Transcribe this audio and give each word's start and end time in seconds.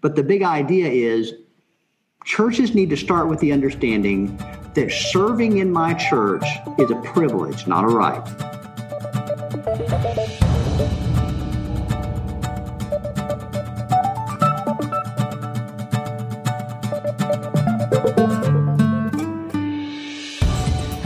But 0.00 0.16
the 0.16 0.22
big 0.22 0.42
idea 0.42 0.88
is 0.88 1.34
churches 2.24 2.74
need 2.74 2.90
to 2.90 2.96
start 2.96 3.28
with 3.28 3.40
the 3.40 3.52
understanding 3.52 4.36
that 4.74 4.90
serving 4.90 5.58
in 5.58 5.70
my 5.70 5.94
church 5.94 6.44
is 6.78 6.90
a 6.90 6.96
privilege, 6.96 7.66
not 7.66 7.84
a 7.84 7.88
right. 7.88 8.59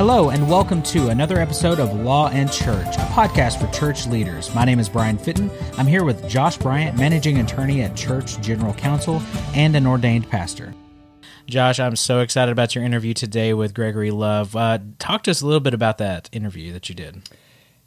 Hello, 0.06 0.28
and 0.28 0.50
welcome 0.50 0.82
to 0.82 1.08
another 1.08 1.38
episode 1.38 1.80
of 1.80 1.94
Law 1.94 2.28
and 2.28 2.52
Church, 2.52 2.94
a 2.96 3.08
podcast 3.14 3.58
for 3.58 3.74
church 3.74 4.06
leaders. 4.06 4.54
My 4.54 4.66
name 4.66 4.78
is 4.78 4.86
Brian 4.86 5.16
Fitton. 5.16 5.50
I'm 5.78 5.86
here 5.86 6.04
with 6.04 6.28
Josh 6.28 6.58
Bryant, 6.58 6.98
managing 6.98 7.40
attorney 7.40 7.80
at 7.80 7.96
Church 7.96 8.38
General 8.42 8.74
Counsel 8.74 9.22
and 9.54 9.74
an 9.74 9.86
ordained 9.86 10.28
pastor. 10.28 10.74
Josh, 11.46 11.80
I'm 11.80 11.96
so 11.96 12.20
excited 12.20 12.52
about 12.52 12.74
your 12.74 12.84
interview 12.84 13.14
today 13.14 13.54
with 13.54 13.72
Gregory 13.72 14.10
Love. 14.10 14.54
Uh, 14.54 14.80
talk 14.98 15.22
to 15.22 15.30
us 15.30 15.40
a 15.40 15.46
little 15.46 15.58
bit 15.58 15.72
about 15.72 15.96
that 15.96 16.28
interview 16.32 16.74
that 16.74 16.90
you 16.90 16.94
did. 16.94 17.22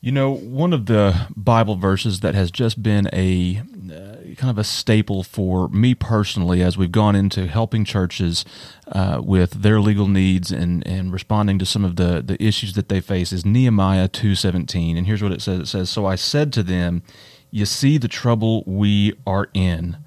You 0.02 0.12
know, 0.12 0.34
one 0.34 0.74
of 0.74 0.88
the 0.88 1.28
Bible 1.36 1.76
verses 1.76 2.22
that 2.22 2.34
has 2.34 2.50
just 2.50 2.82
been 2.82 3.08
a 3.14 3.62
uh, 3.92 4.17
kind 4.38 4.52
of 4.52 4.58
a 4.58 4.64
staple 4.64 5.24
for 5.24 5.68
me 5.70 5.96
personally 5.96 6.62
as 6.62 6.78
we've 6.78 6.92
gone 6.92 7.16
into 7.16 7.48
helping 7.48 7.84
churches 7.84 8.46
uh, 8.88 9.20
with 9.24 9.64
their 9.64 9.82
legal 9.82 10.08
needs 10.08 10.52
and, 10.52 10.86
and 10.88 11.12
responding 11.12 11.58
to 11.58 11.66
some 11.66 11.84
of 11.84 11.96
the, 11.96 12.22
the 12.22 12.42
issues 12.42 12.74
that 12.74 12.88
they 12.88 13.02
face 13.02 13.34
is 13.34 13.46
Nehemiah 13.46 14.08
2.17. 14.08 14.96
And 14.96 15.08
here's 15.08 15.24
what 15.24 15.32
it 15.32 15.42
says. 15.42 15.60
It 15.62 15.66
says, 15.66 15.90
So 15.90 16.06
I 16.06 16.16
said 16.16 16.54
to 16.54 16.64
them, 16.64 17.02
You 17.50 17.66
see 17.66 17.98
the 17.98 18.08
trouble 18.08 18.64
we 18.68 19.14
are 19.26 19.50
in. 19.54 19.98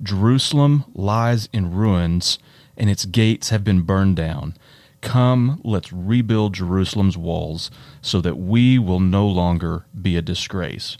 Jerusalem 0.00 0.84
lies 0.94 1.48
in 1.52 1.74
ruins, 1.74 2.38
and 2.76 2.88
its 2.88 3.04
gates 3.04 3.50
have 3.50 3.64
been 3.64 3.82
burned 3.82 4.16
down. 4.16 4.56
Come, 5.00 5.60
let's 5.64 5.92
rebuild 5.92 6.54
Jerusalem's 6.54 7.18
walls 7.18 7.70
so 8.00 8.20
that 8.20 8.38
we 8.38 8.78
will 8.78 9.00
no 9.00 9.26
longer 9.26 9.86
be 10.00 10.16
a 10.16 10.22
disgrace. 10.22 10.96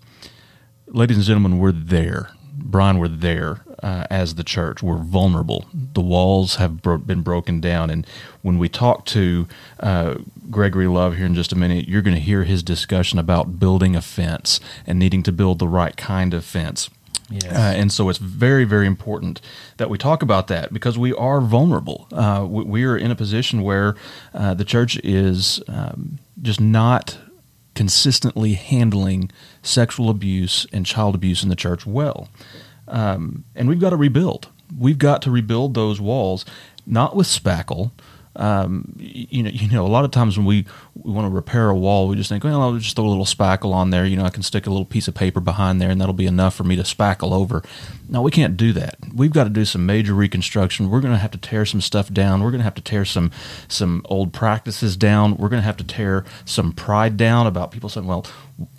Ladies 0.88 1.16
and 1.16 1.26
gentlemen, 1.26 1.58
we're 1.58 1.72
there. 1.72 2.30
Brian, 2.64 2.98
we're 2.98 3.08
there 3.08 3.60
uh, 3.82 4.06
as 4.10 4.36
the 4.36 4.44
church. 4.44 4.82
We're 4.82 4.98
vulnerable. 4.98 5.66
The 5.72 6.00
walls 6.00 6.56
have 6.56 6.82
bro- 6.82 6.98
been 6.98 7.22
broken 7.22 7.60
down. 7.60 7.90
And 7.90 8.06
when 8.42 8.58
we 8.58 8.68
talk 8.68 9.04
to 9.06 9.48
uh, 9.80 10.16
Gregory 10.50 10.86
Love 10.86 11.16
here 11.16 11.26
in 11.26 11.34
just 11.34 11.52
a 11.52 11.56
minute, 11.56 11.88
you're 11.88 12.02
going 12.02 12.16
to 12.16 12.22
hear 12.22 12.44
his 12.44 12.62
discussion 12.62 13.18
about 13.18 13.58
building 13.58 13.96
a 13.96 14.02
fence 14.02 14.60
and 14.86 14.98
needing 14.98 15.22
to 15.24 15.32
build 15.32 15.58
the 15.58 15.68
right 15.68 15.96
kind 15.96 16.32
of 16.32 16.44
fence. 16.44 16.88
Yes. 17.30 17.44
Uh, 17.44 17.72
and 17.76 17.90
so 17.90 18.08
it's 18.08 18.18
very, 18.18 18.64
very 18.64 18.86
important 18.86 19.40
that 19.78 19.88
we 19.88 19.96
talk 19.96 20.22
about 20.22 20.48
that 20.48 20.72
because 20.72 20.98
we 20.98 21.14
are 21.14 21.40
vulnerable. 21.40 22.06
Uh, 22.12 22.46
we, 22.48 22.64
we, 22.64 22.84
are 22.84 22.96
in 22.96 23.10
a 23.10 23.14
position 23.14 23.62
where 23.62 23.94
uh, 24.34 24.52
the 24.52 24.64
church 24.64 24.98
is 24.98 25.62
um, 25.66 26.18
just 26.42 26.60
not 26.60 27.16
consistently 27.74 28.54
handling 28.54 29.30
sexual 29.62 30.10
abuse 30.10 30.66
and 30.72 30.84
child 30.86 31.14
abuse 31.14 31.42
in 31.42 31.48
the 31.48 31.56
church 31.56 31.86
well. 31.86 32.28
Um, 32.88 33.44
and 33.54 33.68
we've 33.68 33.80
got 33.80 33.90
to 33.90 33.96
rebuild. 33.96 34.48
We've 34.76 34.98
got 34.98 35.22
to 35.22 35.30
rebuild 35.30 35.74
those 35.74 36.00
walls, 36.00 36.44
not 36.86 37.14
with 37.14 37.26
spackle, 37.26 37.92
um, 38.34 38.94
you 38.98 39.42
know, 39.42 39.50
you 39.50 39.68
know, 39.68 39.84
a 39.84 39.88
lot 39.88 40.04
of 40.04 40.10
times 40.10 40.38
when 40.38 40.46
we, 40.46 40.64
we 40.94 41.12
want 41.12 41.26
to 41.26 41.34
repair 41.34 41.68
a 41.68 41.76
wall, 41.76 42.08
we 42.08 42.16
just 42.16 42.30
think, 42.30 42.44
well, 42.44 42.62
I'll 42.62 42.78
just 42.78 42.96
throw 42.96 43.04
a 43.04 43.08
little 43.08 43.26
spackle 43.26 43.74
on 43.74 43.90
there. 43.90 44.06
You 44.06 44.16
know, 44.16 44.24
I 44.24 44.30
can 44.30 44.42
stick 44.42 44.66
a 44.66 44.70
little 44.70 44.86
piece 44.86 45.06
of 45.06 45.14
paper 45.14 45.40
behind 45.40 45.80
there, 45.80 45.90
and 45.90 46.00
that'll 46.00 46.14
be 46.14 46.26
enough 46.26 46.54
for 46.54 46.64
me 46.64 46.76
to 46.76 46.82
spackle 46.82 47.32
over. 47.32 47.62
No, 48.12 48.20
we 48.20 48.30
can't 48.30 48.58
do 48.58 48.74
that. 48.74 48.98
We've 49.14 49.32
got 49.32 49.44
to 49.44 49.50
do 49.50 49.64
some 49.64 49.86
major 49.86 50.12
reconstruction. 50.12 50.90
We're 50.90 51.00
going 51.00 51.14
to 51.14 51.18
have 51.18 51.30
to 51.30 51.38
tear 51.38 51.64
some 51.64 51.80
stuff 51.80 52.12
down. 52.12 52.42
We're 52.42 52.50
going 52.50 52.58
to 52.60 52.64
have 52.64 52.74
to 52.74 52.82
tear 52.82 53.06
some 53.06 53.30
some 53.68 54.04
old 54.04 54.34
practices 54.34 54.98
down. 54.98 55.38
We're 55.38 55.48
going 55.48 55.62
to 55.62 55.64
have 55.64 55.78
to 55.78 55.84
tear 55.84 56.26
some 56.44 56.74
pride 56.74 57.16
down 57.16 57.46
about 57.46 57.70
people 57.70 57.88
saying, 57.88 58.06
well, 58.06 58.26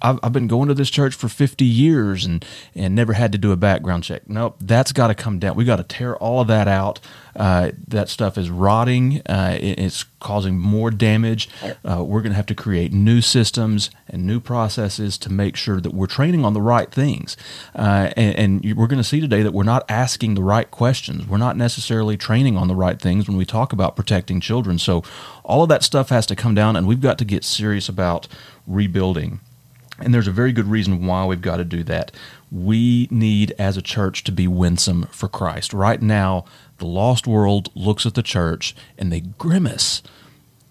I've, 0.04 0.20
I've, 0.22 0.34
been 0.34 0.46
going 0.46 0.68
to 0.68 0.76
this 0.76 0.92
church 0.92 1.16
for 1.16 1.28
50 1.28 1.66
years 1.66 2.26
and, 2.26 2.46
and 2.76 2.94
never 2.94 3.14
had 3.14 3.32
to 3.32 3.40
do 3.40 3.52
a 3.52 3.58
background 3.58 4.04
check. 4.04 4.30
Nope, 4.30 4.58
that's 4.62 4.92
got 4.92 5.08
to 5.08 5.16
come 5.16 5.40
down. 5.40 5.56
We 5.56 5.66
got 5.66 5.78
to 5.78 5.84
tear 5.84 6.16
all 6.18 6.40
of 6.40 6.48
that 6.48 6.68
out. 6.68 7.00
Uh, 7.36 7.72
that 7.88 8.10
stuff 8.10 8.38
is 8.38 8.52
rotting. 8.52 9.24
Uh, 9.26 9.58
it, 9.60 9.80
it's 9.80 10.06
causing 10.24 10.58
more 10.58 10.90
damage. 10.90 11.48
Uh, 11.88 12.04
we're 12.04 12.22
going 12.22 12.32
to 12.32 12.36
have 12.36 12.48
to 12.48 12.56
create 12.56 12.92
new 12.92 13.22
systems 13.22 13.92
and 14.08 14.26
new 14.26 14.40
processes 14.40 15.18
to 15.20 15.32
make 15.32 15.56
sure 15.56 15.80
that 15.80 15.94
we're 15.94 16.08
training 16.08 16.44
on 16.44 16.54
the 16.54 16.62
right 16.62 16.90
things. 16.90 17.38
Uh, 17.76 18.12
and, 18.18 18.64
and 18.64 18.78
we're 18.78 18.88
going 18.88 18.98
to 18.98 19.04
see 19.04 19.22
today 19.22 19.44
that 19.44 19.54
we're 19.54 19.64
not 19.64 19.86
asking 19.90 20.34
the 20.34 20.44
right 20.44 20.72
questions. 20.72 21.28
We're 21.28 21.38
not 21.38 21.58
necessarily 21.58 22.18
training 22.18 22.58
on 22.58 22.68
the 22.68 22.76
right 22.76 23.00
things 23.00 23.28
when 23.28 23.38
we 23.38 23.46
talk 23.46 23.74
about 23.74 23.96
protecting 23.96 24.40
children. 24.40 24.80
So 24.80 25.04
all 25.44 25.62
of 25.62 25.70
that 25.70 25.84
stuff 25.84 26.10
has 26.10 26.26
to 26.28 26.36
come 26.36 26.56
down, 26.56 26.76
and 26.76 26.88
we've 26.88 27.02
got 27.02 27.18
to 27.20 27.26
get 27.26 27.44
serious 27.44 27.90
about 27.90 28.28
rebuilding. 28.66 29.42
And 30.00 30.14
there's 30.14 30.28
a 30.28 30.32
very 30.32 30.52
good 30.52 30.68
reason 30.68 31.06
why 31.06 31.26
we've 31.26 31.42
got 31.42 31.58
to 31.58 31.66
do 31.66 31.84
that. 31.84 32.12
We 32.52 33.08
need, 33.12 33.54
as 33.60 33.78
a 33.78 33.82
church, 33.82 34.24
to 34.24 34.32
be 34.32 34.48
winsome 34.48 35.04
for 35.12 35.28
Christ. 35.28 35.74
Right 35.74 36.02
now, 36.02 36.46
the 36.78 36.86
lost 36.86 37.28
world 37.28 37.70
looks 37.76 38.06
at 38.06 38.14
the 38.14 38.24
church 38.24 38.76
and 38.98 39.12
they 39.12 39.22
grimace 39.22 40.02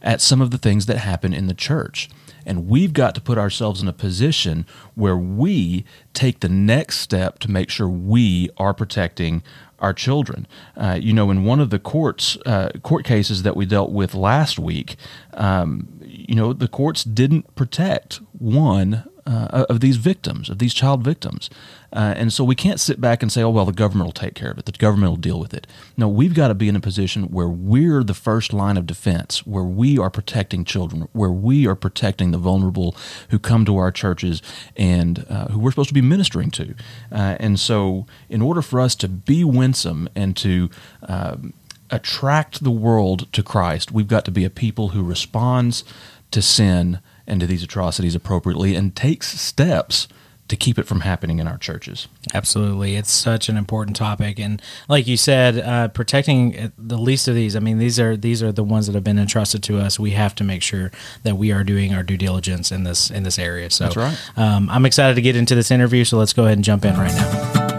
at 0.01 0.21
some 0.21 0.41
of 0.41 0.51
the 0.51 0.59
things 0.59 0.87
that 0.87 0.99
happen 0.99 1.33
in 1.33 1.47
the 1.47 1.55
church. 1.55 2.09
And 2.45 2.69
we've 2.69 2.93
got 2.93 3.15
to 3.15 3.21
put 3.21 3.39
ourselves 3.39 3.81
in 3.81 3.89
a 3.89 3.93
position 3.93 4.67
where 4.95 5.17
we 5.17 5.85
take 6.13 6.41
the 6.41 6.49
next 6.49 6.99
step 6.99 7.39
to 7.41 7.51
make 7.51 7.71
sure 7.71 7.89
we 7.89 8.51
are 8.57 8.75
protecting 8.75 9.43
our 9.79 9.93
children. 9.93 10.47
Uh, 10.77 10.99
you 11.01 11.13
know, 11.13 11.31
in 11.31 11.45
one 11.45 11.61
of 11.61 11.71
the 11.71 11.79
courts 11.79 12.37
uh, 12.47 12.71
court 12.83 13.05
cases 13.05 13.43
that 13.43 13.57
we 13.57 13.67
dealt 13.67 13.91
with 13.91 14.15
last 14.15 14.59
week, 14.59 14.97
um, 15.35 15.89
you 16.05 16.35
know, 16.35 16.53
the 16.53 16.69
courts 16.69 17.05
didn't 17.05 17.55
protect 17.55 18.21
one 18.39 19.05
uh, 19.27 19.67
of 19.69 19.81
these 19.81 19.97
victims, 19.97 20.49
of 20.49 20.59
these 20.59 20.75
child 20.75 21.03
victims. 21.03 21.49
Uh, 21.93 22.15
and 22.17 22.33
so 22.33 22.43
we 22.43 22.55
can't 22.55 22.81
sit 22.81 23.01
back 23.01 23.23
and 23.23 23.31
say, 23.31 23.43
oh, 23.43 23.51
well, 23.51 23.67
the 23.67 23.73
government 23.73 24.07
will 24.07 24.13
take 24.13 24.35
care 24.35 24.51
of 24.51 24.59
it. 24.59 24.65
The 24.65 24.73
government 24.73 25.11
will 25.11 25.17
deal 25.19 25.39
with 25.39 25.53
it. 25.53 25.67
No, 25.97 26.09
we've 26.09 26.35
got 26.35 26.49
to 26.49 26.55
be 26.55 26.69
in 26.69 26.77
a 26.77 26.81
position 26.81 27.25
where 27.25 27.49
we're 27.49 28.03
the 28.03 28.15
first 28.15 28.53
line 28.53 28.77
of 28.77 28.87
defense, 28.87 29.47
where 29.47 29.63
we 29.63 29.99
are 29.99 30.11
protecting 30.11 30.65
children, 30.65 31.09
where 31.13 31.31
we 31.31 31.67
are 31.67 31.75
protecting 31.75 32.31
the 32.31 32.39
vulnerable 32.39 32.97
who 33.29 33.39
come 33.39 33.65
to 33.67 33.77
our 33.77 33.93
churches 33.93 34.43
and 34.77 35.27
uh, 35.29 35.49
who 35.49 35.59
we're 35.59 35.71
supposed 35.71 35.91
to 35.91 35.95
be 35.95 36.01
ministering 36.01 36.51
to. 36.51 36.75
Uh, 37.11 37.37
and 37.39 37.61
so, 37.61 38.07
in 38.29 38.41
order 38.41 38.63
for 38.63 38.81
us 38.81 38.95
to 38.97 39.09
be 39.09 39.45
winsome 39.45 40.09
and 40.15 40.37
to 40.39 40.71
um, 41.03 41.53
attract 41.91 42.65
the 42.65 42.71
world 42.71 43.31
to 43.33 43.43
Christ, 43.43 43.93
we've 43.93 44.09
got 44.09 44.25
to 44.25 44.31
be 44.31 44.45
a 44.45 44.51
people 44.51 44.89
who 44.89 45.03
responds 45.03 45.85
to 46.31 46.41
sin 46.41 47.01
and 47.27 47.41
to 47.41 47.47
these 47.47 47.63
atrocities 47.63 48.15
appropriately 48.15 48.75
and 48.75 48.95
takes 48.95 49.41
steps 49.41 50.09
to 50.49 50.57
keep 50.57 50.79
it 50.79 50.83
from 50.83 51.01
happening 51.01 51.39
in 51.39 51.49
our 51.49 51.57
churches. 51.57 52.09
Absolutely. 52.35 52.97
It's 52.97 53.11
such 53.11 53.49
an 53.49 53.57
important 53.57 53.97
topic. 53.97 54.39
And 54.39 54.61
like 54.87 55.07
you 55.07 55.17
said, 55.17 55.59
uh, 55.59 55.89
protecting 55.89 56.73
the 56.77 56.99
least 56.99 57.27
of 57.27 57.35
these, 57.35 57.57
I 57.57 57.61
mean, 57.61 57.79
these 57.79 57.99
are, 57.99 58.19
these 58.19 58.43
are 58.43 58.53
the 58.53 58.65
ones 58.65 58.87
that 58.87 58.95
have 58.95 59.05
been 59.05 59.19
entrusted 59.19 59.63
to 59.63 59.79
us. 59.79 59.99
We 59.99 60.11
have 60.11 60.35
to 60.35 60.45
make 60.45 60.63
sure 60.63 60.91
that 61.23 61.37
we 61.37 61.53
are 61.53 61.65
doing 61.65 61.95
our 61.95 62.03
due 62.03 62.19
diligence 62.19 62.71
in 62.71 62.85
this, 62.85 63.11
in 63.11 63.23
this 63.23 63.39
area. 63.39 63.71
So 63.71 63.85
That's 63.85 63.97
right. 63.97 64.19
Um, 64.37 64.69
I'm 64.69 64.85
excited 64.85 65.15
to 65.15 65.23
get 65.23 65.37
into 65.37 65.55
this 65.55 65.71
interview. 65.71 66.05
So 66.05 66.19
let's 66.19 66.35
go 66.35 66.45
ahead 66.45 66.59
and 66.59 66.65
jump 66.65 66.85
in 66.85 66.99
right 66.99 67.15
now. 67.15 67.72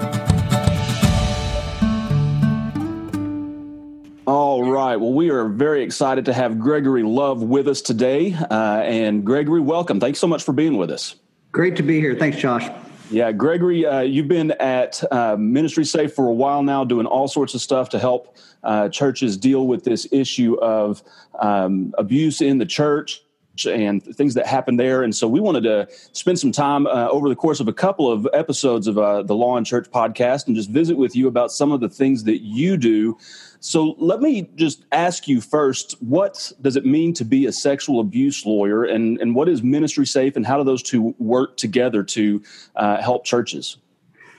Right. 4.87 4.99
Well, 4.99 5.13
we 5.13 5.29
are 5.29 5.47
very 5.47 5.83
excited 5.83 6.25
to 6.25 6.33
have 6.33 6.59
Gregory 6.59 7.03
Love 7.03 7.41
with 7.41 7.67
us 7.67 7.81
today. 7.81 8.33
Uh, 8.33 8.81
and 8.83 9.25
Gregory, 9.25 9.61
welcome. 9.61 9.99
Thanks 9.99 10.19
so 10.19 10.27
much 10.27 10.43
for 10.43 10.51
being 10.51 10.77
with 10.77 10.91
us. 10.91 11.15
Great 11.51 11.75
to 11.77 11.83
be 11.83 11.99
here. 11.99 12.15
Thanks, 12.15 12.37
Josh. 12.37 12.69
Yeah, 13.09 13.31
Gregory, 13.31 13.85
uh, 13.85 14.01
you've 14.01 14.27
been 14.27 14.51
at 14.51 15.03
uh, 15.11 15.35
Ministry 15.37 15.85
Safe 15.85 16.13
for 16.13 16.27
a 16.27 16.33
while 16.33 16.63
now, 16.63 16.83
doing 16.83 17.05
all 17.05 17.27
sorts 17.27 17.53
of 17.53 17.61
stuff 17.61 17.89
to 17.89 17.99
help 17.99 18.37
uh, 18.63 18.89
churches 18.89 19.37
deal 19.37 19.67
with 19.67 19.83
this 19.83 20.07
issue 20.11 20.55
of 20.55 21.03
um, 21.39 21.93
abuse 21.97 22.41
in 22.41 22.57
the 22.57 22.65
church 22.65 23.22
and 23.67 24.03
things 24.03 24.33
that 24.33 24.47
happen 24.47 24.77
there. 24.77 25.03
And 25.03 25.15
so 25.15 25.27
we 25.27 25.39
wanted 25.39 25.63
to 25.63 25.87
spend 26.11 26.39
some 26.39 26.51
time 26.51 26.87
uh, 26.87 27.07
over 27.09 27.29
the 27.29 27.35
course 27.35 27.59
of 27.59 27.67
a 27.67 27.73
couple 27.73 28.11
of 28.11 28.27
episodes 28.33 28.87
of 28.87 28.97
uh, 28.97 29.23
the 29.23 29.35
Law 29.35 29.57
and 29.57 29.65
Church 29.65 29.89
podcast 29.91 30.47
and 30.47 30.55
just 30.55 30.69
visit 30.69 30.97
with 30.97 31.15
you 31.15 31.27
about 31.27 31.51
some 31.51 31.71
of 31.71 31.79
the 31.79 31.89
things 31.89 32.23
that 32.23 32.41
you 32.41 32.77
do 32.77 33.17
so 33.63 33.95
let 33.97 34.19
me 34.19 34.49
just 34.55 34.83
ask 34.91 35.25
you 35.25 35.39
first 35.39 35.93
what 36.01 36.51
does 36.61 36.75
it 36.75 36.85
mean 36.85 37.13
to 37.13 37.23
be 37.23 37.45
a 37.45 37.51
sexual 37.53 38.01
abuse 38.01 38.45
lawyer, 38.45 38.83
and, 38.83 39.17
and 39.21 39.35
what 39.35 39.47
is 39.47 39.63
Ministry 39.63 40.05
Safe, 40.05 40.35
and 40.35 40.45
how 40.45 40.57
do 40.57 40.65
those 40.65 40.83
two 40.83 41.15
work 41.17 41.55
together 41.55 42.03
to 42.03 42.43
uh, 42.75 43.01
help 43.01 43.23
churches? 43.23 43.77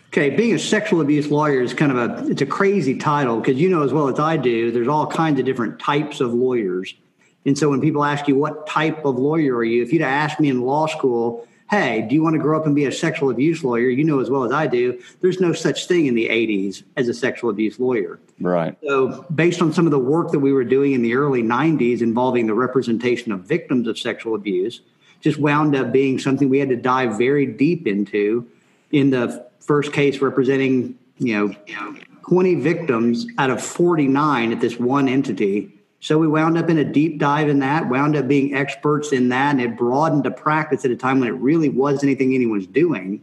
Okay, 0.09 0.29
being 0.29 0.55
a 0.55 0.59
sexual 0.59 1.01
abuse 1.01 1.31
lawyer 1.31 1.63
is 1.63 1.73
kind 1.73 1.91
of 1.91 1.97
a 1.97 2.31
it's 2.31 2.43
a 2.43 2.47
crazy 2.47 2.99
title 2.99 3.41
because 3.41 3.59
you 3.59 3.71
know 3.71 3.83
as 3.83 3.95
well 3.95 4.09
as 4.09 4.21
I 4.21 4.37
do, 4.37 4.71
there's 4.71 4.89
all 4.89 5.07
kinds 5.07 5.41
of 5.41 5.47
different 5.47 5.79
types 5.81 6.21
of 6.21 6.35
lawyers. 6.35 6.95
And 7.47 7.59
so 7.59 7.69
when 7.69 7.81
people 7.81 8.05
ask 8.05 8.27
you 8.27 8.37
what 8.37 8.67
type 8.67 9.05
of 9.05 9.19
lawyer 9.19 9.57
are 9.57 9.65
you, 9.65 9.83
if 9.83 9.93
you'd 9.93 10.03
asked 10.03 10.41
me 10.41 10.49
in 10.49 10.63
law 10.63 10.87
school, 10.87 11.47
hey, 11.71 12.03
do 12.09 12.15
you 12.15 12.23
want 12.23 12.35
to 12.35 12.41
grow 12.41 12.59
up 12.59 12.67
and 12.67 12.75
be 12.75 12.85
a 12.85 12.93
sexual 12.93 13.31
abuse 13.31 13.65
lawyer? 13.65 13.89
You 13.89 14.05
know 14.05 14.21
as 14.21 14.31
well 14.31 14.45
as 14.45 14.53
I 14.53 14.67
do, 14.67 15.01
there's 15.21 15.41
no 15.41 15.53
such 15.53 15.87
thing 15.87 16.07
in 16.07 16.15
the 16.15 16.29
80s 16.29 16.85
as 16.97 17.09
a 17.09 17.15
sexual 17.15 17.51
abuse 17.51 17.79
lawyer. 17.79 18.21
Right. 18.41 18.77
So, 18.83 19.27
based 19.35 19.61
on 19.61 19.73
some 19.73 19.87
of 19.87 19.91
the 19.91 19.99
work 19.99 20.31
that 20.33 20.41
we 20.41 20.53
were 20.53 20.65
doing 20.65 20.93
in 20.93 21.03
the 21.03 21.15
early 21.15 21.43
90s 21.43 22.01
involving 22.01 22.47
the 22.47 22.55
representation 22.55 23.33
of 23.33 23.41
victims 23.41 23.89
of 23.89 23.99
sexual 23.99 24.35
abuse, 24.35 24.81
just 25.21 25.39
wound 25.39 25.75
up 25.75 25.91
being 25.91 26.19
something 26.19 26.49
we 26.49 26.59
had 26.59 26.69
to 26.69 26.77
dive 26.77 27.17
very 27.17 27.47
deep 27.47 27.87
into 27.87 28.49
in 28.93 29.11
the 29.11 29.47
first 29.61 29.93
case 29.93 30.21
representing, 30.21 30.99
you 31.19 31.35
know, 31.35 31.97
20 32.29 32.57
victims 32.57 33.27
out 33.39 33.51
of 33.51 33.63
49 33.63 34.53
at 34.53 34.61
this 34.61 34.79
one 34.79 35.09
entity 35.09 35.74
so 36.05 36.19
we 36.19 36.29
wound 36.29 36.59
up 36.59 36.69
in 36.69 36.77
a 36.77 36.85
deep 36.85 37.17
dive 37.17 37.49
in 37.49 37.61
that, 37.61 37.89
wound 37.89 38.15
up 38.15 38.29
being 38.29 38.55
experts 38.55 39.11
in 39.11 39.31
that, 39.31 39.53
and 39.53 39.61
it 39.63 39.75
broadened 39.75 40.25
to 40.25 40.31
practice 40.31 40.85
at 40.85 40.91
a 40.91 40.97
time 40.97 41.19
when 41.19 41.31
it 41.31 41.37
really 41.37 41.71
wasn't 41.71 42.03
anything 42.03 42.35
anyone 42.35 42.59
was 42.59 42.67
doing. 42.67 43.23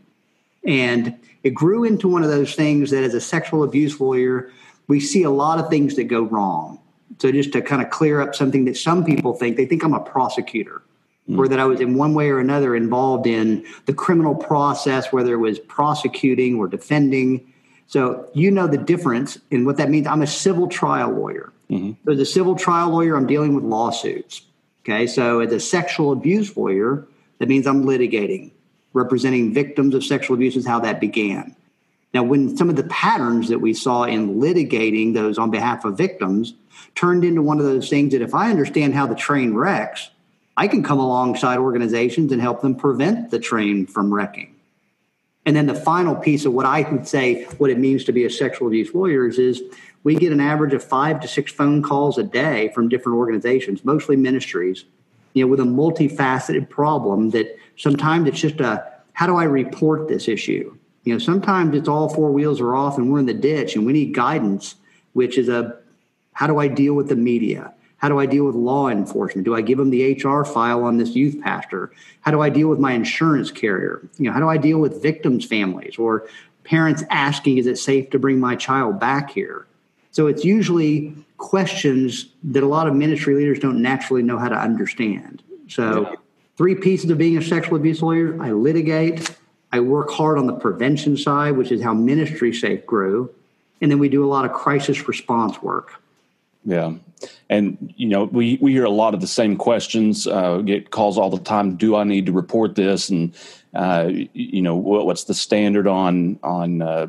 And 0.66 1.16
it 1.44 1.52
grew 1.52 1.84
into 1.84 2.08
one 2.08 2.24
of 2.24 2.32
those 2.32 2.56
things 2.56 2.90
that 2.90 3.04
as 3.04 3.14
a 3.14 3.22
sexual 3.22 3.62
abuse 3.62 4.02
lawyer, 4.02 4.52
we 4.88 5.00
see 5.00 5.22
a 5.22 5.30
lot 5.30 5.60
of 5.60 5.70
things 5.70 5.96
that 5.96 6.06
go 6.06 6.24
wrong. 6.24 6.80
So 7.20 7.32
just 7.32 7.54
to 7.54 7.62
kind 7.62 7.84
of 7.84 7.92
clear 7.92 8.20
up 8.20 8.34
something 8.34 8.66
that 8.66 8.78
some 8.78 9.06
people 9.06 9.36
think, 9.36 9.58
they 9.58 9.68
think 9.68 9.84
I'm 9.84 9.94
a 9.94 10.00
prosecutor. 10.00 10.82
Mm. 11.30 11.38
Or 11.38 11.48
that 11.48 11.60
I 11.60 11.66
was 11.66 11.82
in 11.82 11.94
one 11.94 12.16
way 12.16 12.32
or 12.32 12.40
another 12.40 12.76
involved 12.76 13.28
in 13.28 13.64
the 13.86 13.94
criminal 13.94 14.34
process, 14.34 15.14
whether 15.14 15.36
it 15.36 15.38
was 15.38 15.60
prosecuting 15.60 16.58
or 16.58 16.68
defending. 16.68 17.51
So 17.92 18.30
you 18.34 18.52
know 18.52 18.68
the 18.68 18.78
difference 18.78 19.38
in 19.50 19.66
what 19.66 19.76
that 19.76 19.90
means. 19.90 20.08
I'm 20.08 20.22
a 20.22 20.28
civil 20.28 20.70
trial 20.70 21.12
lawyer. 21.12 21.52
Mm-hmm. 21.70 21.92
So 22.06 22.14
as 22.14 22.20
a 22.20 22.26
civil 22.26 22.56
trial 22.56 22.90
lawyer, 22.90 23.18
I'm 23.18 23.28
dealing 23.28 23.54
with 23.54 23.66
lawsuits. 23.66 24.44
Okay, 24.86 25.08
so 25.08 25.42
as 25.42 25.52
a 25.52 25.60
sexual 25.60 26.14
abuse 26.14 26.56
lawyer, 26.56 27.06
that 27.40 27.50
means 27.50 27.68
I'm 27.68 27.84
litigating, 27.84 28.52
representing 28.94 29.54
victims 29.54 29.94
of 29.94 30.06
sexual 30.06 30.36
abuse 30.36 30.56
is 30.56 30.66
how 30.66 30.80
that 30.80 31.02
began. 31.02 31.54
Now, 32.14 32.24
when 32.24 32.56
some 32.56 32.70
of 32.70 32.78
the 32.78 32.84
patterns 32.84 33.50
that 33.50 33.60
we 33.60 33.74
saw 33.74 34.04
in 34.04 34.36
litigating 34.36 35.14
those 35.14 35.38
on 35.38 35.52
behalf 35.52 35.84
of 35.84 35.98
victims 35.98 36.54
turned 36.96 37.26
into 37.26 37.42
one 37.42 37.60
of 37.60 37.66
those 37.66 37.90
things 37.90 38.14
that 38.14 38.22
if 38.22 38.34
I 38.34 38.50
understand 38.52 38.94
how 38.94 39.06
the 39.06 39.16
train 39.16 39.54
wrecks, 39.54 40.10
I 40.56 40.70
can 40.70 40.82
come 40.82 41.00
alongside 41.00 41.58
organizations 41.58 42.32
and 42.32 42.42
help 42.42 42.62
them 42.62 42.74
prevent 42.74 43.32
the 43.32 43.40
train 43.40 43.86
from 43.86 44.14
wrecking. 44.14 44.51
And 45.46 45.56
then 45.56 45.66
the 45.66 45.76
final 45.76 46.16
piece 46.16 46.46
of 46.46 46.54
what 46.54 46.66
I 46.66 46.82
would 46.92 47.08
say 47.08 47.46
what 47.58 47.70
it 47.70 47.80
means 47.80 48.04
to 48.06 48.12
be 48.12 48.26
a 48.26 48.30
sexual 48.30 48.68
abuse 48.68 48.94
lawyer 48.94 49.28
is, 49.28 49.40
is 49.40 49.62
we 50.04 50.16
get 50.16 50.32
an 50.32 50.40
average 50.40 50.74
of 50.74 50.84
five 50.84 51.20
to 51.22 51.28
six 51.28 51.52
phone 51.52 51.82
calls 51.82 52.18
a 52.18 52.24
day 52.24 52.72
from 52.74 52.90
different 52.90 53.18
organizations, 53.18 53.84
mostly 53.84 54.16
ministries, 54.16 54.86
you 55.34 55.44
know, 55.44 55.50
with 55.50 55.60
a 55.60 55.64
multifaceted 55.64 56.70
problem 56.70 57.32
that 57.32 57.58
sometimes 57.78 58.28
it's 58.28 58.40
just 58.40 58.60
a 58.60 58.86
how 59.14 59.28
do 59.28 59.36
I 59.36 59.44
report 59.44 60.08
this 60.08 60.28
issue? 60.28 60.76
You 61.04 61.14
know, 61.14 61.20
sometimes 61.20 61.76
it's 61.76 61.88
all 61.88 62.10
four 62.10 62.32
wheels 62.32 62.62
are 62.62 62.76
off 62.76 62.98
and 62.98 63.12
we're 63.12 63.20
in 63.20 63.26
the 63.26 63.34
ditch 63.34 63.76
and 63.76 63.86
we 63.86 63.94
need 63.94 64.14
guidance, 64.14 64.76
which 65.14 65.38
is 65.38 65.50
a 65.50 65.78
how 66.34 66.48
do 66.48 66.60
I 66.60 66.68
deal 66.68 66.94
with 66.94 67.10
the 67.10 67.16
media? 67.16 67.74
How 68.02 68.10
do 68.10 68.20
I 68.20 68.26
deal 68.26 68.46
with 68.46 68.56
law 68.56 68.90
enforcement? 68.90 69.46
Do 69.46 69.56
I 69.56 69.62
give 69.62 69.78
them 69.78 69.92
the 69.92 70.14
HR 70.14 70.44
file 70.44 70.84
on 70.84 70.98
this 70.98 71.16
youth 71.16 71.40
pastor? 71.40 71.92
How 72.22 72.32
do 72.32 72.42
I 72.42 72.50
deal 72.50 72.68
with 72.68 72.80
my 72.80 72.94
insurance 72.94 73.52
carrier? 73.52 74.02
You 74.18 74.26
know, 74.26 74.32
how 74.32 74.40
do 74.40 74.50
I 74.50 74.58
deal 74.58 74.80
with 74.80 75.04
victims' 75.04 75.46
families 75.46 76.00
or 76.00 76.28
parents 76.64 77.04
asking, 77.12 77.60
is 77.60 77.68
it 77.68 77.78
safe 77.78 78.10
to 78.10 78.18
bring 78.18 78.40
my 78.40 78.56
child 78.56 79.00
back 79.00 79.30
here? 79.30 79.68
So 80.10 80.26
it's 80.26 80.44
usually 80.44 81.14
questions 81.38 82.26
that 82.44 82.64
a 82.64 82.68
lot 82.68 82.88
of 82.88 82.96
ministry 82.96 83.36
leaders 83.36 83.60
don't 83.60 83.84
naturally 83.84 84.24
know 84.24 84.40
how 84.40 84.50
to 84.50 84.58
understand. 84.58 85.44
So, 85.68 86.10
yeah. 86.10 86.16
three 86.58 86.76
pieces 86.76 87.12
of 87.12 87.20
being 87.20 87.38
a 87.38 87.42
sexual 87.42 87.76
abuse 87.76 88.02
lawyer 88.02 88.42
I 88.42 88.52
litigate, 88.52 89.30
I 89.72 89.80
work 89.80 90.10
hard 90.10 90.40
on 90.40 90.48
the 90.48 90.54
prevention 90.54 91.18
side, 91.18 91.52
which 91.56 91.72
is 91.72 91.84
how 91.84 91.94
Ministry 91.94 92.52
Safe 92.52 92.84
grew, 92.86 93.34
and 93.80 93.92
then 93.92 94.00
we 94.00 94.10
do 94.10 94.26
a 94.26 94.28
lot 94.28 94.44
of 94.44 94.54
crisis 94.54 95.08
response 95.08 95.62
work. 95.62 96.02
Yeah. 96.64 96.94
And, 97.50 97.94
you 97.98 98.08
know, 98.08 98.26
we, 98.26 98.58
we 98.62 98.72
hear 98.72 98.86
a 98.86 98.90
lot 98.90 99.14
of 99.14 99.22
the 99.22 99.28
same 99.28 99.56
questions, 99.56 100.28
uh, 100.28 100.58
get 100.58 100.92
calls 100.92 101.18
all 101.18 101.30
the 101.30 101.40
time. 101.40 101.76
Do 101.76 101.96
I 101.96 102.04
need 102.04 102.26
to 102.28 102.32
report 102.32 102.76
this? 102.76 103.10
And, 103.10 103.36
uh, 103.74 104.10
you 104.34 104.62
know, 104.62 104.76
what, 104.76 105.06
what's 105.06 105.26
the 105.26 105.34
standard 105.34 105.88
on, 105.88 106.40
on, 106.44 106.82
uh, 106.82 107.08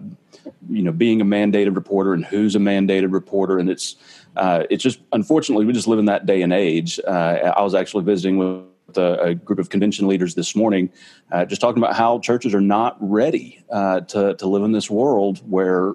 you 0.69 0.83
know 0.83 0.93
being 0.93 1.21
a 1.21 1.25
mandated 1.25 1.75
reporter 1.77 2.15
and 2.15 2.25
who's 2.25 2.57
a 2.57 2.59
mandated 2.59 3.13
reporter 3.13 3.59
and 3.59 3.71
it's 3.71 3.97
uh, 4.37 4.65
it's 4.71 4.83
just 4.83 5.01
unfortunately 5.13 5.65
we 5.65 5.73
just 5.73 5.87
live 5.87 5.99
in 5.99 6.07
that 6.07 6.27
day 6.27 6.43
and 6.43 6.53
age 6.53 6.99
uh, 7.07 7.53
i 7.57 7.63
was 7.63 7.75
actually 7.75 8.03
visiting 8.03 8.39
with 8.39 8.97
a, 8.97 9.21
a 9.23 9.35
group 9.35 9.59
of 9.59 9.69
convention 9.69 10.09
leaders 10.09 10.35
this 10.35 10.57
morning 10.57 10.91
uh, 11.31 11.45
just 11.45 11.61
talking 11.61 11.83
about 11.83 11.95
how 11.95 12.19
churches 12.19 12.55
are 12.55 12.61
not 12.61 12.97
ready 13.01 13.63
to, 13.71 14.35
to 14.37 14.47
live 14.47 14.63
in 14.63 14.73
this 14.73 14.91
world 14.91 15.41
where 15.49 15.95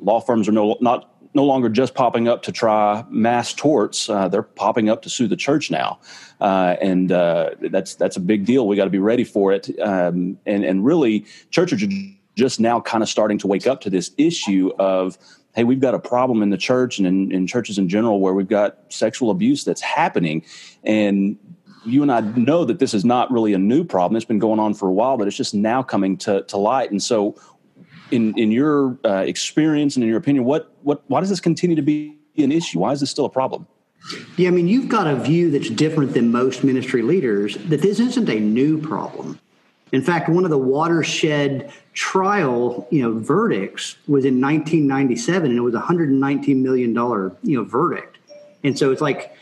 law 0.00 0.20
firms 0.20 0.48
are 0.48 0.52
no 0.52 0.76
not 0.80 1.11
no 1.34 1.44
longer 1.44 1.68
just 1.68 1.94
popping 1.94 2.28
up 2.28 2.42
to 2.42 2.52
try 2.52 3.04
mass 3.08 3.54
torts. 3.54 4.08
Uh, 4.08 4.28
they're 4.28 4.42
popping 4.42 4.88
up 4.88 5.02
to 5.02 5.10
sue 5.10 5.26
the 5.26 5.36
church 5.36 5.70
now, 5.70 5.98
uh, 6.40 6.76
and 6.80 7.12
uh, 7.12 7.50
that's 7.70 7.94
that's 7.94 8.16
a 8.16 8.20
big 8.20 8.44
deal. 8.44 8.66
We 8.66 8.76
got 8.76 8.84
to 8.84 8.90
be 8.90 8.98
ready 8.98 9.24
for 9.24 9.52
it. 9.52 9.70
Um, 9.80 10.38
and 10.46 10.64
and 10.64 10.84
really, 10.84 11.24
churches 11.50 11.82
are 11.82 11.88
just 12.34 12.60
now 12.60 12.80
kind 12.80 13.02
of 13.02 13.08
starting 13.08 13.38
to 13.38 13.46
wake 13.46 13.66
up 13.66 13.80
to 13.82 13.90
this 13.90 14.10
issue 14.18 14.72
of 14.78 15.18
hey 15.54 15.64
we've 15.64 15.80
got 15.80 15.94
a 15.94 15.98
problem 15.98 16.42
in 16.42 16.50
the 16.50 16.56
church 16.56 16.98
and 16.98 17.06
in, 17.06 17.30
in, 17.30 17.46
churches 17.46 17.78
in 17.78 17.88
general 17.88 18.20
where 18.20 18.32
we've 18.32 18.48
got 18.48 18.78
sexual 18.88 19.30
abuse 19.30 19.64
that's 19.64 19.80
happening 19.82 20.42
and 20.84 21.36
you 21.84 22.00
and 22.02 22.10
i 22.10 22.20
know 22.20 22.64
that 22.64 22.78
this 22.78 22.94
is 22.94 23.04
not 23.04 23.30
really 23.30 23.52
a 23.52 23.58
new 23.58 23.84
problem 23.84 24.16
it's 24.16 24.24
been 24.24 24.38
going 24.38 24.58
on 24.58 24.72
for 24.72 24.88
a 24.88 24.92
while 24.92 25.18
but 25.18 25.26
it's 25.26 25.36
just 25.36 25.54
now 25.54 25.82
coming 25.82 26.16
to, 26.16 26.42
to 26.44 26.56
light 26.56 26.90
and 26.90 27.02
so 27.02 27.34
in, 28.10 28.36
in 28.38 28.50
your 28.50 28.98
uh, 29.04 29.24
experience 29.26 29.96
and 29.96 30.02
in 30.02 30.08
your 30.08 30.18
opinion 30.18 30.44
what, 30.44 30.74
what 30.82 31.02
why 31.06 31.20
does 31.20 31.28
this 31.28 31.40
continue 31.40 31.76
to 31.76 31.82
be 31.82 32.16
an 32.36 32.52
issue 32.52 32.78
why 32.80 32.92
is 32.92 33.00
this 33.00 33.10
still 33.10 33.24
a 33.24 33.30
problem 33.30 33.66
yeah, 34.36 34.48
I 34.48 34.50
mean, 34.50 34.68
you've 34.68 34.88
got 34.88 35.06
a 35.06 35.16
view 35.16 35.50
that's 35.50 35.70
different 35.70 36.14
than 36.14 36.32
most 36.32 36.64
ministry 36.64 37.02
leaders 37.02 37.56
that 37.68 37.82
this 37.82 38.00
isn't 38.00 38.28
a 38.28 38.40
new 38.40 38.80
problem. 38.80 39.38
In 39.92 40.02
fact, 40.02 40.28
one 40.28 40.44
of 40.44 40.50
the 40.50 40.58
watershed 40.58 41.70
trial, 41.92 42.88
you 42.90 43.02
know, 43.02 43.12
verdicts 43.18 43.96
was 44.08 44.24
in 44.24 44.40
1997, 44.40 45.50
and 45.50 45.58
it 45.58 45.60
was 45.60 45.74
a 45.74 45.78
119 45.78 46.62
million 46.62 46.94
dollar, 46.94 47.36
you 47.42 47.56
know, 47.58 47.64
verdict. 47.64 48.18
And 48.64 48.78
so 48.78 48.90
it's 48.90 49.02
like 49.02 49.36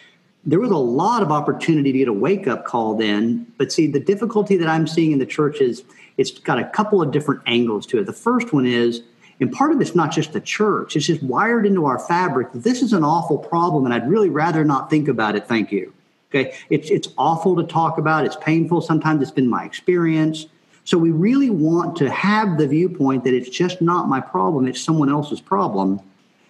there 0.44 0.58
was 0.58 0.70
a 0.70 0.76
lot 0.76 1.22
of 1.22 1.30
opportunity 1.30 1.92
to 1.92 1.98
get 1.98 2.08
a 2.08 2.12
wake 2.12 2.48
up 2.48 2.64
call 2.64 2.96
then. 2.96 3.46
But 3.58 3.72
see, 3.72 3.86
the 3.86 4.00
difficulty 4.00 4.56
that 4.56 4.68
I'm 4.68 4.86
seeing 4.86 5.12
in 5.12 5.18
the 5.18 5.26
church 5.26 5.60
is 5.60 5.84
it's 6.20 6.32
got 6.38 6.58
a 6.58 6.69
couple 6.69 7.00
of 7.00 7.11
different 7.11 7.40
angles 7.46 7.87
to 7.87 7.99
it. 7.99 8.05
The 8.05 8.12
first 8.12 8.52
one 8.52 8.67
is, 8.67 9.02
and 9.40 9.50
part 9.50 9.72
of 9.72 9.81
it's 9.81 9.94
not 9.94 10.12
just 10.12 10.34
the 10.34 10.40
church; 10.40 10.94
it's 10.94 11.06
just 11.06 11.22
wired 11.22 11.67
into 11.67 11.87
our 11.87 11.99
fabric. 11.99 12.49
This 12.52 12.82
is 12.82 12.93
an 12.93 13.02
awful 13.02 13.38
problem, 13.38 13.87
and 13.87 13.94
I'd 13.94 14.09
really 14.09 14.28
rather 14.28 14.62
not 14.62 14.90
think 14.90 15.09
about 15.09 15.35
it. 15.35 15.47
Thank 15.47 15.73
you. 15.73 15.94
Okay. 16.30 16.54
It's, 16.68 16.90
it's 16.90 17.09
awful 17.18 17.56
to 17.56 17.64
talk 17.64 17.99
about. 17.99 18.25
It's 18.25 18.37
painful. 18.37 18.83
Sometimes 18.83 19.23
it's 19.23 19.30
been 19.30 19.49
my 19.49 19.64
experience. 19.64 20.47
So 20.85 20.97
we 20.97 21.11
really 21.11 21.50
want 21.50 21.97
to 21.97 22.11
have 22.11 22.59
the 22.59 22.68
viewpoint 22.68 23.25
that 23.25 23.35
it's 23.35 23.49
just 23.49 23.80
not 23.80 24.09
my 24.09 24.21
problem. 24.21 24.68
It's 24.68 24.80
someone 24.80 25.09
else's 25.09 25.40
problem. 25.40 26.00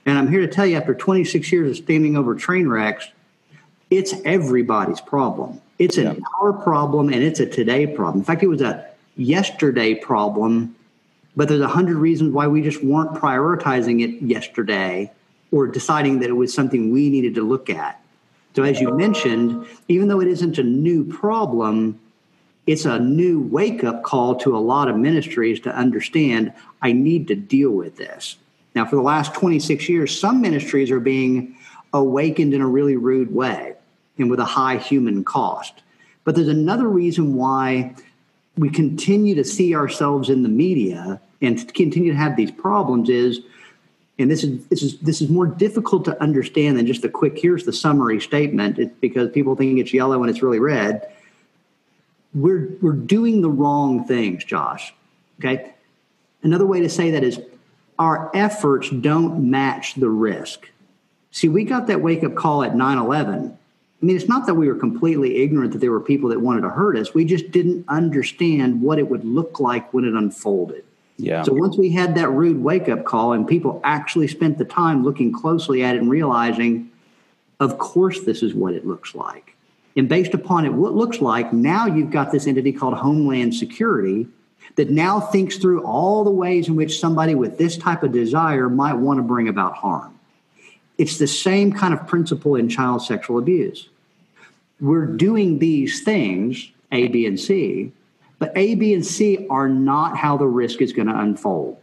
And 0.04 0.18
I'm 0.18 0.28
here 0.28 0.40
to 0.40 0.48
tell 0.48 0.66
you 0.66 0.76
after 0.76 0.94
26 0.94 1.50
years 1.50 1.70
of 1.70 1.84
standing 1.84 2.16
over 2.16 2.34
train 2.34 2.68
wrecks, 2.68 3.08
it's 3.88 4.14
everybody's 4.24 5.00
problem. 5.00 5.60
It's 5.78 5.96
an 5.96 6.16
yeah. 6.16 6.24
our 6.42 6.52
problem 6.52 7.08
and 7.08 7.22
it's 7.22 7.40
a 7.40 7.46
today 7.46 7.86
problem. 7.86 8.18
In 8.18 8.24
fact, 8.24 8.42
it 8.42 8.48
was 8.48 8.60
a 8.60 8.89
yesterday 9.16 9.94
problem, 9.94 10.74
but 11.36 11.48
there's 11.48 11.60
a 11.60 11.68
hundred 11.68 11.96
reasons 11.96 12.32
why 12.32 12.46
we 12.46 12.62
just 12.62 12.82
weren't 12.82 13.14
prioritizing 13.14 14.02
it 14.02 14.22
yesterday 14.22 15.10
or 15.52 15.66
deciding 15.66 16.20
that 16.20 16.28
it 16.28 16.34
was 16.34 16.52
something 16.52 16.90
we 16.90 17.08
needed 17.08 17.34
to 17.34 17.42
look 17.42 17.70
at. 17.70 18.00
So, 18.54 18.62
as 18.64 18.80
you 18.80 18.96
mentioned, 18.96 19.66
even 19.88 20.08
though 20.08 20.20
it 20.20 20.28
isn't 20.28 20.58
a 20.58 20.62
new 20.62 21.04
problem, 21.04 22.00
it's 22.66 22.84
a 22.84 22.98
new 22.98 23.40
wake 23.40 23.84
up 23.84 24.02
call 24.02 24.36
to 24.36 24.56
a 24.56 24.58
lot 24.58 24.88
of 24.88 24.96
ministries 24.96 25.60
to 25.60 25.74
understand 25.74 26.52
I 26.82 26.92
need 26.92 27.28
to 27.28 27.34
deal 27.34 27.70
with 27.70 27.96
this. 27.96 28.36
Now, 28.74 28.84
for 28.86 28.96
the 28.96 29.02
last 29.02 29.34
26 29.34 29.88
years, 29.88 30.18
some 30.18 30.40
ministries 30.40 30.90
are 30.90 31.00
being 31.00 31.56
awakened 31.92 32.54
in 32.54 32.60
a 32.60 32.66
really 32.66 32.96
rude 32.96 33.34
way 33.34 33.74
and 34.18 34.30
with 34.30 34.40
a 34.40 34.44
high 34.44 34.76
human 34.76 35.24
cost. 35.24 35.82
But 36.24 36.34
there's 36.34 36.48
another 36.48 36.88
reason 36.88 37.34
why 37.34 37.94
we 38.56 38.70
continue 38.70 39.34
to 39.34 39.44
see 39.44 39.74
ourselves 39.74 40.28
in 40.28 40.42
the 40.42 40.48
media 40.48 41.20
and 41.40 41.72
continue 41.74 42.12
to 42.12 42.18
have 42.18 42.36
these 42.36 42.50
problems 42.50 43.08
is 43.08 43.40
and 44.18 44.30
this 44.30 44.44
is 44.44 44.66
this 44.66 44.82
is 44.82 44.98
this 44.98 45.22
is 45.22 45.30
more 45.30 45.46
difficult 45.46 46.04
to 46.04 46.22
understand 46.22 46.76
than 46.76 46.86
just 46.86 47.04
a 47.04 47.08
quick 47.08 47.38
here's 47.38 47.64
the 47.64 47.72
summary 47.72 48.20
statement. 48.20 48.78
It's 48.78 48.94
because 49.00 49.30
people 49.30 49.56
think 49.56 49.78
it's 49.78 49.94
yellow 49.94 50.22
and 50.22 50.28
it's 50.28 50.42
really 50.42 50.58
red. 50.58 51.10
We're 52.34 52.68
we're 52.82 52.92
doing 52.92 53.40
the 53.40 53.50
wrong 53.50 54.04
things 54.04 54.44
josh 54.44 54.92
okay? 55.40 55.72
Another 56.42 56.66
way 56.66 56.80
to 56.80 56.88
say 56.88 57.10
that 57.10 57.24
is 57.24 57.40
our 57.98 58.30
efforts 58.34 58.88
don't 58.90 59.50
match 59.50 59.94
the 59.94 60.08
risk. 60.08 60.70
See 61.32 61.48
we 61.48 61.64
got 61.64 61.86
that 61.88 62.00
wake 62.00 62.24
up 62.24 62.34
call 62.34 62.62
at 62.62 62.72
9-11 62.72 63.56
I 64.02 64.06
mean, 64.06 64.16
it's 64.16 64.28
not 64.28 64.46
that 64.46 64.54
we 64.54 64.66
were 64.66 64.76
completely 64.76 65.42
ignorant 65.42 65.72
that 65.72 65.78
there 65.78 65.90
were 65.90 66.00
people 66.00 66.30
that 66.30 66.40
wanted 66.40 66.62
to 66.62 66.70
hurt 66.70 66.96
us. 66.96 67.12
We 67.12 67.24
just 67.26 67.50
didn't 67.50 67.84
understand 67.88 68.80
what 68.80 68.98
it 68.98 69.08
would 69.10 69.24
look 69.24 69.60
like 69.60 69.92
when 69.92 70.04
it 70.04 70.14
unfolded. 70.14 70.84
Yeah. 71.18 71.42
So 71.42 71.52
once 71.52 71.76
we 71.76 71.90
had 71.90 72.14
that 72.14 72.30
rude 72.30 72.62
wake 72.62 72.88
up 72.88 73.04
call 73.04 73.34
and 73.34 73.46
people 73.46 73.78
actually 73.84 74.26
spent 74.28 74.56
the 74.56 74.64
time 74.64 75.04
looking 75.04 75.32
closely 75.32 75.84
at 75.84 75.96
it 75.96 76.00
and 76.00 76.10
realizing, 76.10 76.90
of 77.60 77.76
course, 77.76 78.20
this 78.22 78.42
is 78.42 78.54
what 78.54 78.72
it 78.72 78.86
looks 78.86 79.14
like. 79.14 79.54
And 79.96 80.08
based 80.08 80.32
upon 80.32 80.64
it, 80.64 80.72
what 80.72 80.90
it 80.90 80.94
looks 80.94 81.20
like, 81.20 81.52
now 81.52 81.84
you've 81.84 82.10
got 82.10 82.32
this 82.32 82.46
entity 82.46 82.72
called 82.72 82.94
Homeland 82.94 83.54
Security 83.54 84.26
that 84.76 84.88
now 84.88 85.20
thinks 85.20 85.58
through 85.58 85.84
all 85.84 86.24
the 86.24 86.30
ways 86.30 86.68
in 86.68 86.76
which 86.76 87.00
somebody 87.00 87.34
with 87.34 87.58
this 87.58 87.76
type 87.76 88.02
of 88.02 88.12
desire 88.12 88.70
might 88.70 88.94
want 88.94 89.18
to 89.18 89.22
bring 89.22 89.48
about 89.48 89.74
harm. 89.74 90.18
It's 91.00 91.16
the 91.16 91.26
same 91.26 91.72
kind 91.72 91.94
of 91.94 92.06
principle 92.06 92.56
in 92.56 92.68
child 92.68 93.02
sexual 93.02 93.38
abuse. 93.38 93.88
We're 94.80 95.06
doing 95.06 95.58
these 95.58 96.02
things, 96.02 96.70
A, 96.92 97.08
B, 97.08 97.24
and 97.24 97.40
C, 97.40 97.92
but 98.38 98.52
A, 98.54 98.74
B, 98.74 98.92
and 98.92 99.04
C 99.04 99.46
are 99.48 99.66
not 99.66 100.18
how 100.18 100.36
the 100.36 100.46
risk 100.46 100.82
is 100.82 100.92
going 100.92 101.08
to 101.08 101.18
unfold. 101.18 101.78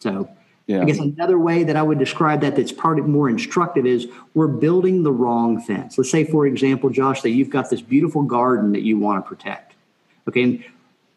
So, 0.00 0.28
yeah. 0.66 0.82
I 0.82 0.84
guess 0.84 0.98
another 0.98 1.38
way 1.38 1.64
that 1.64 1.74
I 1.74 1.82
would 1.82 1.98
describe 1.98 2.42
that 2.42 2.54
that's 2.56 2.72
part 2.72 2.98
of 2.98 3.08
more 3.08 3.30
instructive 3.30 3.86
is 3.86 4.08
we're 4.34 4.46
building 4.46 5.04
the 5.04 5.12
wrong 5.12 5.58
fence. 5.60 5.96
Let's 5.96 6.10
say, 6.10 6.24
for 6.24 6.46
example, 6.46 6.90
Josh, 6.90 7.22
that 7.22 7.30
you've 7.30 7.50
got 7.50 7.70
this 7.70 7.80
beautiful 7.80 8.22
garden 8.22 8.72
that 8.72 8.82
you 8.82 8.98
want 8.98 9.24
to 9.24 9.28
protect. 9.28 9.72
Okay. 10.28 10.42
And 10.42 10.64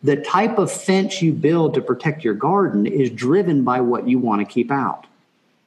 the 0.01 0.15
type 0.15 0.57
of 0.57 0.71
fence 0.71 1.21
you 1.21 1.33
build 1.33 1.73
to 1.73 1.81
protect 1.81 2.23
your 2.23 2.35
garden 2.35 2.85
is 2.85 3.09
driven 3.09 3.63
by 3.63 3.81
what 3.81 4.07
you 4.07 4.17
want 4.17 4.39
to 4.39 4.45
keep 4.45 4.71
out. 4.71 5.07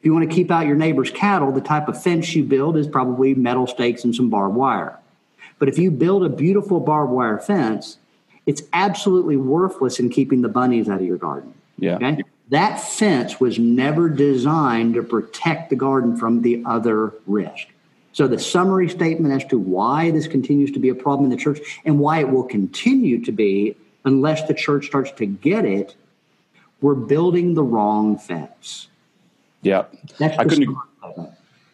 If 0.00 0.07
you 0.07 0.14
want 0.14 0.28
to 0.28 0.35
keep 0.35 0.50
out 0.50 0.66
your 0.66 0.76
neighbor's 0.76 1.11
cattle, 1.11 1.52
the 1.52 1.61
type 1.61 1.87
of 1.87 2.02
fence 2.02 2.35
you 2.35 2.42
build 2.42 2.78
is 2.78 2.88
probably 2.88 3.35
metal 3.35 3.66
stakes 3.66 4.02
and 4.02 4.16
some 4.16 4.30
barbed 4.30 4.57
wire. 4.57 4.99
But 5.59 5.69
if 5.69 5.78
you 5.78 5.90
build 5.90 6.25
a 6.25 6.30
beautiful 6.30 6.80
barbed 6.80 7.12
wire 7.12 7.38
fence, 7.38 7.99
it's 8.47 8.62
absolutely 8.73 9.37
worthless 9.37 10.00
in 10.00 10.09
keeping 10.09 10.40
the 10.40 10.49
bunnies 10.49 10.88
out 10.88 11.00
of 11.00 11.07
your 11.07 11.19
garden. 11.19 11.52
Yeah. 11.78 11.97
Okay? 11.97 12.23
That 12.49 12.80
fence 12.80 13.38
was 13.38 13.59
never 13.59 14.09
designed 14.09 14.95
to 14.95 15.02
protect 15.02 15.69
the 15.69 15.76
garden 15.76 16.16
from 16.16 16.40
the 16.40 16.62
other 16.64 17.12
risk. 17.26 17.69
So 18.12 18.26
the 18.26 18.38
summary 18.38 18.88
statement 18.88 19.35
as 19.35 19.49
to 19.50 19.59
why 19.59 20.11
this 20.11 20.26
continues 20.26 20.73
to 20.73 20.78
be 20.78 20.88
a 20.88 20.95
problem 20.95 21.30
in 21.30 21.37
the 21.37 21.42
church 21.42 21.61
and 21.85 22.00
why 22.00 22.21
it 22.21 22.30
will 22.30 22.42
continue 22.42 23.23
to 23.25 23.33
be 23.33 23.76
unless 24.04 24.49
the 24.49 24.54
church 24.54 24.87
starts 24.87 25.12
to 25.12 25.26
get 25.26 25.66
it, 25.66 25.95
we're 26.80 26.95
building 26.95 27.52
the 27.54 27.62
wrong 27.62 28.19
fence. 28.19 28.88
Yeah. 29.62 29.85
That's 30.19 30.38
I 30.38 30.45
couldn't 30.45 30.76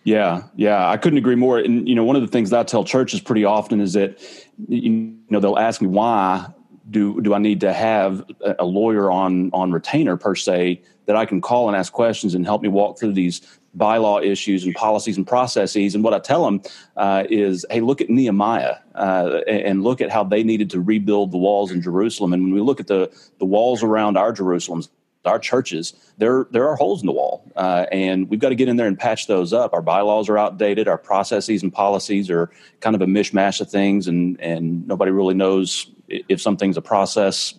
yeah, 0.07 0.45
yeah, 0.55 0.88
I 0.88 0.99
couldn't 0.99 1.19
agree 1.19 1.35
more. 1.35 1.59
And 1.59 1.88
you 1.88 1.97
know, 1.97 2.05
one 2.05 2.14
of 2.14 2.23
the 2.23 2.28
things 2.28 2.50
that 2.50 2.61
I 2.61 2.62
tell 2.62 2.85
churches 2.85 3.21
pretty 3.21 3.45
often 3.45 3.81
is 3.81 3.95
that 3.95 4.21
you 4.69 5.16
know 5.31 5.40
they'll 5.40 5.59
ask 5.59 5.83
me 5.83 5.88
why 5.88 6.47
do 6.88 7.21
do 7.23 7.35
I 7.35 7.38
need 7.38 7.61
to 7.62 7.73
have 7.73 8.25
a 8.61 8.64
lawyer 8.64 9.11
on 9.11 9.50
on 9.52 9.73
retainer 9.73 10.16
per 10.16 10.37
se 10.37 10.81
that 11.07 11.16
I 11.16 11.26
can 11.26 11.40
call 11.40 11.66
and 11.66 11.76
ask 11.76 11.93
questions 11.93 12.37
and 12.37 12.45
help 12.45 12.62
me 12.62 12.69
walk 12.69 13.00
through 13.00 13.14
these 13.14 13.40
bylaw 13.76 14.25
issues 14.25 14.64
and 14.64 14.75
policies 14.76 15.16
and 15.16 15.26
processes. 15.26 15.97
And 15.97 16.05
what 16.05 16.14
I 16.14 16.21
tell 16.21 16.45
them 16.45 16.62
uh, 16.97 17.25
is, 17.28 17.66
hey, 17.69 17.81
look 17.81 18.00
at 18.00 18.09
Nehemiah 18.09 18.76
uh, 18.95 19.40
and 19.49 19.83
look 19.83 20.00
at 20.00 20.11
how 20.11 20.25
they 20.25 20.45
needed 20.45 20.71
to 20.71 20.81
rebuild 20.81 21.33
the 21.33 21.37
walls 21.37 21.73
in 21.73 21.83
Jerusalem. 21.83 22.33
And 22.33 22.45
when 22.45 22.55
we 22.55 22.61
look 22.61 22.78
at 22.78 22.87
the 22.87 23.11
the 23.38 23.45
walls 23.45 23.83
around 23.83 24.16
our 24.16 24.33
Jerusalems, 24.33 24.88
our 25.26 25.38
churches, 25.38 25.95
there 26.18 26.47
there 26.50 26.68
are 26.68 26.76
holes 26.76 27.00
in 27.00 27.06
the 27.06 27.12
wall, 27.12 27.45
uh, 27.56 27.87
and 27.92 28.28
we've 28.28 28.40
got 28.40 28.50
to 28.50 28.54
get 28.54 28.68
in 28.68 28.76
there 28.76 28.87
and 28.87 28.99
patch 28.99 29.26
those 29.26 29.52
up. 29.52 29.73
Our 29.73 29.83
bylaws 29.83 30.28
are 30.28 30.38
outdated. 30.38 30.88
Our 30.88 30.99
processes 30.99 31.62
and 31.62 31.73
policies 31.73 32.30
are 32.30 32.50
kind 32.80 32.95
of 32.95 33.02
a 33.02 33.06
mishmash 33.06 33.61
of 33.61 33.71
things, 33.71 34.09
and 34.09 34.40
and 34.40 34.87
nobody 34.87 35.11
really 35.11 35.35
knows 35.35 35.90
if 36.09 36.40
something's 36.40 36.76
a 36.76 36.83
process 36.83 37.54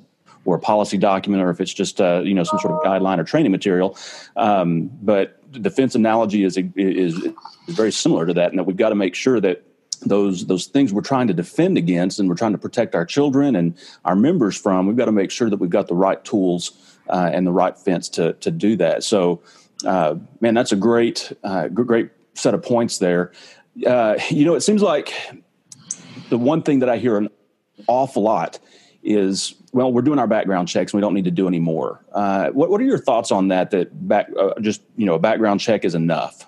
or 0.46 0.56
a 0.56 0.60
policy 0.60 0.98
document 0.98 1.44
or 1.44 1.50
if 1.50 1.60
it's 1.60 1.74
just 1.74 2.00
uh, 2.00 2.22
you 2.24 2.34
know 2.34 2.44
some 2.44 2.58
sort 2.60 2.74
of 2.74 2.82
guideline 2.82 3.20
or 3.20 3.24
training 3.24 3.52
material. 3.52 3.98
Um, 4.36 4.90
but 5.02 5.42
the 5.52 5.60
defense 5.60 5.94
analogy 5.94 6.44
is, 6.44 6.58
is 6.76 7.18
is 7.18 7.34
very 7.68 7.92
similar 7.92 8.26
to 8.26 8.34
that, 8.34 8.50
and 8.50 8.60
that 8.60 8.64
we've 8.64 8.78
got 8.78 8.90
to 8.90 8.96
make 8.96 9.14
sure 9.14 9.40
that 9.42 9.64
those 10.02 10.46
those 10.46 10.66
things 10.68 10.94
we're 10.94 11.02
trying 11.02 11.28
to 11.28 11.34
defend 11.34 11.78
against 11.78 12.20
and 12.20 12.30
we're 12.30 12.36
trying 12.36 12.52
to 12.52 12.58
protect 12.58 12.96
our 12.96 13.06
children 13.06 13.56
and 13.56 13.78
our 14.06 14.16
members 14.16 14.58
from 14.58 14.88
we've 14.88 14.98
got 14.98 15.06
to 15.06 15.12
make 15.12 15.32
sure 15.32 15.50
that 15.50 15.58
we've 15.58 15.70
got 15.70 15.88
the 15.88 15.96
right 15.96 16.24
tools 16.24 16.98
uh, 17.10 17.30
and 17.34 17.46
the 17.46 17.52
right 17.52 17.78
fence 17.78 18.10
to 18.10 18.34
to 18.34 18.52
do 18.52 18.76
that. 18.78 19.04
So, 19.04 19.42
uh, 19.86 20.16
man, 20.42 20.54
that's 20.54 20.72
a 20.72 20.76
great 20.76 21.32
uh, 21.44 21.68
great 21.70 22.10
set 22.34 22.54
of 22.54 22.64
points 22.64 22.98
there. 23.00 23.32
Uh, 23.86 24.18
you 24.30 24.46
know, 24.46 24.56
it 24.56 24.62
seems 24.62 24.82
like 24.82 25.14
the 26.30 26.38
one 26.38 26.62
thing 26.62 26.80
that 26.80 26.90
I 26.90 26.98
hear 26.98 27.18
an 27.18 27.30
awful 27.88 28.24
lot 28.24 28.60
is 29.04 29.56
well 29.72 29.94
we're 29.94 30.02
doing 30.02 30.20
our 30.20 30.28
background 30.28 30.68
checks 30.68 30.92
and 30.92 30.98
we 30.98 31.02
don't 31.02 31.14
need 31.14 31.26
to 31.26 31.32
do 31.32 31.48
any 31.48 31.60
more 31.60 32.04
uh, 32.14 32.50
what, 32.50 32.70
what 32.70 32.82
are 32.82 32.84
your 32.84 32.98
thoughts 32.98 33.32
on 33.32 33.50
that 33.50 33.70
that 33.70 34.08
back 34.08 34.28
uh, 34.38 34.60
just 34.60 34.82
you 34.98 35.06
know 35.06 35.14
a 35.14 35.20
background 35.20 35.60
check 35.60 35.86
is 35.86 35.94
enough 35.94 36.46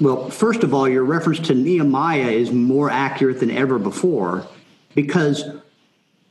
well 0.00 0.30
first 0.30 0.62
of 0.62 0.72
all 0.74 0.88
your 0.88 1.04
reference 1.04 1.40
to 1.40 1.54
nehemiah 1.54 2.30
is 2.30 2.50
more 2.50 2.90
accurate 2.90 3.40
than 3.40 3.50
ever 3.50 3.78
before 3.78 4.46
because 4.94 5.44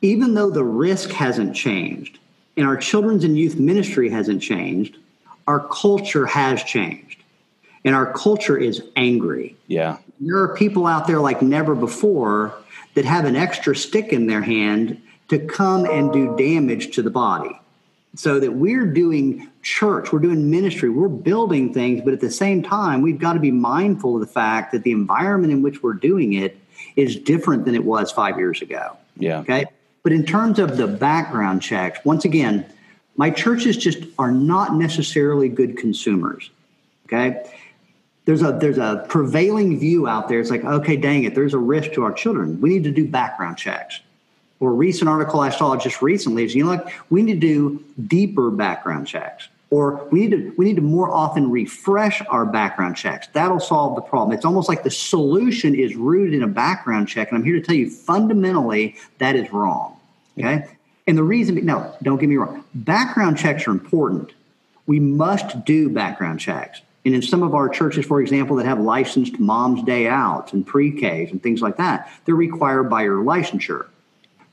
even 0.01 0.33
though 0.33 0.49
the 0.49 0.63
risk 0.63 1.11
hasn't 1.11 1.55
changed 1.55 2.19
and 2.57 2.65
our 2.65 2.77
children's 2.77 3.23
and 3.23 3.37
youth 3.37 3.55
ministry 3.55 4.09
hasn't 4.09 4.41
changed, 4.41 4.97
our 5.47 5.67
culture 5.67 6.25
has 6.25 6.63
changed. 6.63 7.23
And 7.83 7.95
our 7.95 8.13
culture 8.13 8.57
is 8.57 8.83
angry. 8.95 9.55
Yeah. 9.67 9.97
There 10.19 10.37
are 10.37 10.55
people 10.55 10.85
out 10.85 11.07
there 11.07 11.19
like 11.19 11.41
never 11.41 11.73
before 11.73 12.53
that 12.93 13.05
have 13.05 13.25
an 13.25 13.35
extra 13.35 13.75
stick 13.75 14.13
in 14.13 14.27
their 14.27 14.41
hand 14.41 15.01
to 15.29 15.39
come 15.39 15.85
and 15.85 16.13
do 16.13 16.35
damage 16.37 16.93
to 16.95 17.01
the 17.01 17.09
body. 17.09 17.59
So 18.15 18.39
that 18.39 18.51
we're 18.51 18.85
doing 18.85 19.49
church, 19.61 20.11
we're 20.11 20.19
doing 20.19 20.49
ministry, 20.49 20.89
we're 20.89 21.07
building 21.07 21.73
things, 21.73 22.01
but 22.03 22.13
at 22.13 22.19
the 22.19 22.31
same 22.31 22.63
time, 22.63 23.01
we've 23.01 23.19
got 23.19 23.33
to 23.33 23.39
be 23.39 23.51
mindful 23.51 24.15
of 24.15 24.21
the 24.21 24.27
fact 24.27 24.71
that 24.71 24.83
the 24.83 24.91
environment 24.91 25.53
in 25.53 25.61
which 25.61 25.83
we're 25.83 25.93
doing 25.93 26.33
it 26.33 26.57
is 26.95 27.15
different 27.15 27.65
than 27.65 27.75
it 27.75 27.83
was 27.83 28.11
five 28.11 28.37
years 28.37 28.61
ago. 28.61 28.97
Yeah. 29.17 29.39
Okay. 29.39 29.65
But 30.03 30.13
in 30.13 30.25
terms 30.25 30.57
of 30.59 30.77
the 30.77 30.87
background 30.87 31.61
checks, 31.61 31.99
once 32.03 32.25
again, 32.25 32.65
my 33.17 33.29
churches 33.29 33.77
just 33.77 33.99
are 34.17 34.31
not 34.31 34.75
necessarily 34.75 35.47
good 35.47 35.77
consumers. 35.77 36.49
Okay. 37.05 37.45
There's 38.25 38.41
a 38.41 38.51
there's 38.53 38.77
a 38.77 39.05
prevailing 39.09 39.79
view 39.79 40.07
out 40.07 40.29
there. 40.29 40.39
It's 40.39 40.49
like, 40.49 40.63
okay, 40.63 40.95
dang 40.95 41.23
it, 41.23 41.35
there's 41.35 41.53
a 41.53 41.59
risk 41.59 41.93
to 41.93 42.03
our 42.03 42.13
children. 42.13 42.61
We 42.61 42.69
need 42.69 42.83
to 42.85 42.91
do 42.91 43.07
background 43.07 43.57
checks. 43.57 43.99
Or 44.61 44.69
a 44.69 44.73
recent 44.73 45.09
article 45.09 45.39
I 45.39 45.49
saw 45.49 45.75
just 45.75 46.01
recently 46.01 46.45
is 46.45 46.55
you 46.55 46.63
know 46.63 46.69
like 46.69 46.87
we 47.09 47.23
need 47.23 47.41
to 47.41 47.47
do 47.47 47.83
deeper 48.07 48.49
background 48.51 49.07
checks. 49.07 49.49
Or 49.71 50.07
we 50.11 50.21
need 50.21 50.31
to 50.31 50.53
we 50.55 50.65
need 50.65 50.75
to 50.75 50.81
more 50.81 51.11
often 51.11 51.49
refresh 51.49 52.21
our 52.29 52.45
background 52.45 52.95
checks. 52.95 53.27
That'll 53.33 53.59
solve 53.59 53.95
the 53.95 54.01
problem. 54.01 54.37
It's 54.37 54.45
almost 54.45 54.69
like 54.69 54.83
the 54.83 54.91
solution 54.91 55.73
is 55.73 55.95
rooted 55.95 56.35
in 56.35 56.43
a 56.43 56.47
background 56.47 57.07
check. 57.07 57.29
And 57.29 57.37
I'm 57.37 57.43
here 57.43 57.55
to 57.55 57.61
tell 57.61 57.75
you 57.75 57.89
fundamentally 57.89 58.95
that 59.17 59.35
is 59.35 59.51
wrong. 59.51 59.97
Okay. 60.37 60.65
And 61.07 61.17
the 61.17 61.23
reason, 61.23 61.65
no, 61.65 61.95
don't 62.03 62.19
get 62.19 62.29
me 62.29 62.37
wrong. 62.37 62.63
Background 62.75 63.37
checks 63.37 63.67
are 63.67 63.71
important. 63.71 64.33
We 64.85 64.99
must 64.99 65.65
do 65.65 65.89
background 65.89 66.39
checks. 66.39 66.81
And 67.03 67.15
in 67.15 67.21
some 67.21 67.41
of 67.41 67.55
our 67.55 67.67
churches, 67.67 68.05
for 68.05 68.21
example, 68.21 68.55
that 68.57 68.65
have 68.65 68.79
licensed 68.79 69.39
mom's 69.39 69.81
day 69.83 70.07
outs 70.07 70.53
and 70.53 70.67
pre 70.67 70.91
Ks 70.91 71.31
and 71.31 71.41
things 71.41 71.61
like 71.61 71.77
that, 71.77 72.11
they're 72.25 72.35
required 72.35 72.83
by 72.83 73.03
your 73.03 73.23
licensure. 73.23 73.87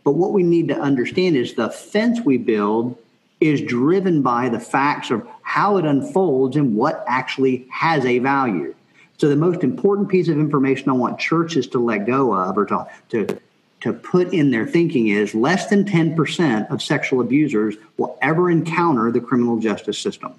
But 0.09 0.15
what 0.15 0.33
we 0.33 0.43
need 0.43 0.69
to 0.69 0.81
understand 0.81 1.37
is 1.37 1.53
the 1.53 1.69
fence 1.69 2.23
we 2.23 2.39
build 2.39 2.97
is 3.43 3.61
driven 3.61 4.23
by 4.23 4.49
the 4.49 4.59
facts 4.59 5.11
of 5.11 5.29
how 5.43 5.77
it 5.77 5.85
unfolds 5.85 6.57
and 6.57 6.75
what 6.75 7.05
actually 7.07 7.69
has 7.71 8.07
a 8.07 8.19
value. 8.19 8.75
So 9.19 9.29
the 9.29 9.37
most 9.37 9.63
important 9.63 10.09
piece 10.09 10.29
of 10.29 10.39
information 10.39 10.89
I 10.89 10.93
want 10.93 11.19
churches 11.19 11.67
to 11.67 11.79
let 11.79 12.07
go 12.07 12.33
of 12.33 12.57
or 12.57 12.65
to, 12.65 12.87
to 13.11 13.39
to 13.83 13.93
put 13.93 14.33
in 14.33 14.51
their 14.51 14.67
thinking 14.67 15.09
is 15.09 15.35
less 15.35 15.67
than 15.67 15.85
10% 15.85 16.71
of 16.71 16.81
sexual 16.81 17.21
abusers 17.21 17.77
will 17.99 18.17
ever 18.23 18.51
encounter 18.51 19.13
the 19.13 19.21
criminal 19.21 19.59
justice 19.59 19.99
system. 19.99 20.33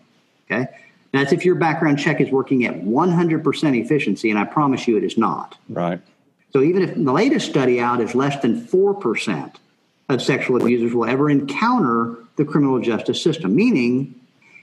Okay? 0.50 0.66
That's 1.12 1.32
if 1.32 1.46
your 1.46 1.54
background 1.54 2.00
check 2.00 2.20
is 2.20 2.32
working 2.32 2.66
at 2.66 2.74
100% 2.74 3.86
efficiency, 3.86 4.32
and 4.32 4.40
I 4.40 4.46
promise 4.46 4.88
you 4.88 4.98
it 4.98 5.04
is 5.04 5.16
not. 5.16 5.60
Right. 5.70 6.02
So 6.51 6.62
even 6.62 6.82
if 6.82 6.96
the 6.96 7.12
latest 7.12 7.50
study 7.50 7.79
out 7.79 8.01
is 8.01 8.15
less 8.15 8.41
than 8.41 8.65
4% 8.65 9.56
of 10.10 10.22
sexual 10.22 10.62
abusers 10.62 10.94
will 10.94 11.06
ever 11.06 11.29
encounter 11.29 12.15
the 12.36 12.46
criminal 12.46 12.79
justice 12.79 13.22
system, 13.22 13.56
meaning 13.56 14.15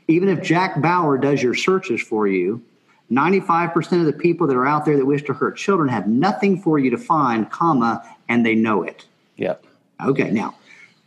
even 0.08 0.28
if 0.28 0.42
Jack 0.42 0.80
Bauer 0.80 1.18
does 1.18 1.42
your 1.42 1.54
searches 1.54 2.00
for 2.00 2.26
you, 2.26 2.62
95% 3.10 4.00
of 4.00 4.06
the 4.06 4.12
people 4.12 4.46
that 4.48 4.56
are 4.56 4.66
out 4.66 4.84
there 4.84 4.96
that 4.96 5.06
wish 5.06 5.22
to 5.24 5.32
hurt 5.32 5.56
children 5.56 5.88
have 5.88 6.08
nothing 6.08 6.60
for 6.60 6.78
you 6.78 6.90
to 6.90 6.98
find, 6.98 7.50
comma, 7.50 8.02
and 8.28 8.44
they 8.44 8.54
know 8.54 8.82
it. 8.82 9.06
Yep. 9.36 9.64
Okay, 10.04 10.30
now 10.30 10.56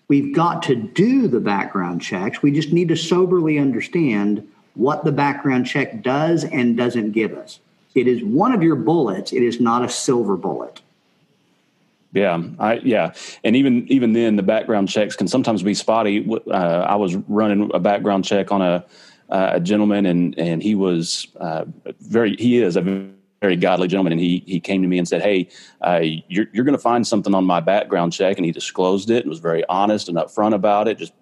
we've 0.07 0.33
got 0.33 0.63
to 0.63 0.75
do 0.75 1.27
the 1.27 1.39
background 1.39 2.01
checks. 2.01 2.41
We 2.41 2.51
just 2.51 2.71
need 2.71 2.87
to 2.87 2.95
soberly 2.95 3.59
understand 3.59 4.47
what 4.75 5.03
the 5.03 5.11
background 5.11 5.65
check 5.65 6.01
does 6.01 6.45
and 6.45 6.77
doesn't 6.77 7.11
give 7.11 7.33
us. 7.33 7.59
It 7.95 8.07
is 8.07 8.23
one 8.23 8.53
of 8.53 8.61
your 8.61 8.75
bullets. 8.75 9.33
It 9.33 9.43
is 9.43 9.59
not 9.59 9.83
a 9.83 9.89
silver 9.89 10.37
bullet. 10.37 10.81
Yeah, 12.11 12.41
I 12.57 12.75
yeah, 12.77 13.13
and 13.43 13.55
even 13.55 13.87
even 13.87 14.13
then, 14.13 14.35
the 14.35 14.43
background 14.43 14.89
checks 14.89 15.15
can 15.15 15.27
sometimes 15.27 15.61
be 15.61 15.75
spotty. 15.75 16.27
Uh, 16.47 16.53
I 16.53 16.95
was 16.95 17.15
running 17.15 17.69
a 17.73 17.79
background 17.79 18.25
check 18.25 18.51
on 18.51 18.63
a, 18.63 18.83
uh, 19.29 19.51
a 19.53 19.59
gentleman, 19.59 20.07
and 20.07 20.37
and 20.39 20.63
he 20.63 20.73
was 20.73 21.27
uh, 21.39 21.65
very 21.99 22.35
he 22.37 22.63
is 22.63 22.77
a 22.77 23.11
very 23.41 23.55
godly 23.55 23.87
gentleman, 23.87 24.13
and 24.13 24.19
he 24.19 24.43
he 24.47 24.59
came 24.59 24.81
to 24.81 24.87
me 24.87 24.97
and 24.97 25.07
said, 25.07 25.21
"Hey, 25.21 25.49
uh, 25.81 25.99
you're 26.01 26.47
you're 26.51 26.65
going 26.65 26.75
to 26.75 26.81
find 26.81 27.05
something 27.05 27.35
on 27.35 27.45
my 27.45 27.59
background 27.59 28.11
check," 28.11 28.37
and 28.37 28.45
he 28.45 28.51
disclosed 28.51 29.11
it 29.11 29.23
and 29.23 29.29
was 29.29 29.39
very 29.39 29.63
honest 29.69 30.09
and 30.09 30.17
upfront 30.17 30.55
about 30.55 30.87
it. 30.87 30.97
Just 30.97 31.13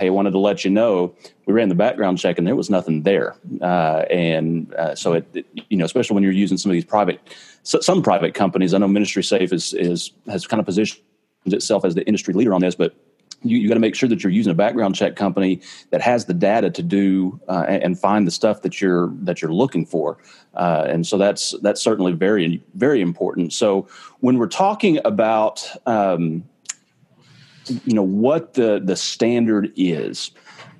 hey, 0.00 0.06
I 0.06 0.10
wanted 0.10 0.30
to 0.30 0.38
let 0.38 0.64
you 0.64 0.70
know 0.70 1.14
we 1.44 1.52
ran 1.52 1.68
the 1.68 1.74
background 1.74 2.18
check 2.18 2.38
and 2.38 2.46
there 2.46 2.56
was 2.56 2.70
nothing 2.70 3.02
there. 3.02 3.36
Uh, 3.60 4.04
and 4.10 4.72
uh, 4.74 4.94
so 4.94 5.12
it, 5.12 5.26
it, 5.34 5.46
you 5.68 5.76
know, 5.76 5.84
especially 5.84 6.14
when 6.14 6.22
you're 6.22 6.32
using 6.32 6.56
some 6.56 6.70
of 6.70 6.72
these 6.72 6.86
private, 6.86 7.20
some 7.62 8.02
private 8.02 8.32
companies, 8.32 8.72
I 8.72 8.78
know 8.78 8.88
Ministry 8.88 9.22
Safe 9.22 9.52
is, 9.52 9.74
is, 9.74 10.12
has 10.26 10.46
kind 10.46 10.58
of 10.58 10.64
positioned 10.64 11.02
itself 11.44 11.84
as 11.84 11.94
the 11.94 12.06
industry 12.06 12.32
leader 12.32 12.54
on 12.54 12.62
this, 12.62 12.74
but 12.74 12.94
you, 13.42 13.58
you 13.58 13.68
got 13.68 13.74
to 13.74 13.80
make 13.80 13.94
sure 13.94 14.08
that 14.08 14.22
you're 14.22 14.32
using 14.32 14.50
a 14.50 14.54
background 14.54 14.94
check 14.94 15.16
company 15.16 15.60
that 15.90 16.00
has 16.00 16.24
the 16.24 16.34
data 16.34 16.70
to 16.70 16.82
do 16.82 17.38
uh, 17.48 17.64
and 17.68 17.98
find 17.98 18.26
the 18.26 18.30
stuff 18.30 18.62
that 18.62 18.80
you're 18.80 19.08
that 19.22 19.40
you're 19.40 19.52
looking 19.52 19.86
for, 19.86 20.18
uh, 20.54 20.84
and 20.86 21.06
so 21.06 21.16
that's 21.16 21.54
that's 21.62 21.80
certainly 21.80 22.12
very 22.12 22.62
very 22.74 23.00
important. 23.00 23.54
So 23.54 23.88
when 24.20 24.36
we're 24.36 24.46
talking 24.46 24.98
about 25.06 25.66
um, 25.86 26.44
you 27.70 27.94
know 27.94 28.02
what 28.02 28.54
the 28.54 28.80
the 28.82 28.96
standard 28.96 29.72
is. 29.76 30.30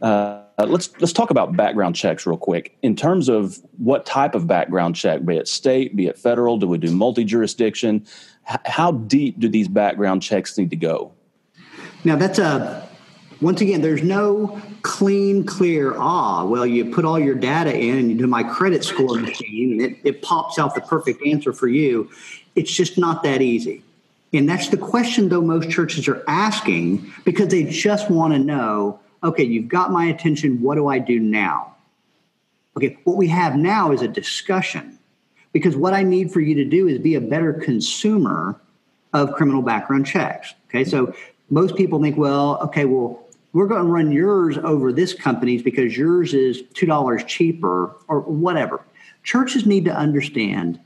Uh, 0.02 0.42
let's 0.59 0.90
let's 1.00 1.12
talk 1.12 1.30
about 1.30 1.56
background 1.56 1.94
checks 1.94 2.26
real 2.26 2.37
quick. 2.37 2.76
In 2.82 2.97
terms 2.97 3.28
of 3.28 3.59
what 3.78 4.06
type 4.06 4.35
of 4.35 4.47
background 4.47 4.97
check, 4.97 5.25
be 5.25 5.37
it 5.37 5.49
state, 5.49 5.97
be 5.97 6.06
it 6.06 6.18
federal, 6.18 6.59
do 6.59 6.66
we 6.66 6.78
do 6.78 6.90
multi 6.90 7.25
jurisdiction? 7.25 8.06
H- 8.50 8.59
how 8.64 8.92
deep 8.92 9.38
do 9.38 9.49
these 9.49 9.68
background 9.68 10.23
checks 10.23 10.56
need 10.56 10.70
to 10.70 10.76
go? 10.76 11.12
Now 12.04 12.16
that's 12.16 12.38
a 12.38 12.88
once 13.40 13.62
again, 13.62 13.80
there's 13.80 14.02
no 14.02 14.61
clean, 14.82 15.44
clear, 15.44 15.94
ah, 15.97 16.44
well, 16.44 16.66
you 16.66 16.92
put 16.92 17.06
all 17.06 17.18
your 17.18 17.35
data 17.35 17.75
in 17.75 17.97
and 17.97 18.11
you 18.11 18.16
do 18.16 18.26
my 18.26 18.42
credit 18.42 18.85
score 18.85 19.18
machine 19.18 19.73
and 19.73 19.80
it, 19.80 19.99
it 20.04 20.23
pops 20.23 20.59
out 20.59 20.75
the 20.75 20.82
perfect 20.82 21.25
answer 21.26 21.52
for 21.52 21.66
you. 21.66 22.11
It's 22.54 22.70
just 22.70 22.99
not 22.99 23.23
that 23.23 23.40
easy. 23.40 23.82
And 24.32 24.49
that's 24.49 24.68
the 24.68 24.76
question, 24.76 25.28
though, 25.28 25.42
most 25.42 25.70
churches 25.70 26.06
are 26.08 26.22
asking 26.28 27.12
because 27.25 27.49
they 27.49 27.64
just 27.64 28.10
want 28.10 28.32
to 28.32 28.38
know 28.38 29.00
okay, 29.22 29.44
you've 29.44 29.68
got 29.68 29.92
my 29.92 30.06
attention. 30.06 30.62
What 30.62 30.76
do 30.76 30.88
I 30.88 30.99
do 30.99 31.18
now? 31.18 31.75
Okay, 32.76 32.96
what 33.04 33.16
we 33.16 33.28
have 33.28 33.56
now 33.56 33.92
is 33.92 34.02
a 34.02 34.08
discussion 34.08 34.99
because 35.52 35.76
what 35.76 35.92
I 35.92 36.02
need 36.02 36.32
for 36.32 36.40
you 36.40 36.54
to 36.54 36.64
do 36.64 36.88
is 36.88 36.99
be 36.99 37.16
a 37.16 37.20
better 37.20 37.52
consumer 37.52 38.58
of 39.12 39.34
criminal 39.34 39.62
background 39.62 40.06
checks. 40.06 40.54
Okay, 40.68 40.84
so 40.84 41.14
most 41.50 41.76
people 41.76 42.00
think, 42.00 42.16
well, 42.16 42.58
okay, 42.62 42.84
well, 42.84 43.22
we're 43.52 43.66
going 43.66 43.84
to 43.84 43.90
run 43.90 44.12
yours 44.12 44.56
over 44.58 44.92
this 44.92 45.12
company's 45.12 45.62
because 45.62 45.96
yours 45.96 46.32
is 46.32 46.62
$2 46.75 47.26
cheaper 47.26 47.96
or 48.06 48.20
whatever. 48.20 48.80
Churches 49.25 49.66
need 49.66 49.84
to 49.87 49.94
understand 49.94 50.78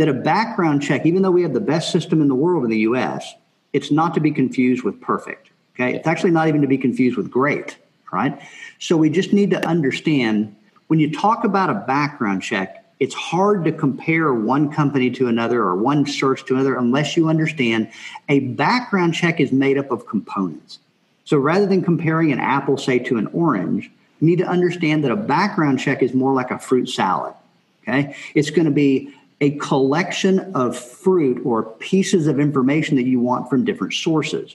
that 0.00 0.08
a 0.08 0.14
background 0.14 0.80
check, 0.80 1.04
even 1.04 1.20
though 1.20 1.30
we 1.30 1.42
have 1.42 1.52
the 1.52 1.60
best 1.60 1.92
system 1.92 2.22
in 2.22 2.28
the 2.28 2.34
world 2.34 2.64
in 2.64 2.70
the 2.70 2.78
US, 2.78 3.34
it's 3.74 3.90
not 3.90 4.14
to 4.14 4.20
be 4.20 4.30
confused 4.30 4.82
with 4.82 4.98
perfect. 4.98 5.50
Okay. 5.74 5.94
It's 5.94 6.06
actually 6.06 6.30
not 6.30 6.48
even 6.48 6.62
to 6.62 6.66
be 6.66 6.78
confused 6.78 7.18
with 7.18 7.30
great. 7.30 7.76
Right. 8.10 8.40
So 8.78 8.96
we 8.96 9.10
just 9.10 9.34
need 9.34 9.50
to 9.50 9.62
understand 9.68 10.56
when 10.86 11.00
you 11.00 11.12
talk 11.12 11.44
about 11.44 11.68
a 11.68 11.74
background 11.74 12.40
check, 12.40 12.82
it's 12.98 13.12
hard 13.14 13.62
to 13.66 13.72
compare 13.72 14.32
one 14.32 14.72
company 14.72 15.10
to 15.10 15.28
another 15.28 15.60
or 15.60 15.76
one 15.76 16.06
search 16.06 16.46
to 16.46 16.54
another 16.54 16.76
unless 16.78 17.14
you 17.14 17.28
understand 17.28 17.90
a 18.30 18.40
background 18.40 19.12
check 19.12 19.38
is 19.38 19.52
made 19.52 19.76
up 19.76 19.90
of 19.90 20.06
components. 20.06 20.78
So 21.26 21.36
rather 21.36 21.66
than 21.66 21.82
comparing 21.82 22.32
an 22.32 22.40
apple, 22.40 22.78
say, 22.78 23.00
to 23.00 23.18
an 23.18 23.26
orange, 23.34 23.90
you 24.18 24.28
need 24.28 24.38
to 24.38 24.46
understand 24.46 25.04
that 25.04 25.10
a 25.10 25.16
background 25.16 25.78
check 25.78 26.02
is 26.02 26.14
more 26.14 26.32
like 26.32 26.50
a 26.50 26.58
fruit 26.58 26.88
salad. 26.88 27.34
Okay. 27.82 28.16
It's 28.34 28.48
going 28.48 28.64
to 28.64 28.70
be 28.70 29.14
a 29.40 29.52
collection 29.52 30.54
of 30.54 30.76
fruit 30.76 31.40
or 31.44 31.62
pieces 31.62 32.26
of 32.26 32.38
information 32.38 32.96
that 32.96 33.06
you 33.06 33.20
want 33.20 33.48
from 33.48 33.64
different 33.64 33.94
sources. 33.94 34.54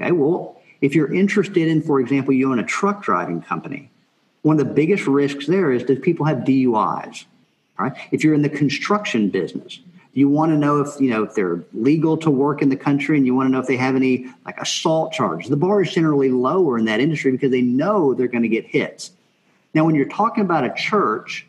Okay, 0.00 0.12
well, 0.12 0.60
if 0.80 0.94
you're 0.94 1.12
interested 1.12 1.68
in, 1.68 1.82
for 1.82 2.00
example, 2.00 2.32
you 2.32 2.50
own 2.50 2.58
a 2.58 2.64
truck 2.64 3.02
driving 3.02 3.42
company, 3.42 3.90
one 4.42 4.58
of 4.58 4.66
the 4.66 4.72
biggest 4.72 5.06
risks 5.06 5.46
there 5.46 5.72
is 5.72 5.84
that 5.86 6.02
people 6.02 6.26
have 6.26 6.38
DUIs. 6.38 7.24
Right? 7.78 7.92
If 8.12 8.22
you're 8.22 8.34
in 8.34 8.42
the 8.42 8.48
construction 8.50 9.30
business, 9.30 9.80
you 10.12 10.28
want 10.28 10.52
to 10.52 10.56
know 10.56 10.80
if 10.80 11.00
you 11.00 11.08
know 11.10 11.22
if 11.22 11.34
they're 11.34 11.62
legal 11.72 12.16
to 12.18 12.30
work 12.30 12.62
in 12.62 12.68
the 12.68 12.76
country, 12.76 13.16
and 13.16 13.24
you 13.24 13.34
want 13.34 13.48
to 13.48 13.52
know 13.52 13.60
if 13.60 13.66
they 13.66 13.76
have 13.76 13.96
any 13.96 14.26
like 14.44 14.60
assault 14.60 15.12
charges. 15.12 15.48
The 15.48 15.56
bar 15.56 15.82
is 15.82 15.92
generally 15.92 16.30
lower 16.30 16.78
in 16.78 16.84
that 16.86 17.00
industry 17.00 17.32
because 17.32 17.50
they 17.50 17.62
know 17.62 18.12
they're 18.12 18.28
going 18.28 18.42
to 18.42 18.48
get 18.48 18.66
hits. 18.66 19.12
Now, 19.72 19.84
when 19.84 19.94
you're 19.94 20.08
talking 20.08 20.44
about 20.44 20.64
a 20.64 20.74
church, 20.74 21.46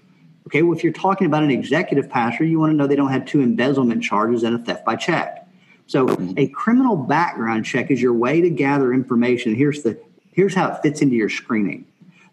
Okay, 0.51 0.63
well, 0.63 0.77
if 0.77 0.83
you're 0.83 0.91
talking 0.91 1.27
about 1.27 1.43
an 1.43 1.49
executive 1.49 2.09
pastor, 2.09 2.43
you 2.43 2.59
want 2.59 2.71
to 2.71 2.75
know 2.75 2.85
they 2.85 2.97
don't 2.97 3.09
have 3.09 3.25
two 3.25 3.39
embezzlement 3.39 4.03
charges 4.03 4.43
and 4.43 4.53
a 4.53 4.59
theft 4.59 4.83
by 4.83 4.97
check. 4.97 5.47
So 5.87 6.09
a 6.35 6.47
criminal 6.47 6.97
background 6.97 7.63
check 7.63 7.89
is 7.89 8.01
your 8.01 8.11
way 8.11 8.41
to 8.41 8.49
gather 8.49 8.93
information. 8.93 9.55
Here's 9.55 9.81
the 9.81 9.97
here's 10.33 10.53
how 10.53 10.67
it 10.73 10.81
fits 10.81 11.01
into 11.01 11.15
your 11.15 11.29
screening. 11.29 11.85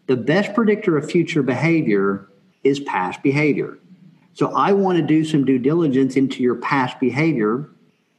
The 0.09 0.17
best 0.17 0.53
predictor 0.53 0.97
of 0.97 1.09
future 1.09 1.45
behavior 1.45 2.29
is 2.65 2.81
past 2.81 3.23
behavior. 3.23 3.79
So 4.35 4.53
I 4.53 4.73
want 4.73 4.99
to 4.99 5.05
do 5.05 5.25
some 5.25 5.45
due 5.45 5.61
diligence 5.61 6.17
into 6.17 6.43
your 6.43 6.57
past 6.57 6.99
behavior, 6.99 7.71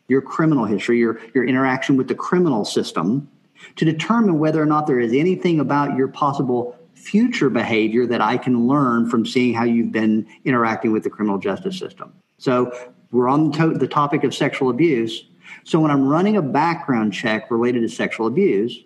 your 0.08 0.22
criminal 0.22 0.64
history, 0.64 1.00
your, 1.00 1.20
your 1.34 1.44
interaction 1.44 1.98
with 1.98 2.08
the 2.08 2.16
criminal 2.16 2.64
system 2.64 3.30
to 3.76 3.84
determine 3.84 4.40
whether 4.40 4.64
or 4.64 4.66
not 4.66 4.88
there 4.88 5.02
is 5.02 5.12
anything 5.12 5.60
about 5.60 5.98
your 5.98 6.08
possible 6.08 6.79
future 7.10 7.50
behavior 7.50 8.06
that 8.06 8.22
I 8.22 8.38
can 8.38 8.68
learn 8.68 9.10
from 9.10 9.26
seeing 9.26 9.56
how 9.56 9.64
you've 9.64 9.92
been 9.92 10.28
interacting 10.46 10.92
with 10.92 11.04
the 11.04 11.10
criminal 11.10 11.40
justice 11.40 11.78
system. 11.78 12.14
So 12.38 12.72
we're 13.12 13.28
on 13.28 13.50
the, 13.50 13.88
topic 13.88 14.24
of 14.24 14.36
sexual 14.36 14.70
abuse. 14.70 15.26
So 15.64 15.80
when 15.80 15.90
I'm 15.90 16.08
running 16.08 16.38
a 16.38 16.42
background 16.42 17.14
check 17.14 17.50
related 17.50 17.82
to 17.82 17.90
sexual 17.90 18.28
abuse, 18.28 18.84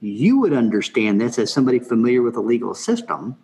you 0.00 0.38
would 0.40 0.52
understand 0.52 1.20
this 1.20 1.38
as 1.38 1.50
somebody 1.50 1.78
familiar 1.78 2.20
with 2.20 2.34
the 2.34 2.40
legal 2.40 2.74
system 2.74 3.34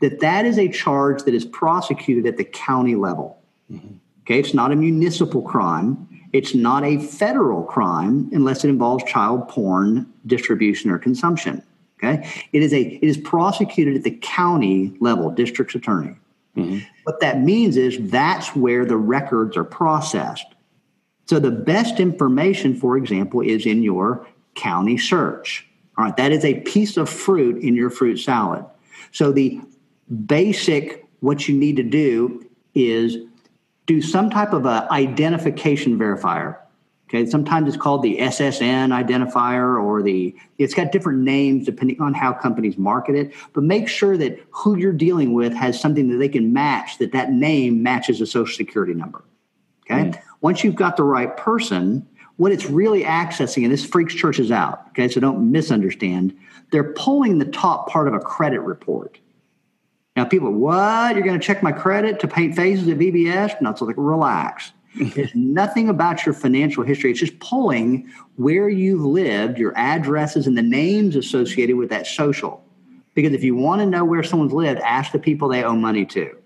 that 0.00 0.20
that 0.20 0.44
is 0.44 0.58
a 0.58 0.68
charge 0.68 1.22
that 1.22 1.34
is 1.34 1.46
prosecuted 1.46 2.26
at 2.26 2.36
the 2.36 2.44
county 2.44 2.96
level. 2.96 3.38
Mm-hmm. 3.72 3.94
Okay, 4.22 4.38
it's 4.40 4.54
not 4.54 4.72
a 4.72 4.76
municipal 4.76 5.40
crime. 5.40 6.08
It's 6.32 6.54
not 6.54 6.84
a 6.84 6.98
federal 6.98 7.62
crime 7.62 8.28
unless 8.32 8.64
it 8.64 8.68
involves 8.68 9.04
child 9.04 9.48
porn 9.48 10.12
distribution 10.26 10.90
or 10.90 10.98
consumption. 10.98 11.62
Okay, 12.04 12.46
it 12.52 12.62
is 12.62 12.72
a 12.72 12.82
it 12.82 13.02
is 13.02 13.16
prosecuted 13.16 13.96
at 13.96 14.02
the 14.02 14.18
county 14.22 14.94
level, 15.00 15.30
district's 15.30 15.74
attorney. 15.74 16.16
Mm-hmm. 16.56 16.78
What 17.04 17.20
that 17.20 17.40
means 17.40 17.76
is 17.76 17.98
that's 18.10 18.54
where 18.54 18.84
the 18.84 18.96
records 18.96 19.56
are 19.56 19.64
processed. 19.64 20.46
So 21.26 21.38
the 21.38 21.50
best 21.50 22.00
information, 22.00 22.78
for 22.78 22.96
example, 22.96 23.40
is 23.40 23.66
in 23.66 23.82
your 23.82 24.26
county 24.54 24.98
search. 24.98 25.66
All 25.96 26.04
right, 26.04 26.16
that 26.16 26.32
is 26.32 26.44
a 26.44 26.60
piece 26.60 26.96
of 26.96 27.08
fruit 27.08 27.62
in 27.62 27.74
your 27.74 27.90
fruit 27.90 28.18
salad. 28.18 28.64
So 29.12 29.32
the 29.32 29.60
basic 30.26 31.04
what 31.20 31.48
you 31.48 31.56
need 31.56 31.76
to 31.76 31.82
do 31.82 32.44
is 32.74 33.16
do 33.86 34.02
some 34.02 34.30
type 34.30 34.52
of 34.52 34.66
a 34.66 34.86
identification 34.90 35.98
verifier. 35.98 36.58
Okay, 37.14 37.30
sometimes 37.30 37.68
it's 37.68 37.76
called 37.76 38.02
the 38.02 38.18
SSN 38.18 38.90
identifier 38.90 39.80
or 39.80 40.02
the 40.02 40.34
it's 40.58 40.74
got 40.74 40.90
different 40.90 41.20
names 41.20 41.64
depending 41.64 42.00
on 42.00 42.12
how 42.12 42.32
companies 42.32 42.76
market 42.76 43.14
it, 43.14 43.32
but 43.52 43.62
make 43.62 43.86
sure 43.86 44.16
that 44.16 44.44
who 44.50 44.76
you're 44.76 44.92
dealing 44.92 45.32
with 45.32 45.52
has 45.52 45.78
something 45.80 46.08
that 46.10 46.16
they 46.16 46.28
can 46.28 46.52
match 46.52 46.98
that 46.98 47.12
that 47.12 47.30
name 47.30 47.84
matches 47.84 48.20
a 48.20 48.26
social 48.26 48.56
security 48.56 48.94
number. 48.94 49.22
Okay? 49.84 50.10
Mm. 50.10 50.22
Once 50.40 50.64
you've 50.64 50.74
got 50.74 50.96
the 50.96 51.04
right 51.04 51.36
person, 51.36 52.04
what 52.36 52.50
it's 52.50 52.66
really 52.66 53.04
accessing 53.04 53.62
and 53.62 53.72
this 53.72 53.84
freaks 53.84 54.14
churches 54.14 54.50
out, 54.50 54.86
okay? 54.88 55.06
So 55.06 55.20
don't 55.20 55.52
misunderstand. 55.52 56.36
They're 56.72 56.92
pulling 56.94 57.38
the 57.38 57.44
top 57.44 57.88
part 57.88 58.08
of 58.08 58.14
a 58.14 58.18
credit 58.18 58.60
report. 58.60 59.20
Now 60.16 60.24
people, 60.24 60.50
what? 60.50 61.14
You're 61.14 61.24
going 61.24 61.38
to 61.38 61.46
check 61.46 61.62
my 61.62 61.70
credit 61.70 62.18
to 62.20 62.28
paint 62.28 62.56
faces 62.56 62.88
at 62.88 62.98
VBS? 62.98 63.60
No, 63.60 63.72
so 63.72 63.84
like 63.84 63.94
relax 63.96 64.72
it's 64.96 65.34
nothing 65.34 65.88
about 65.88 66.24
your 66.24 66.34
financial 66.34 66.84
history. 66.84 67.10
It's 67.10 67.20
just 67.20 67.38
pulling 67.40 68.08
where 68.36 68.68
you've 68.68 69.00
lived, 69.00 69.58
your 69.58 69.76
addresses, 69.76 70.46
and 70.46 70.56
the 70.56 70.62
names 70.62 71.16
associated 71.16 71.76
with 71.76 71.90
that 71.90 72.06
social. 72.06 72.64
Because 73.14 73.32
if 73.32 73.42
you 73.42 73.54
want 73.54 73.80
to 73.80 73.86
know 73.86 74.04
where 74.04 74.22
someone's 74.22 74.52
lived, 74.52 74.80
ask 74.80 75.12
the 75.12 75.18
people 75.18 75.48
they 75.48 75.64
owe 75.64 75.74
money 75.74 76.04
to. 76.06 76.36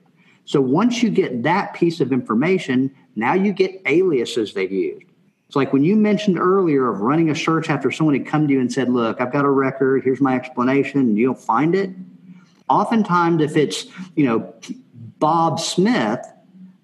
So 0.45 0.61
once 0.61 1.03
you 1.03 1.11
get 1.11 1.43
that 1.43 1.75
piece 1.75 2.01
of 2.01 2.13
information, 2.13 2.95
now 3.17 3.35
you 3.35 3.53
get 3.53 3.83
aliases 3.87 4.55
they've 4.55 4.73
used. 4.73 5.05
It's 5.47 5.57
like 5.57 5.73
when 5.73 5.83
you 5.83 5.97
mentioned 5.97 6.39
earlier 6.39 6.91
of 6.91 7.01
running 7.01 7.31
a 7.31 7.35
search 7.35 7.71
after 7.71 7.91
someone 7.91 8.15
had 8.15 8.27
come 8.27 8.47
to 8.47 8.53
you 8.53 8.61
and 8.61 8.71
said, 8.71 8.91
Look, 8.91 9.21
I've 9.21 9.33
got 9.33 9.47
a 9.47 9.51
record, 9.51 10.05
here's 10.05 10.21
my 10.21 10.37
explanation, 10.37 11.01
and 11.01 11.19
you 11.19 11.27
don't 11.27 11.41
find 11.41 11.75
it. 11.75 11.91
Oftentimes, 12.69 13.43
if 13.43 13.57
it's, 13.57 13.87
you 14.15 14.27
know, 14.27 14.55
Bob 15.19 15.59
Smith, 15.59 16.21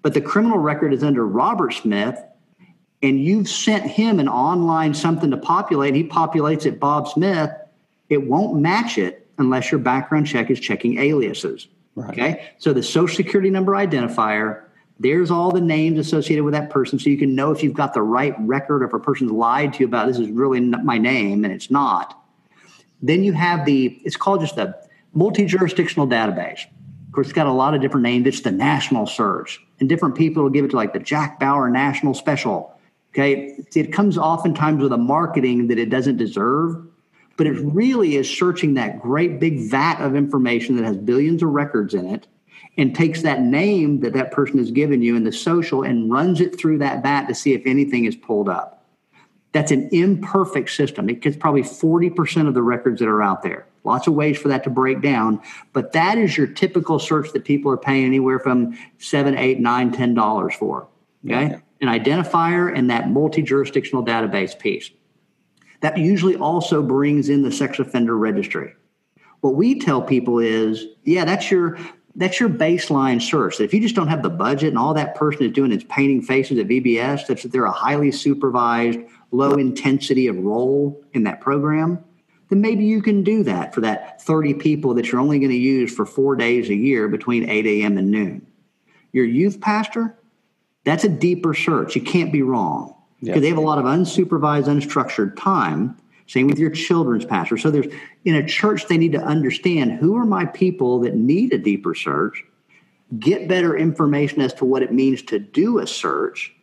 but 0.05 0.13
the 0.13 0.21
criminal 0.21 0.59
record 0.59 0.93
is 0.93 1.03
under 1.03 1.25
Robert 1.25 1.73
Smith, 1.73 2.23
and 3.01 3.19
you've 3.19 3.49
sent 3.49 3.89
him 3.89 4.19
an 4.19 4.29
online 4.29 4.93
something 4.93 5.31
to 5.31 5.37
populate, 5.37 5.95
he 5.95 6.03
populates 6.03 6.67
it 6.67 6.79
Bob 6.79 7.07
Smith, 7.07 7.49
it 8.07 8.27
won't 8.27 8.61
match 8.61 8.99
it 8.99 9.27
unless 9.39 9.71
your 9.71 9.79
background 9.79 10.27
check 10.27 10.51
is 10.51 10.59
checking 10.59 10.99
aliases. 10.99 11.67
Right. 11.95 12.09
Okay. 12.11 12.49
So 12.59 12.71
the 12.71 12.83
social 12.83 13.15
security 13.15 13.49
number 13.49 13.71
identifier, 13.71 14.65
there's 14.99 15.31
all 15.31 15.51
the 15.51 15.59
names 15.59 15.97
associated 15.97 16.43
with 16.43 16.53
that 16.53 16.69
person. 16.69 16.99
So 16.99 17.09
you 17.09 17.17
can 17.17 17.33
know 17.33 17.49
if 17.49 17.63
you've 17.63 17.73
got 17.73 17.95
the 17.95 18.03
right 18.03 18.35
record 18.41 18.83
or 18.83 18.85
if 18.85 18.93
a 18.93 18.99
person's 18.99 19.31
lied 19.31 19.73
to 19.73 19.79
you 19.79 19.87
about 19.87 20.05
this 20.05 20.19
is 20.19 20.29
really 20.29 20.59
my 20.59 20.99
name 20.99 21.43
and 21.45 21.51
it's 21.51 21.71
not. 21.71 22.15
Then 23.01 23.23
you 23.23 23.33
have 23.33 23.65
the, 23.65 23.99
it's 24.05 24.17
called 24.17 24.41
just 24.41 24.55
the 24.55 24.79
multi 25.15 25.45
jurisdictional 25.47 26.07
database. 26.07 26.67
Of 27.07 27.11
course, 27.11 27.25
it's 27.25 27.33
got 27.33 27.47
a 27.47 27.51
lot 27.51 27.73
of 27.73 27.81
different 27.81 28.03
names. 28.03 28.27
It's 28.27 28.41
the 28.41 28.51
national 28.51 29.07
search. 29.07 29.64
And 29.79 29.89
different 29.89 30.15
people 30.15 30.43
will 30.43 30.49
give 30.49 30.65
it 30.65 30.69
to 30.69 30.75
like 30.75 30.93
the 30.93 30.99
Jack 30.99 31.39
Bauer 31.39 31.69
National 31.69 32.13
Special. 32.13 32.73
Okay. 33.13 33.57
It 33.75 33.93
comes 33.93 34.17
oftentimes 34.17 34.81
with 34.81 34.91
a 34.91 34.97
marketing 34.97 35.67
that 35.67 35.79
it 35.79 35.89
doesn't 35.89 36.17
deserve 36.17 36.85
but 37.37 37.47
it 37.47 37.59
really 37.61 38.15
is 38.15 38.29
searching 38.29 38.73
that 38.75 39.01
great 39.01 39.39
big 39.39 39.69
vat 39.69 39.99
of 39.99 40.15
information 40.15 40.75
that 40.77 40.85
has 40.85 40.97
billions 40.97 41.43
of 41.43 41.49
records 41.49 41.93
in 41.93 42.07
it 42.07 42.27
and 42.77 42.95
takes 42.95 43.21
that 43.21 43.41
name 43.41 43.99
that 44.01 44.13
that 44.13 44.31
person 44.31 44.57
has 44.57 44.71
given 44.71 45.01
you 45.01 45.15
in 45.15 45.23
the 45.23 45.31
social 45.31 45.83
and 45.83 46.11
runs 46.11 46.41
it 46.41 46.57
through 46.57 46.77
that 46.77 47.03
vat 47.03 47.25
to 47.25 47.35
see 47.35 47.53
if 47.53 47.61
anything 47.65 48.05
is 48.05 48.15
pulled 48.15 48.49
up. 48.49 48.85
That's 49.51 49.71
an 49.71 49.89
imperfect 49.91 50.69
system. 50.69 51.09
It 51.09 51.21
gets 51.21 51.37
probably 51.37 51.61
40% 51.61 52.47
of 52.47 52.53
the 52.53 52.61
records 52.61 52.99
that 52.99 53.07
are 53.07 53.23
out 53.23 53.41
there. 53.41 53.65
Lots 53.85 54.07
of 54.07 54.13
ways 54.13 54.37
for 54.37 54.47
that 54.47 54.63
to 54.63 54.69
break 54.69 55.01
down, 55.01 55.41
but 55.71 55.93
that 55.93 56.17
is 56.17 56.35
your 56.35 56.47
typical 56.47 56.99
search 56.99 57.31
that 57.33 57.45
people 57.45 57.71
are 57.71 57.77
paying 57.77 58.05
anywhere 58.05 58.39
from 58.39 58.77
seven, 58.97 59.37
eight, 59.37 59.59
nine, 59.59 59.91
ten 59.91 60.13
dollars 60.13 60.55
for. 60.55 60.87
Okay. 61.25 61.47
Yeah. 61.47 61.59
An 61.81 61.87
identifier 61.87 62.75
and 62.75 62.89
that 62.89 63.09
multi-jurisdictional 63.09 64.05
database 64.05 64.57
piece. 64.57 64.89
That 65.81 65.97
usually 65.97 66.35
also 66.35 66.81
brings 66.81 67.29
in 67.29 67.43
the 67.43 67.51
sex 67.51 67.79
offender 67.79 68.17
registry. 68.17 68.73
What 69.41 69.55
we 69.55 69.79
tell 69.79 70.01
people 70.01 70.39
is, 70.39 70.85
yeah, 71.03 71.25
that's 71.25 71.51
your 71.51 71.77
that's 72.15 72.39
your 72.39 72.49
baseline 72.49 73.21
search. 73.21 73.59
If 73.59 73.73
you 73.73 73.81
just 73.81 73.95
don't 73.95 74.07
have 74.07 74.23
the 74.23 74.29
budget 74.29 74.69
and 74.69 74.77
all 74.77 74.93
that 74.93 75.15
person 75.15 75.45
is 75.45 75.51
doing 75.51 75.71
is 75.71 75.83
painting 75.83 76.21
faces 76.21 76.57
at 76.57 76.67
VBS, 76.67 77.27
that's 77.27 77.43
that 77.43 77.51
they're 77.51 77.65
a 77.65 77.71
highly 77.71 78.11
supervised, 78.11 78.99
low 79.31 79.53
intensity 79.55 80.27
of 80.27 80.37
role 80.37 81.03
in 81.13 81.23
that 81.23 81.41
program, 81.41 82.03
then 82.49 82.61
maybe 82.61 82.85
you 82.85 83.01
can 83.01 83.23
do 83.23 83.43
that 83.43 83.73
for 83.73 83.81
that 83.81 84.21
30 84.21 84.55
people 84.55 84.93
that 84.95 85.11
you're 85.11 85.21
only 85.21 85.39
going 85.39 85.51
to 85.51 85.57
use 85.57 85.93
for 85.93 86.05
four 86.05 86.35
days 86.35 86.69
a 86.69 86.75
year 86.75 87.07
between 87.07 87.49
8 87.49 87.65
a.m. 87.65 87.97
and 87.97 88.11
noon. 88.11 88.45
Your 89.11 89.25
youth 89.25 89.61
pastor, 89.61 90.15
that's 90.83 91.03
a 91.03 91.09
deeper 91.09 91.53
search. 91.53 91.95
You 91.95 92.01
can't 92.01 92.31
be 92.31 92.41
wrong 92.41 92.95
because 93.21 93.41
they 93.41 93.49
have 93.49 93.57
a 93.57 93.61
lot 93.61 93.79
of 93.79 93.85
unsupervised, 93.85 94.65
unstructured 94.65 95.35
time. 95.37 95.97
Same 96.27 96.47
with 96.47 96.59
your 96.59 96.71
children's 96.71 97.25
pastor. 97.25 97.57
So 97.57 97.71
there's 97.71 97.91
in 98.23 98.35
a 98.35 98.45
church 98.45 98.87
they 98.87 98.97
need 98.97 99.11
to 99.13 99.21
understand 99.21 99.93
who 99.93 100.15
are 100.15 100.25
my 100.25 100.45
people 100.45 100.99
that 101.01 101.15
need 101.15 101.53
a 101.53 101.57
deeper 101.57 101.95
search, 101.95 102.43
get 103.19 103.47
better 103.47 103.77
information 103.77 104.41
as 104.41 104.53
to 104.55 104.65
what 104.65 104.83
it 104.83 104.91
means 104.91 105.21
to 105.23 105.39
do 105.39 105.79
a 105.79 105.87
search. 105.87 106.53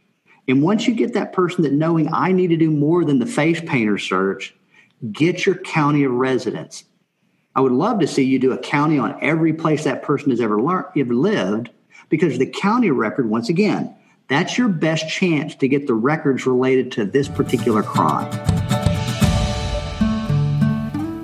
And 0.49 0.63
once 0.63 0.87
you 0.89 0.95
get 0.95 1.15
that 1.15 1.33
person 1.33 1.63
that 1.63 1.73
knowing 1.73 2.13
I 2.13 2.33
need 2.33 2.49
to 2.49 2.57
do 2.57 2.71
more 2.71 3.05
than 3.05 3.21
the 3.21 3.27
face 3.27 3.61
painter 3.61 3.99
search, 3.99 4.55
get 5.11 5.45
your 5.45 5.57
county 5.57 6.05
of 6.05 6.13
residence. 6.13 6.85
I 7.55 7.61
would 7.61 7.73
love 7.73 7.99
to 8.01 8.07
see 8.07 8.23
you 8.23 8.39
do 8.39 8.53
a 8.53 8.59
county 8.59 8.99
on 8.99 9.19
every 9.21 9.53
place 9.53 9.85
that 9.85 10.03
person 10.03 10.31
has 10.31 10.41
ever 10.41 10.61
learned, 10.63 10.87
ever 10.97 11.15
lived, 11.15 11.71
because 12.09 12.39
the 12.39 12.47
county 12.47 12.91
record, 12.91 13.29
once 13.29 13.49
again, 13.49 13.95
that's 14.29 14.57
your 14.57 14.69
best 14.69 15.09
chance 15.09 15.55
to 15.57 15.69
get 15.69 15.87
the 15.87 15.95
records 15.95 16.47
related 16.47 16.93
to 16.93 17.05
this 17.05 17.29
particular 17.29 17.83
crime. 17.83 18.31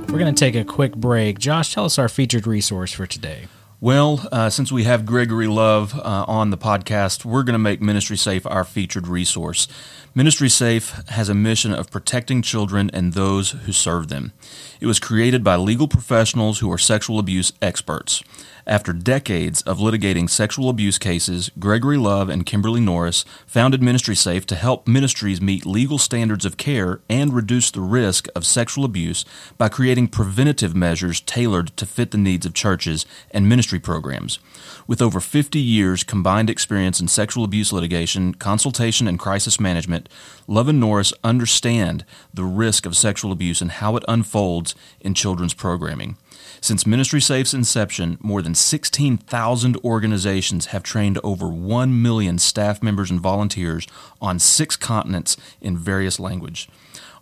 We're 0.09 0.19
going 0.19 0.35
to 0.35 0.39
take 0.39 0.57
a 0.57 0.65
quick 0.65 0.97
break. 0.97 1.39
Josh, 1.39 1.73
tell 1.73 1.85
us 1.85 1.99
our 1.99 2.09
featured 2.09 2.47
resource 2.47 2.93
for 2.93 3.07
today. 3.07 3.47
Well, 3.81 4.27
uh, 4.33 4.51
since 4.51 4.73
we 4.73 4.83
have 4.85 5.07
Gregory 5.07 5.47
Love 5.47 5.95
uh, 5.95 6.25
on 6.27 6.51
the 6.51 6.59
podcast, 6.59 7.25
we're 7.25 7.45
going 7.45 7.53
to 7.53 7.61
make 7.61 7.81
Ministry 7.81 8.17
Safe 8.17 8.45
our 8.45 8.65
featured 8.65 9.07
resource. 9.07 9.69
Ministry 10.17 10.49
Safe 10.49 10.91
has 11.11 11.29
a 11.29 11.35
mission 11.35 11.73
of 11.73 11.89
protecting 11.89 12.43
children 12.43 12.91
and 12.93 13.13
those 13.13 13.53
who 13.53 13.71
serve 13.71 14.09
them. 14.09 14.33
It 14.81 14.87
was 14.87 14.99
created 14.99 15.45
by 15.45 15.55
legal 15.55 15.87
professionals 15.87 16.59
who 16.59 16.73
are 16.73 16.79
sexual 16.79 17.21
abuse 17.21 17.53
experts. 17.63 18.21
After 18.69 18.93
decades 18.93 19.63
of 19.63 19.79
litigating 19.79 20.29
sexual 20.29 20.69
abuse 20.69 20.99
cases, 20.99 21.51
Gregory 21.59 21.97
Love 21.97 22.29
and 22.29 22.45
Kimberly 22.45 22.83
Norris 22.83 23.25
founded 23.47 23.83
Ministry 23.83 24.15
Safe 24.15 24.45
to 24.45 24.55
help 24.55 24.87
ministries 24.87 25.41
meet 25.41 25.65
legal 25.65 25.97
standards 25.97 26.45
of 26.45 26.59
care 26.59 27.01
and 27.09 27.33
reduce 27.33 27.71
the 27.71 27.81
risk 27.81 28.29
of 28.37 28.45
sexual 28.45 28.85
abuse 28.85 29.25
by 29.57 29.71
creating 29.71 30.09
preventative 30.09 30.77
measures 30.77 31.23
tailored 31.23 31.69
to 31.79 31.87
fit 31.87 32.11
the 32.11 32.19
needs 32.19 32.45
of 32.45 32.53
churches 32.53 33.07
and 33.31 33.49
ministry 33.49 33.81
programs. 33.81 34.39
With 34.87 35.01
over 35.01 35.19
50 35.19 35.59
years 35.59 36.05
combined 36.05 36.51
experience 36.51 37.01
in 37.01 37.09
sexual 37.09 37.45
abuse 37.45 37.73
litigation, 37.73 38.35
consultation, 38.35 39.09
and 39.09 39.19
crisis 39.19 39.59
management, 39.59 40.11
Love 40.47 40.69
and 40.69 40.79
Norris 40.79 41.15
understand 41.25 42.05
the 42.35 42.45
risk 42.45 42.85
of 42.85 42.99
sexual 42.99 43.33
abuse 43.33 43.63
and 43.63 43.71
how 43.71 43.97
it 43.97 44.05
unfolds 44.07 44.75
in 45.01 45.15
children's 45.15 45.55
programming. 45.55 46.19
Since 46.61 46.87
Ministry 46.87 47.21
Safe's 47.21 47.55
inception, 47.55 48.19
more 48.21 48.43
than 48.43 48.55
16,000 48.55 49.77
organizations 49.79 50.67
have 50.67 50.83
trained 50.83 51.19
over 51.23 51.49
1 51.49 52.03
million 52.03 52.39
staff 52.39 52.83
members 52.83 53.11
and 53.11 53.21
volunteers 53.21 53.87
on 54.21 54.39
six 54.39 54.77
continents 54.77 55.37
in 55.61 55.77
various 55.77 56.19
languages. 56.19 56.67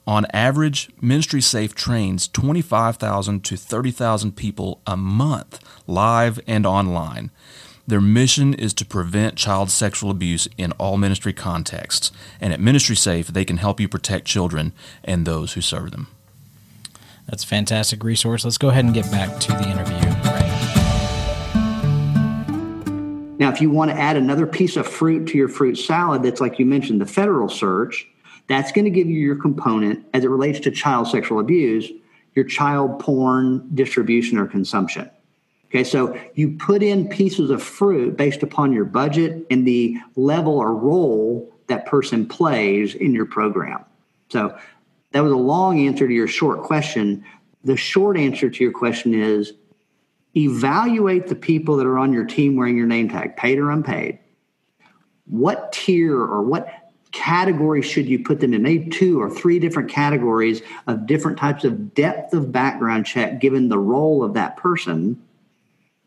On 0.06 0.24
average, 0.32 0.88
Ministry 1.00 1.40
Safe 1.40 1.74
trains 1.74 2.28
25,000 2.28 3.44
to 3.44 3.56
30,000 3.56 4.36
people 4.36 4.80
a 4.86 4.96
month, 4.96 5.58
live 5.86 6.38
and 6.46 6.64
online. 6.64 7.30
Their 7.88 8.00
mission 8.00 8.54
is 8.54 8.72
to 8.74 8.84
prevent 8.84 9.36
child 9.36 9.70
sexual 9.70 10.10
abuse 10.10 10.48
in 10.56 10.72
all 10.72 10.96
ministry 10.96 11.32
contexts, 11.32 12.10
and 12.40 12.52
at 12.52 12.60
Ministry 12.60 12.96
Safe, 12.96 13.28
they 13.28 13.44
can 13.44 13.58
help 13.58 13.80
you 13.80 13.88
protect 13.88 14.26
children 14.26 14.72
and 15.04 15.24
those 15.24 15.52
who 15.52 15.60
serve 15.60 15.90
them. 15.90 16.08
That's 17.26 17.44
a 17.44 17.46
fantastic 17.46 18.04
resource. 18.04 18.44
Let's 18.44 18.58
go 18.58 18.68
ahead 18.68 18.84
and 18.84 18.94
get 18.94 19.10
back 19.10 19.38
to 19.40 19.52
the 19.52 19.68
interview. 19.68 19.96
Now, 23.38 23.50
if 23.50 23.60
you 23.60 23.70
want 23.70 23.90
to 23.90 23.96
add 23.96 24.16
another 24.16 24.46
piece 24.46 24.76
of 24.76 24.86
fruit 24.86 25.26
to 25.28 25.38
your 25.38 25.48
fruit 25.48 25.76
salad, 25.76 26.22
that's 26.22 26.40
like 26.40 26.58
you 26.58 26.64
mentioned, 26.64 27.00
the 27.00 27.06
federal 27.06 27.48
search, 27.48 28.08
that's 28.46 28.72
going 28.72 28.84
to 28.84 28.90
give 28.90 29.08
you 29.08 29.18
your 29.18 29.36
component 29.36 30.06
as 30.14 30.24
it 30.24 30.28
relates 30.28 30.60
to 30.60 30.70
child 30.70 31.08
sexual 31.08 31.40
abuse, 31.40 31.90
your 32.34 32.44
child 32.44 32.98
porn 33.00 33.68
distribution 33.74 34.38
or 34.38 34.46
consumption. 34.46 35.10
Okay, 35.66 35.84
so 35.84 36.18
you 36.34 36.56
put 36.56 36.82
in 36.82 37.08
pieces 37.08 37.50
of 37.50 37.62
fruit 37.62 38.16
based 38.16 38.42
upon 38.42 38.72
your 38.72 38.84
budget 38.84 39.44
and 39.50 39.66
the 39.66 39.96
level 40.14 40.56
or 40.58 40.74
role 40.74 41.52
that 41.66 41.86
person 41.86 42.26
plays 42.26 42.94
in 42.94 43.12
your 43.12 43.26
program. 43.26 43.84
So 44.28 44.56
that 45.16 45.22
was 45.22 45.32
a 45.32 45.36
long 45.36 45.80
answer 45.86 46.06
to 46.06 46.12
your 46.12 46.28
short 46.28 46.62
question. 46.62 47.24
The 47.64 47.74
short 47.74 48.18
answer 48.18 48.50
to 48.50 48.62
your 48.62 48.72
question 48.72 49.14
is 49.14 49.54
evaluate 50.36 51.28
the 51.28 51.34
people 51.34 51.78
that 51.78 51.86
are 51.86 51.98
on 51.98 52.12
your 52.12 52.26
team 52.26 52.54
wearing 52.54 52.76
your 52.76 52.86
name 52.86 53.08
tag, 53.08 53.34
paid 53.34 53.58
or 53.58 53.70
unpaid. 53.70 54.18
What 55.24 55.72
tier 55.72 56.14
or 56.18 56.42
what 56.42 56.68
category 57.12 57.80
should 57.80 58.04
you 58.04 58.22
put 58.24 58.40
them 58.40 58.52
in? 58.52 58.60
Maybe 58.60 58.90
two 58.90 59.18
or 59.18 59.30
three 59.30 59.58
different 59.58 59.88
categories 59.88 60.60
of 60.86 61.06
different 61.06 61.38
types 61.38 61.64
of 61.64 61.94
depth 61.94 62.34
of 62.34 62.52
background 62.52 63.06
check 63.06 63.40
given 63.40 63.70
the 63.70 63.78
role 63.78 64.22
of 64.22 64.34
that 64.34 64.58
person. 64.58 65.22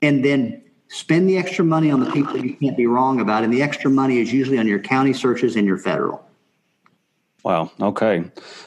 And 0.03 0.23
then 0.23 0.61
spend 0.89 1.27
the 1.27 1.39
extra 1.39 1.65
money 1.65 1.89
on 1.89 1.99
the 1.99 2.11
people 2.11 2.37
you 2.37 2.55
can't 2.55 2.77
be 2.77 2.85
wrong 2.85 3.19
about. 3.21 3.43
And 3.43 3.51
the 3.51 3.63
extra 3.63 3.89
money 3.89 4.19
is 4.19 4.31
usually 4.31 4.59
on 4.59 4.67
your 4.67 4.77
county 4.77 5.13
searches 5.13 5.55
and 5.55 5.65
your 5.65 5.79
federal. 5.79 6.28
Wow. 7.43 7.71
Okay. 7.79 8.25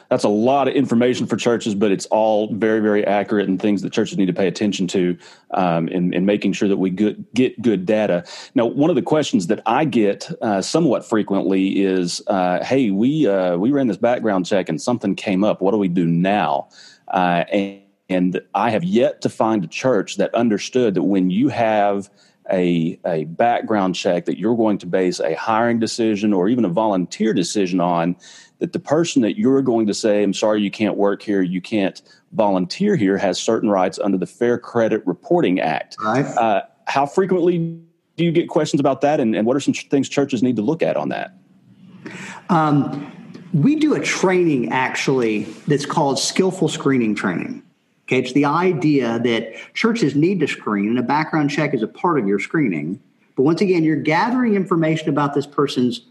That's 0.09 0.23
a 0.23 0.29
lot 0.29 0.67
of 0.67 0.73
information 0.73 1.27
for 1.27 1.37
churches, 1.37 1.75
but 1.75 1.91
it's 1.91 2.07
all 2.07 2.51
very, 2.53 2.79
very 2.79 3.05
accurate 3.05 3.47
and 3.47 3.61
things 3.61 3.83
that 3.83 3.93
churches 3.93 4.17
need 4.17 4.25
to 4.25 4.33
pay 4.33 4.47
attention 4.47 4.87
to 4.87 5.15
um, 5.51 5.87
in, 5.89 6.11
in, 6.11 6.25
making 6.25 6.53
sure 6.53 6.67
that 6.67 6.77
we 6.77 6.89
get 6.89 7.61
good 7.61 7.85
data. 7.85 8.25
Now, 8.55 8.65
one 8.65 8.89
of 8.89 8.95
the 8.95 9.03
questions 9.03 9.45
that 9.47 9.61
I 9.67 9.85
get 9.85 10.27
uh, 10.41 10.63
somewhat 10.63 11.05
frequently 11.05 11.83
is, 11.83 12.21
uh, 12.25 12.63
"Hey, 12.63 12.89
we 12.89 13.27
uh, 13.27 13.57
we 13.57 13.71
ran 13.71 13.87
this 13.87 13.97
background 13.97 14.47
check 14.47 14.69
and 14.69 14.81
something 14.81 15.13
came 15.13 15.43
up. 15.43 15.61
What 15.61 15.71
do 15.71 15.77
we 15.77 15.87
do 15.87 16.05
now?" 16.05 16.69
Uh, 17.09 17.43
and, 17.51 17.81
and 18.09 18.41
I 18.55 18.71
have 18.71 18.83
yet 18.83 19.21
to 19.21 19.29
find 19.29 19.63
a 19.63 19.67
church 19.67 20.17
that 20.17 20.33
understood 20.33 20.95
that 20.95 21.03
when 21.03 21.29
you 21.29 21.49
have 21.49 22.09
a, 22.51 22.99
a 23.05 23.25
background 23.25 23.95
check 23.95 24.25
that 24.25 24.37
you're 24.37 24.57
going 24.57 24.77
to 24.79 24.85
base 24.85 25.19
a 25.19 25.35
hiring 25.35 25.79
decision 25.79 26.33
or 26.33 26.49
even 26.49 26.65
a 26.65 26.69
volunteer 26.69 27.33
decision 27.33 27.79
on, 27.79 28.15
that 28.63 28.71
the 28.71 28.79
person 28.79 29.21
that 29.21 29.37
you're 29.37 29.61
going 29.61 29.85
to 29.85 29.93
say, 29.93 30.23
I'm 30.23 30.33
sorry, 30.33 30.61
you 30.61 30.71
can't 30.71 30.95
work 30.95 31.21
here, 31.21 31.41
you 31.41 31.59
can't 31.59 32.01
volunteer 32.31 32.95
here, 32.95 33.17
has 33.17 33.37
certain 33.37 33.69
rights 33.69 33.99
under 34.01 34.17
the 34.17 34.25
Fair 34.25 34.57
Credit 34.57 35.05
Reporting 35.05 35.59
Act. 35.59 35.97
Right. 36.01 36.23
Uh, 36.23 36.61
how 36.87 37.05
frequently 37.05 37.57
do 38.15 38.23
you 38.23 38.31
get 38.31 38.47
questions 38.47 38.79
about 38.79 39.01
that? 39.01 39.19
And, 39.19 39.35
and 39.35 39.45
what 39.45 39.57
are 39.57 39.59
some 39.59 39.73
things 39.73 40.07
churches 40.07 40.41
need 40.41 40.55
to 40.55 40.61
look 40.61 40.81
at 40.81 40.95
on 40.95 41.09
that? 41.09 41.33
Um, 42.49 43.11
we 43.53 43.75
do 43.75 43.95
a 43.95 43.99
training 43.99 44.71
actually 44.71 45.43
that's 45.67 45.85
called 45.85 46.17
skillful 46.17 46.69
screening 46.69 47.15
training. 47.15 47.63
Okay, 48.07 48.19
it's 48.19 48.31
the 48.31 48.45
idea 48.45 49.19
that 49.19 49.55
churches 49.73 50.15
need 50.15 50.39
to 50.39 50.47
screen, 50.47 50.87
and 50.87 50.97
a 50.97 51.03
background 51.03 51.49
check 51.49 51.73
is 51.73 51.83
a 51.83 51.87
part 51.87 52.17
of 52.17 52.29
your 52.29 52.39
screening. 52.39 53.01
But 53.35 53.43
once 53.43 53.59
again, 53.59 53.83
you're 53.83 53.97
gathering 53.97 54.55
information 54.55 55.09
about 55.09 55.33
this 55.33 55.45
person's 55.45 56.05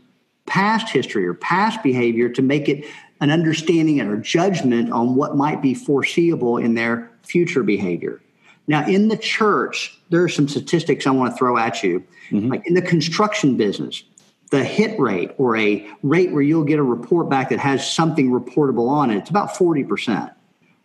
past 0.47 0.89
history 0.89 1.27
or 1.27 1.35
past 1.35 1.83
behavior 1.83 2.29
to 2.29 2.43
make 2.43 2.69
it 2.69 2.85
an 3.21 3.31
understanding 3.31 4.01
or 4.01 4.17
judgment 4.17 4.91
on 4.91 5.15
what 5.15 5.37
might 5.37 5.63
be 5.63 5.75
foreseeable 5.75 6.59
in 6.59 6.75
their 6.75 7.11
future 7.23 7.63
behavior. 7.63 8.21
Now, 8.67 8.87
in 8.87 9.09
the 9.09 9.17
church, 9.17 9.99
there 10.11 10.23
are 10.23 10.29
some 10.29 10.49
statistics 10.49 11.07
I 11.07 11.11
want 11.11 11.33
to 11.33 11.39
throw 11.39 11.57
at 11.57 11.83
you. 11.83 12.05
Mm-hmm. 12.31 12.49
Like 12.49 12.67
in 12.67 12.75
the 12.75 12.83
construction 12.83 13.57
business, 13.57 14.05
the 14.51 14.65
hit 14.65 14.99
rate 15.01 15.33
or 15.39 15.57
a 15.57 15.89
rate 16.03 16.33
where 16.33 16.43
you'll 16.43 16.65
get 16.65 16.79
a 16.79 16.83
report 16.83 17.29
back 17.29 17.49
that 17.51 17.59
has 17.59 17.91
something 17.91 18.31
reportable 18.31 18.89
on 18.89 19.11
it, 19.11 19.17
it's 19.17 19.31
about 19.31 19.51
40%. 19.51 20.33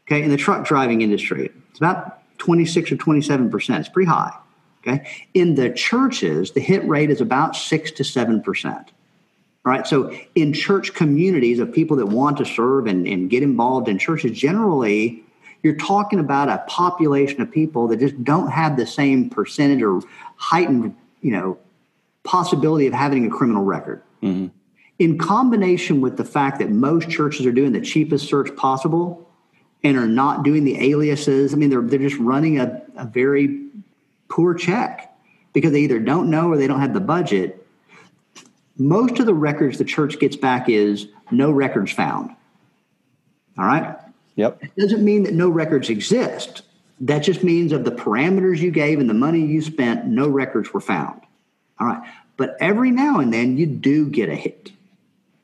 Okay. 0.07 0.23
In 0.23 0.29
the 0.29 0.37
truck 0.37 0.65
driving 0.65 1.01
industry, 1.01 1.51
it's 1.69 1.79
about 1.79 2.21
26 2.37 2.91
or 2.91 2.95
27%. 2.95 3.79
It's 3.79 3.89
pretty 3.89 4.09
high. 4.09 4.33
Okay. 4.79 5.05
In 5.33 5.55
the 5.55 5.69
churches, 5.71 6.51
the 6.51 6.61
hit 6.61 6.87
rate 6.87 7.09
is 7.09 7.19
about 7.19 7.55
six 7.55 7.91
to 7.91 8.03
7%. 8.03 8.85
All 9.67 9.73
right. 9.73 9.85
So 9.85 10.17
in 10.33 10.53
church 10.53 10.93
communities 10.93 11.59
of 11.59 11.73
people 11.73 11.97
that 11.97 12.05
want 12.05 12.37
to 12.37 12.45
serve 12.45 12.87
and, 12.87 13.05
and 13.05 13.29
get 13.29 13.43
involved 13.43 13.89
in 13.89 13.99
churches, 13.99 14.31
generally, 14.31 15.21
you're 15.61 15.75
talking 15.75 16.19
about 16.19 16.47
a 16.47 16.63
population 16.69 17.41
of 17.41 17.51
people 17.51 17.89
that 17.89 17.99
just 17.99 18.23
don't 18.23 18.49
have 18.49 18.77
the 18.77 18.87
same 18.87 19.29
percentage 19.29 19.81
or 19.81 19.99
heightened, 20.37 20.95
you 21.19 21.31
know, 21.31 21.57
possibility 22.23 22.87
of 22.87 22.93
having 22.93 23.25
a 23.25 23.29
criminal 23.29 23.65
record. 23.65 24.01
Mm-hmm. 24.23 24.47
In 24.99 25.17
combination 25.17 25.99
with 25.99 26.15
the 26.15 26.23
fact 26.23 26.59
that 26.59 26.69
most 26.71 27.09
churches 27.09 27.45
are 27.45 27.51
doing 27.51 27.73
the 27.73 27.81
cheapest 27.81 28.29
search 28.29 28.55
possible 28.55 29.29
and 29.83 29.97
are 29.97 30.07
not 30.07 30.43
doing 30.43 30.63
the 30.63 30.79
aliases, 30.91 31.53
I 31.53 31.57
mean, 31.57 31.71
they're, 31.71 31.81
they're 31.81 31.99
just 31.99 32.19
running 32.19 32.57
a, 32.57 32.83
a 32.95 33.05
very 33.05 33.65
poor 34.29 34.53
check 34.53 35.13
because 35.51 35.73
they 35.73 35.81
either 35.81 35.99
don't 35.99 36.29
know 36.29 36.47
or 36.49 36.55
they 36.55 36.67
don't 36.67 36.79
have 36.79 36.93
the 36.93 37.01
budget. 37.01 37.66
Most 38.77 39.19
of 39.19 39.25
the 39.25 39.33
records 39.33 39.77
the 39.77 39.85
church 39.85 40.19
gets 40.19 40.35
back 40.35 40.69
is 40.69 41.07
no 41.31 41.51
records 41.51 41.91
found. 41.91 42.35
All 43.57 43.65
right. 43.65 43.97
Yep. 44.35 44.63
It 44.63 44.75
doesn't 44.75 45.03
mean 45.03 45.23
that 45.23 45.33
no 45.33 45.49
records 45.49 45.89
exist. 45.89 46.61
That 47.01 47.19
just 47.19 47.43
means 47.43 47.71
of 47.71 47.83
the 47.83 47.91
parameters 47.91 48.59
you 48.59 48.71
gave 48.71 48.99
and 48.99 49.09
the 49.09 49.15
money 49.15 49.45
you 49.45 49.61
spent, 49.61 50.05
no 50.05 50.27
records 50.27 50.73
were 50.73 50.81
found. 50.81 51.21
All 51.79 51.87
right. 51.87 52.01
But 52.37 52.55
every 52.59 52.91
now 52.91 53.19
and 53.19 53.33
then 53.33 53.57
you 53.57 53.65
do 53.65 54.09
get 54.09 54.29
a 54.29 54.35
hit. 54.35 54.71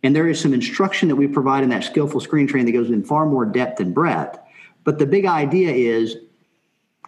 And 0.04 0.16
there 0.16 0.28
is 0.28 0.40
some 0.40 0.54
instruction 0.54 1.08
that 1.08 1.16
we 1.16 1.28
provide 1.28 1.64
in 1.64 1.70
that 1.70 1.84
skillful 1.84 2.20
screen 2.20 2.46
training 2.46 2.72
that 2.72 2.78
goes 2.78 2.90
in 2.90 3.04
far 3.04 3.26
more 3.26 3.46
depth 3.46 3.80
and 3.80 3.96
breadth. 3.96 4.38
But 4.84 5.00
the 5.00 5.06
big 5.06 5.26
idea 5.26 5.72
is 5.72 6.18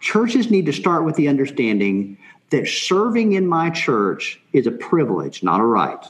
churches 0.00 0.50
need 0.50 0.66
to 0.66 0.72
start 0.72 1.04
with 1.04 1.14
the 1.16 1.28
understanding 1.28 2.18
that 2.50 2.66
serving 2.66 3.32
in 3.32 3.46
my 3.46 3.70
church 3.70 4.40
is 4.52 4.66
a 4.66 4.70
privilege, 4.70 5.42
not 5.42 5.60
a 5.60 5.64
right. 5.64 6.04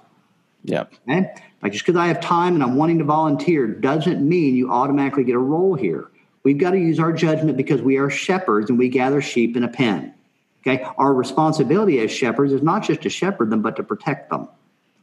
Yep. 0.66 0.94
Okay? 1.08 1.34
Like 1.62 1.72
just 1.72 1.86
because 1.86 1.98
I 1.98 2.06
have 2.08 2.20
time 2.20 2.54
and 2.54 2.62
I'm 2.62 2.76
wanting 2.76 2.98
to 2.98 3.04
volunteer 3.04 3.66
doesn't 3.66 4.26
mean 4.26 4.56
you 4.56 4.70
automatically 4.70 5.24
get 5.24 5.34
a 5.34 5.40
role 5.40 5.74
here. 5.74 6.10
We've 6.42 6.58
got 6.58 6.72
to 6.72 6.78
use 6.78 7.00
our 7.00 7.12
judgment 7.12 7.56
because 7.56 7.82
we 7.82 7.96
are 7.96 8.10
shepherds 8.10 8.70
and 8.70 8.78
we 8.78 8.88
gather 8.88 9.20
sheep 9.20 9.56
in 9.56 9.64
a 9.64 9.68
pen. 9.68 10.14
Okay. 10.60 10.84
Our 10.98 11.14
responsibility 11.14 12.00
as 12.00 12.10
shepherds 12.10 12.52
is 12.52 12.62
not 12.62 12.82
just 12.84 13.02
to 13.02 13.10
shepherd 13.10 13.50
them, 13.50 13.62
but 13.62 13.76
to 13.76 13.82
protect 13.82 14.30
them. 14.30 14.48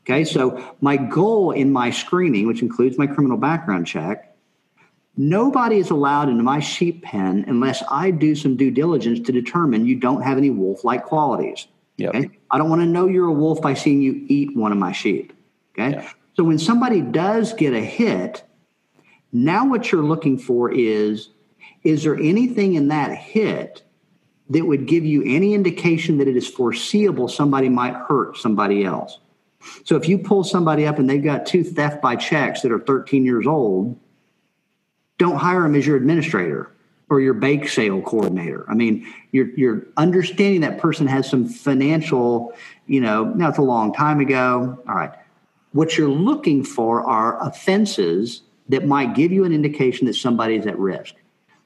Okay. 0.05 0.25
So 0.25 0.75
my 0.81 0.97
goal 0.97 1.51
in 1.51 1.71
my 1.71 1.89
screening, 1.89 2.47
which 2.47 2.61
includes 2.61 2.97
my 2.97 3.07
criminal 3.07 3.37
background 3.37 3.87
check, 3.87 4.35
nobody 5.15 5.77
is 5.77 5.89
allowed 5.89 6.29
into 6.29 6.43
my 6.43 6.59
sheep 6.59 7.03
pen 7.03 7.45
unless 7.47 7.83
I 7.89 8.11
do 8.11 8.35
some 8.35 8.57
due 8.57 8.71
diligence 8.71 9.19
to 9.21 9.31
determine 9.31 9.85
you 9.85 9.95
don't 9.95 10.21
have 10.21 10.37
any 10.37 10.49
wolf 10.49 10.83
like 10.83 11.05
qualities. 11.05 11.67
Yep. 11.97 12.15
Okay. 12.15 12.29
I 12.51 12.57
don't 12.57 12.69
want 12.69 12.81
to 12.81 12.87
know 12.87 13.07
you're 13.07 13.27
a 13.27 13.33
wolf 13.33 13.61
by 13.61 13.73
seeing 13.73 14.01
you 14.01 14.25
eat 14.27 14.55
one 14.55 14.71
of 14.71 14.77
my 14.77 14.91
sheep. 14.91 15.33
Okay. 15.77 15.97
Yeah. 15.97 16.09
So 16.35 16.43
when 16.43 16.59
somebody 16.59 17.01
does 17.01 17.53
get 17.53 17.73
a 17.73 17.79
hit, 17.79 18.43
now 19.31 19.67
what 19.67 19.91
you're 19.91 20.03
looking 20.03 20.37
for 20.37 20.71
is 20.71 21.29
is 21.83 22.03
there 22.03 22.15
anything 22.15 22.75
in 22.75 22.87
that 22.89 23.15
hit 23.15 23.83
that 24.49 24.65
would 24.65 24.85
give 24.85 25.05
you 25.05 25.23
any 25.25 25.53
indication 25.53 26.17
that 26.17 26.27
it 26.27 26.37
is 26.37 26.47
foreseeable 26.47 27.27
somebody 27.27 27.69
might 27.69 27.93
hurt 27.93 28.37
somebody 28.37 28.83
else? 28.83 29.19
So 29.85 29.95
if 29.95 30.07
you 30.07 30.17
pull 30.17 30.43
somebody 30.43 30.85
up 30.85 30.99
and 30.99 31.09
they've 31.09 31.23
got 31.23 31.45
two 31.45 31.63
theft 31.63 32.01
by 32.01 32.15
checks 32.15 32.61
that 32.61 32.71
are 32.71 32.79
13 32.79 33.25
years 33.25 33.47
old, 33.47 33.97
don't 35.17 35.37
hire 35.37 35.61
them 35.61 35.75
as 35.75 35.85
your 35.87 35.95
administrator 35.97 36.69
or 37.09 37.21
your 37.21 37.33
bake 37.33 37.67
sale 37.69 38.01
coordinator. 38.01 38.65
I 38.69 38.73
mean, 38.73 39.07
you're 39.31 39.49
you're 39.51 39.85
understanding 39.97 40.61
that 40.61 40.79
person 40.79 41.07
has 41.07 41.29
some 41.29 41.47
financial, 41.47 42.53
you 42.87 42.99
know, 43.01 43.25
now 43.25 43.49
it's 43.49 43.57
a 43.57 43.63
long 43.63 43.93
time 43.93 44.19
ago. 44.19 44.81
All 44.87 44.95
right. 44.95 45.11
What 45.73 45.97
you're 45.97 46.07
looking 46.07 46.63
for 46.63 47.03
are 47.03 47.45
offenses 47.45 48.41
that 48.69 48.85
might 48.85 49.15
give 49.15 49.31
you 49.31 49.43
an 49.43 49.51
indication 49.51 50.07
that 50.07 50.13
somebody 50.13 50.55
is 50.55 50.65
at 50.65 50.79
risk. 50.79 51.15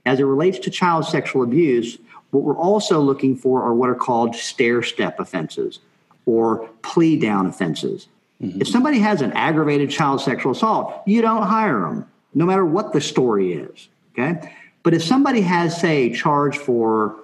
As 0.05 0.19
it 0.19 0.23
relates 0.23 0.59
to 0.59 0.71
child 0.71 1.05
sexual 1.05 1.43
abuse, 1.43 1.97
what 2.31 2.43
we're 2.43 2.57
also 2.57 2.99
looking 2.99 3.35
for 3.35 3.61
are 3.61 3.73
what 3.73 3.89
are 3.89 3.95
called 3.95 4.35
stair 4.35 4.81
step 4.81 5.19
offenses 5.19 5.79
or 6.25 6.67
plea 6.81 7.17
down 7.17 7.45
offenses. 7.45 8.07
Mm-hmm. 8.41 8.61
If 8.61 8.67
somebody 8.67 8.99
has 8.99 9.21
an 9.21 9.33
aggravated 9.33 9.89
child 9.89 10.21
sexual 10.21 10.53
assault, 10.53 11.01
you 11.05 11.21
don't 11.21 11.43
hire 11.43 11.81
them, 11.81 12.05
no 12.33 12.45
matter 12.45 12.65
what 12.65 12.93
the 12.93 13.01
story 13.01 13.53
is. 13.53 13.89
Okay. 14.13 14.53
But 14.83 14.93
if 14.93 15.03
somebody 15.03 15.41
has, 15.41 15.79
say, 15.79 16.13
charge 16.13 16.57
for 16.57 17.17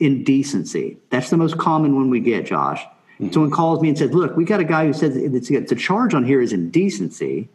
indecency, 0.00 0.98
that's 1.10 1.30
the 1.30 1.36
most 1.36 1.58
common 1.58 1.94
one 1.94 2.10
we 2.10 2.20
get, 2.20 2.46
Josh. 2.46 2.84
Mm-hmm. 3.20 3.32
Someone 3.32 3.50
calls 3.50 3.80
me 3.80 3.88
and 3.88 3.98
says, 3.98 4.12
Look, 4.12 4.36
we 4.36 4.44
got 4.44 4.60
a 4.60 4.64
guy 4.64 4.86
who 4.86 4.92
says 4.92 5.16
it's, 5.16 5.50
it's 5.50 5.72
a 5.72 5.76
charge 5.76 6.14
on 6.14 6.24
here 6.24 6.40
is 6.40 6.52
indecency. 6.52 7.48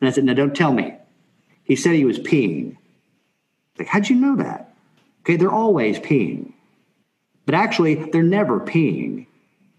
And 0.00 0.08
I 0.08 0.12
said, 0.12 0.24
No, 0.24 0.34
don't 0.34 0.54
tell 0.54 0.72
me. 0.72 0.94
He 1.64 1.76
said 1.76 1.94
he 1.94 2.04
was 2.04 2.18
peeing. 2.18 2.76
Like, 3.78 3.88
how'd 3.88 4.08
you 4.08 4.16
know 4.16 4.36
that? 4.36 4.74
Okay, 5.22 5.36
they're 5.36 5.52
always 5.52 5.98
peeing. 5.98 6.52
But 7.46 7.54
actually, 7.54 7.94
they're 7.94 8.22
never 8.22 8.60
peeing. 8.60 9.26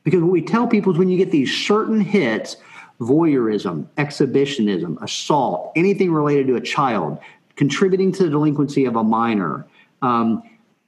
Because 0.04 0.22
what 0.22 0.32
we 0.32 0.42
tell 0.42 0.68
people 0.68 0.94
is 0.94 0.98
when 0.98 1.10
you 1.10 1.18
get 1.18 1.32
these 1.32 1.54
certain 1.54 2.02
hits, 2.02 2.58
voyeurism, 3.00 3.88
exhibitionism, 3.98 4.98
assault, 5.02 5.72
anything 5.76 6.12
related 6.12 6.48
to 6.48 6.56
a 6.56 6.62
child, 6.62 7.20
contributing 7.56 8.12
to 8.14 8.24
the 8.24 8.30
delinquency 8.30 8.86
of 8.86 8.96
a 8.96 9.04
minor, 9.04 9.66
um, 10.02 10.44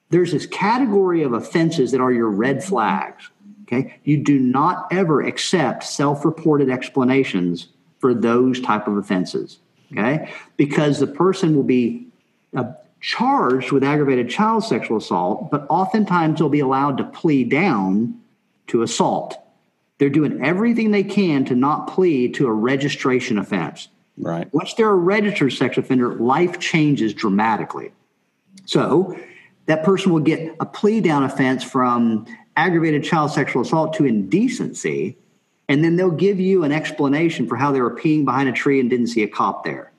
there's 0.09 0.31
this 0.31 0.45
category 0.45 1.23
of 1.23 1.33
offenses 1.33 1.91
that 1.91 2.01
are 2.01 2.11
your 2.11 2.29
red 2.29 2.63
flags. 2.63 3.29
Okay, 3.63 3.99
you 4.03 4.17
do 4.17 4.39
not 4.39 4.87
ever 4.91 5.21
accept 5.21 5.83
self-reported 5.83 6.69
explanations 6.69 7.67
for 7.99 8.13
those 8.13 8.59
type 8.59 8.87
of 8.87 8.97
offenses. 8.97 9.59
Okay, 9.91 10.31
because 10.57 10.99
the 10.99 11.07
person 11.07 11.55
will 11.55 11.63
be 11.63 12.07
uh, 12.55 12.71
charged 12.99 13.71
with 13.71 13.83
aggravated 13.83 14.29
child 14.29 14.63
sexual 14.63 14.97
assault, 14.97 15.51
but 15.51 15.65
oftentimes 15.69 16.39
they'll 16.39 16.49
be 16.49 16.61
allowed 16.61 16.97
to 16.97 17.03
plea 17.03 17.43
down 17.43 18.19
to 18.67 18.81
assault. 18.81 19.37
They're 19.97 20.09
doing 20.09 20.43
everything 20.43 20.91
they 20.91 21.03
can 21.03 21.45
to 21.45 21.55
not 21.55 21.87
plead 21.87 22.33
to 22.35 22.47
a 22.47 22.51
registration 22.51 23.37
offense. 23.37 23.89
Right. 24.17 24.51
Once 24.53 24.73
they're 24.73 24.89
a 24.89 24.95
registered 24.95 25.53
sex 25.53 25.77
offender, 25.77 26.15
life 26.15 26.59
changes 26.59 27.13
dramatically. 27.13 27.91
So 28.65 29.17
that 29.65 29.83
person 29.83 30.11
will 30.11 30.21
get 30.21 30.55
a 30.59 30.65
plea 30.65 31.01
down 31.01 31.23
offense 31.23 31.63
from 31.63 32.25
aggravated 32.55 33.03
child 33.03 33.31
sexual 33.31 33.61
assault 33.61 33.93
to 33.95 34.05
indecency, 34.05 35.17
and 35.67 35.83
then 35.83 35.95
they'll 35.95 36.11
give 36.11 36.39
you 36.39 36.63
an 36.63 36.71
explanation 36.71 37.47
for 37.47 37.55
how 37.55 37.71
they 37.71 37.81
were 37.81 37.95
peeing 37.95 38.25
behind 38.25 38.49
a 38.49 38.51
tree 38.51 38.79
and 38.79 38.89
didn't 38.89 39.07
see 39.07 39.23
a 39.23 39.27
cop 39.27 39.63
there. 39.63 39.91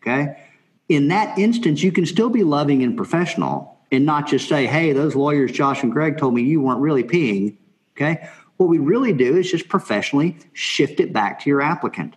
Okay. 0.00 0.42
In 0.88 1.08
that 1.08 1.38
instance, 1.38 1.82
you 1.82 1.92
can 1.92 2.06
still 2.06 2.30
be 2.30 2.44
loving 2.44 2.82
and 2.82 2.96
professional 2.96 3.78
and 3.90 4.06
not 4.06 4.26
just 4.26 4.48
say, 4.48 4.66
hey, 4.66 4.92
those 4.92 5.14
lawyers, 5.14 5.52
Josh 5.52 5.82
and 5.82 5.92
Greg, 5.92 6.18
told 6.18 6.34
me 6.34 6.42
you 6.42 6.60
weren't 6.60 6.80
really 6.80 7.04
peeing. 7.04 7.56
Okay. 7.96 8.28
What 8.56 8.68
we 8.68 8.78
really 8.78 9.12
do 9.12 9.36
is 9.36 9.50
just 9.50 9.68
professionally 9.68 10.38
shift 10.52 11.00
it 11.00 11.12
back 11.12 11.40
to 11.40 11.50
your 11.50 11.60
applicant. 11.60 12.14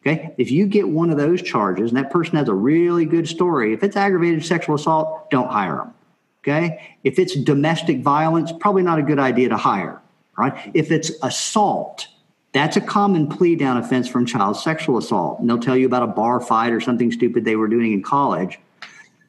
Okay. 0.00 0.34
If 0.36 0.50
you 0.50 0.66
get 0.66 0.88
one 0.88 1.10
of 1.10 1.16
those 1.16 1.40
charges 1.40 1.90
and 1.90 1.96
that 1.98 2.10
person 2.10 2.36
has 2.36 2.48
a 2.48 2.54
really 2.54 3.04
good 3.04 3.28
story, 3.28 3.72
if 3.72 3.82
it's 3.82 3.96
aggravated 3.96 4.44
sexual 4.44 4.74
assault, 4.74 5.30
don't 5.30 5.50
hire 5.50 5.76
them. 5.76 5.94
Okay. 6.42 6.96
If 7.04 7.18
it's 7.18 7.36
domestic 7.36 8.00
violence, 8.00 8.52
probably 8.58 8.82
not 8.82 8.98
a 8.98 9.02
good 9.02 9.18
idea 9.18 9.48
to 9.48 9.56
hire. 9.56 10.00
Right. 10.36 10.70
If 10.74 10.90
it's 10.90 11.12
assault, 11.22 12.08
that's 12.52 12.76
a 12.76 12.80
common 12.80 13.28
plea 13.28 13.54
down 13.54 13.76
offense 13.76 14.08
from 14.08 14.26
child 14.26 14.56
sexual 14.56 14.98
assault. 14.98 15.40
And 15.40 15.48
they'll 15.48 15.58
tell 15.58 15.76
you 15.76 15.86
about 15.86 16.02
a 16.02 16.06
bar 16.06 16.40
fight 16.40 16.72
or 16.72 16.80
something 16.80 17.12
stupid 17.12 17.44
they 17.44 17.56
were 17.56 17.68
doing 17.68 17.92
in 17.92 18.02
college. 18.02 18.58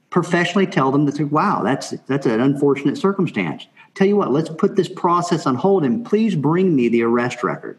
Professionally 0.10 0.68
tell 0.68 0.92
them 0.92 1.06
that, 1.06 1.20
wow, 1.32 1.62
that's, 1.64 1.92
that's 2.08 2.26
an 2.26 2.40
unfortunate 2.40 2.98
circumstance. 2.98 3.68
Tell 3.96 4.08
you 4.08 4.16
what, 4.16 4.32
let's 4.32 4.50
put 4.50 4.76
this 4.76 4.90
process 4.90 5.46
on 5.46 5.56
hold 5.56 5.84
and 5.84 6.06
please 6.06 6.36
bring 6.36 6.76
me 6.76 6.88
the 6.88 7.04
arrest 7.04 7.44
record. 7.44 7.78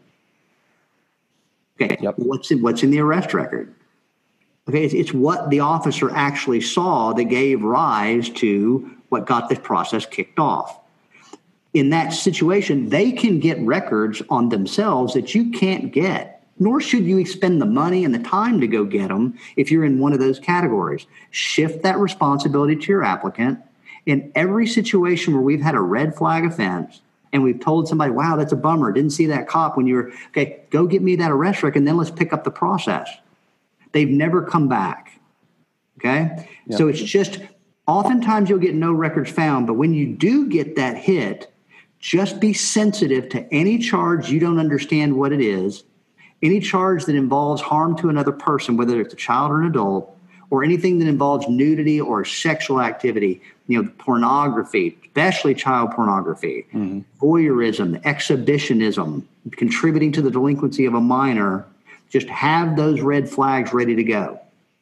Okay, 1.81 1.97
yep. 1.99 2.15
what's 2.17 2.51
in, 2.51 2.61
what's 2.61 2.83
in 2.83 2.91
the 2.91 2.99
arrest 2.99 3.33
record? 3.33 3.73
Okay, 4.67 4.83
it's, 4.83 4.93
it's 4.93 5.13
what 5.13 5.49
the 5.51 5.59
officer 5.59 6.09
actually 6.11 6.61
saw 6.61 7.13
that 7.13 7.25
gave 7.25 7.61
rise 7.61 8.29
to 8.31 8.89
what 9.09 9.27
got 9.27 9.47
this 9.47 9.59
process 9.59 10.05
kicked 10.05 10.39
off. 10.39 10.79
In 11.73 11.89
that 11.91 12.09
situation, 12.09 12.89
they 12.89 13.11
can 13.11 13.39
get 13.39 13.59
records 13.59 14.21
on 14.29 14.49
themselves 14.49 15.13
that 15.13 15.35
you 15.35 15.51
can't 15.51 15.91
get, 15.91 16.43
nor 16.57 16.81
should 16.81 17.03
you 17.03 17.19
expend 17.19 17.61
the 17.61 17.65
money 17.65 18.05
and 18.05 18.15
the 18.15 18.19
time 18.19 18.59
to 18.61 18.67
go 18.67 18.85
get 18.85 19.09
them 19.09 19.37
if 19.55 19.69
you're 19.69 19.85
in 19.85 19.99
one 19.99 20.13
of 20.13 20.19
those 20.19 20.39
categories. 20.39 21.05
Shift 21.31 21.83
that 21.83 21.99
responsibility 21.99 22.75
to 22.75 22.91
your 22.91 23.03
applicant. 23.03 23.59
In 24.05 24.31
every 24.35 24.65
situation 24.65 25.33
where 25.33 25.41
we've 25.41 25.61
had 25.61 25.75
a 25.75 25.81
red 25.81 26.15
flag 26.15 26.45
offense, 26.45 27.01
and 27.33 27.43
we've 27.43 27.59
told 27.59 27.87
somebody, 27.87 28.11
wow, 28.11 28.37
that's 28.37 28.53
a 28.53 28.55
bummer. 28.55 28.93
Didn't 28.93 29.11
see 29.11 29.25
that 29.25 29.49
cop 29.49 29.75
when 29.75 29.85
you 29.85 29.95
were, 29.95 30.13
okay, 30.29 30.61
go 30.69 30.87
get 30.87 31.01
me 31.01 31.17
that 31.17 31.31
arrest 31.31 31.63
record 31.63 31.79
and 31.79 31.87
then 31.87 31.97
let's 31.97 32.09
pick 32.09 32.31
up 32.31 32.45
the 32.45 32.51
process. 32.51 33.09
They've 33.95 34.09
never 34.09 34.41
come 34.41 34.67
back. 34.67 35.21
Okay. 35.97 36.49
Yep. 36.67 36.77
So 36.77 36.89
it's 36.89 37.01
just 37.01 37.39
oftentimes 37.87 38.49
you'll 38.49 38.59
get 38.59 38.75
no 38.75 38.91
records 38.91 39.31
found, 39.31 39.67
but 39.67 39.75
when 39.75 39.93
you 39.93 40.05
do 40.05 40.49
get 40.49 40.75
that 40.75 40.97
hit, 40.97 41.49
just 41.97 42.41
be 42.41 42.51
sensitive 42.51 43.29
to 43.29 43.53
any 43.53 43.77
charge 43.77 44.29
you 44.29 44.41
don't 44.41 44.59
understand 44.59 45.15
what 45.15 45.31
it 45.31 45.39
is, 45.39 45.85
any 46.43 46.59
charge 46.59 47.05
that 47.05 47.15
involves 47.15 47.61
harm 47.61 47.95
to 47.99 48.09
another 48.09 48.33
person, 48.33 48.75
whether 48.75 48.99
it's 48.99 49.13
a 49.13 49.17
child 49.17 49.49
or 49.49 49.61
an 49.61 49.67
adult, 49.67 50.13
or 50.49 50.61
anything 50.61 50.99
that 50.99 51.07
involves 51.07 51.47
nudity 51.47 52.01
or 52.01 52.25
sexual 52.25 52.81
activity, 52.81 53.41
you 53.67 53.81
know, 53.81 53.89
pornography, 53.97 54.97
especially 55.05 55.55
child 55.55 55.91
pornography, 55.91 56.67
mm-hmm. 56.73 56.99
voyeurism, 57.25 58.03
exhibitionism, 58.03 59.25
contributing 59.51 60.11
to 60.11 60.21
the 60.21 60.29
delinquency 60.29 60.85
of 60.85 60.93
a 60.93 60.99
minor, 60.99 61.65
just 62.15 62.29
have 62.29 62.77
those 62.77 63.01
red 63.01 63.29
flags 63.29 63.73
ready 63.73 63.93
to 63.93 64.03
go. 64.03 64.39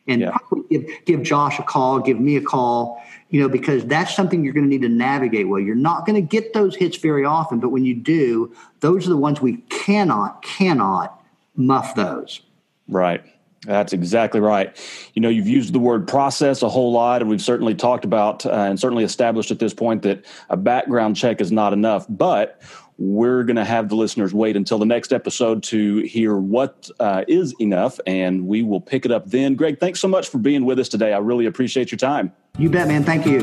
And 0.07 0.21
yeah. 0.21 0.37
give, 0.69 0.85
give 1.05 1.23
Josh 1.23 1.57
a 1.57 1.63
call, 1.63 1.99
give 1.99 2.19
me 2.19 2.35
a 2.35 2.41
call, 2.41 3.01
you 3.29 3.41
know, 3.41 3.49
because 3.49 3.83
that's 3.85 4.15
something 4.15 4.43
you're 4.43 4.53
going 4.53 4.65
to 4.65 4.69
need 4.69 4.83
to 4.83 4.89
navigate 4.89 5.47
well. 5.47 5.59
You're 5.59 5.73
not 5.73 6.05
going 6.05 6.15
to 6.15 6.21
get 6.21 6.53
those 6.53 6.75
hits 6.75 6.97
very 6.97 7.25
often, 7.25 7.59
but 7.59 7.69
when 7.69 7.85
you 7.85 7.95
do, 7.95 8.53
those 8.81 9.07
are 9.07 9.09
the 9.09 9.17
ones 9.17 9.41
we 9.41 9.57
cannot, 9.69 10.43
cannot 10.43 11.19
muff 11.55 11.95
those. 11.95 12.41
Right. 12.87 13.23
That's 13.65 13.93
exactly 13.93 14.39
right. 14.39 14.77
You 15.15 15.21
know, 15.23 15.29
you've 15.29 15.47
used 15.47 15.73
the 15.73 15.79
word 15.79 16.07
process 16.07 16.61
a 16.61 16.69
whole 16.69 16.91
lot, 16.91 17.21
and 17.21 17.29
we've 17.29 17.41
certainly 17.41 17.73
talked 17.73 18.05
about 18.05 18.45
uh, 18.45 18.51
and 18.51 18.79
certainly 18.79 19.05
established 19.05 19.49
at 19.49 19.57
this 19.57 19.73
point 19.73 20.03
that 20.03 20.25
a 20.49 20.57
background 20.57 21.15
check 21.15 21.41
is 21.41 21.51
not 21.51 21.73
enough. 21.73 22.05
But 22.09 22.61
we're 23.03 23.43
going 23.43 23.57
to 23.57 23.65
have 23.65 23.89
the 23.89 23.95
listeners 23.95 24.33
wait 24.33 24.55
until 24.55 24.79
the 24.79 24.85
next 24.85 25.11
episode 25.11 25.61
to 25.61 25.97
hear 26.03 26.37
what 26.37 26.89
uh, 27.01 27.25
is 27.27 27.53
enough, 27.59 27.99
and 28.07 28.47
we 28.47 28.63
will 28.63 28.79
pick 28.79 29.03
it 29.03 29.11
up 29.11 29.25
then. 29.27 29.55
Greg, 29.55 29.77
thanks 29.77 29.99
so 29.99 30.07
much 30.07 30.29
for 30.29 30.37
being 30.37 30.63
with 30.63 30.79
us 30.79 30.87
today. 30.87 31.11
I 31.11 31.17
really 31.17 31.45
appreciate 31.45 31.91
your 31.91 31.97
time. 31.97 32.31
You 32.57 32.69
bet, 32.69 32.87
man. 32.87 33.03
Thank 33.03 33.25
you. 33.25 33.39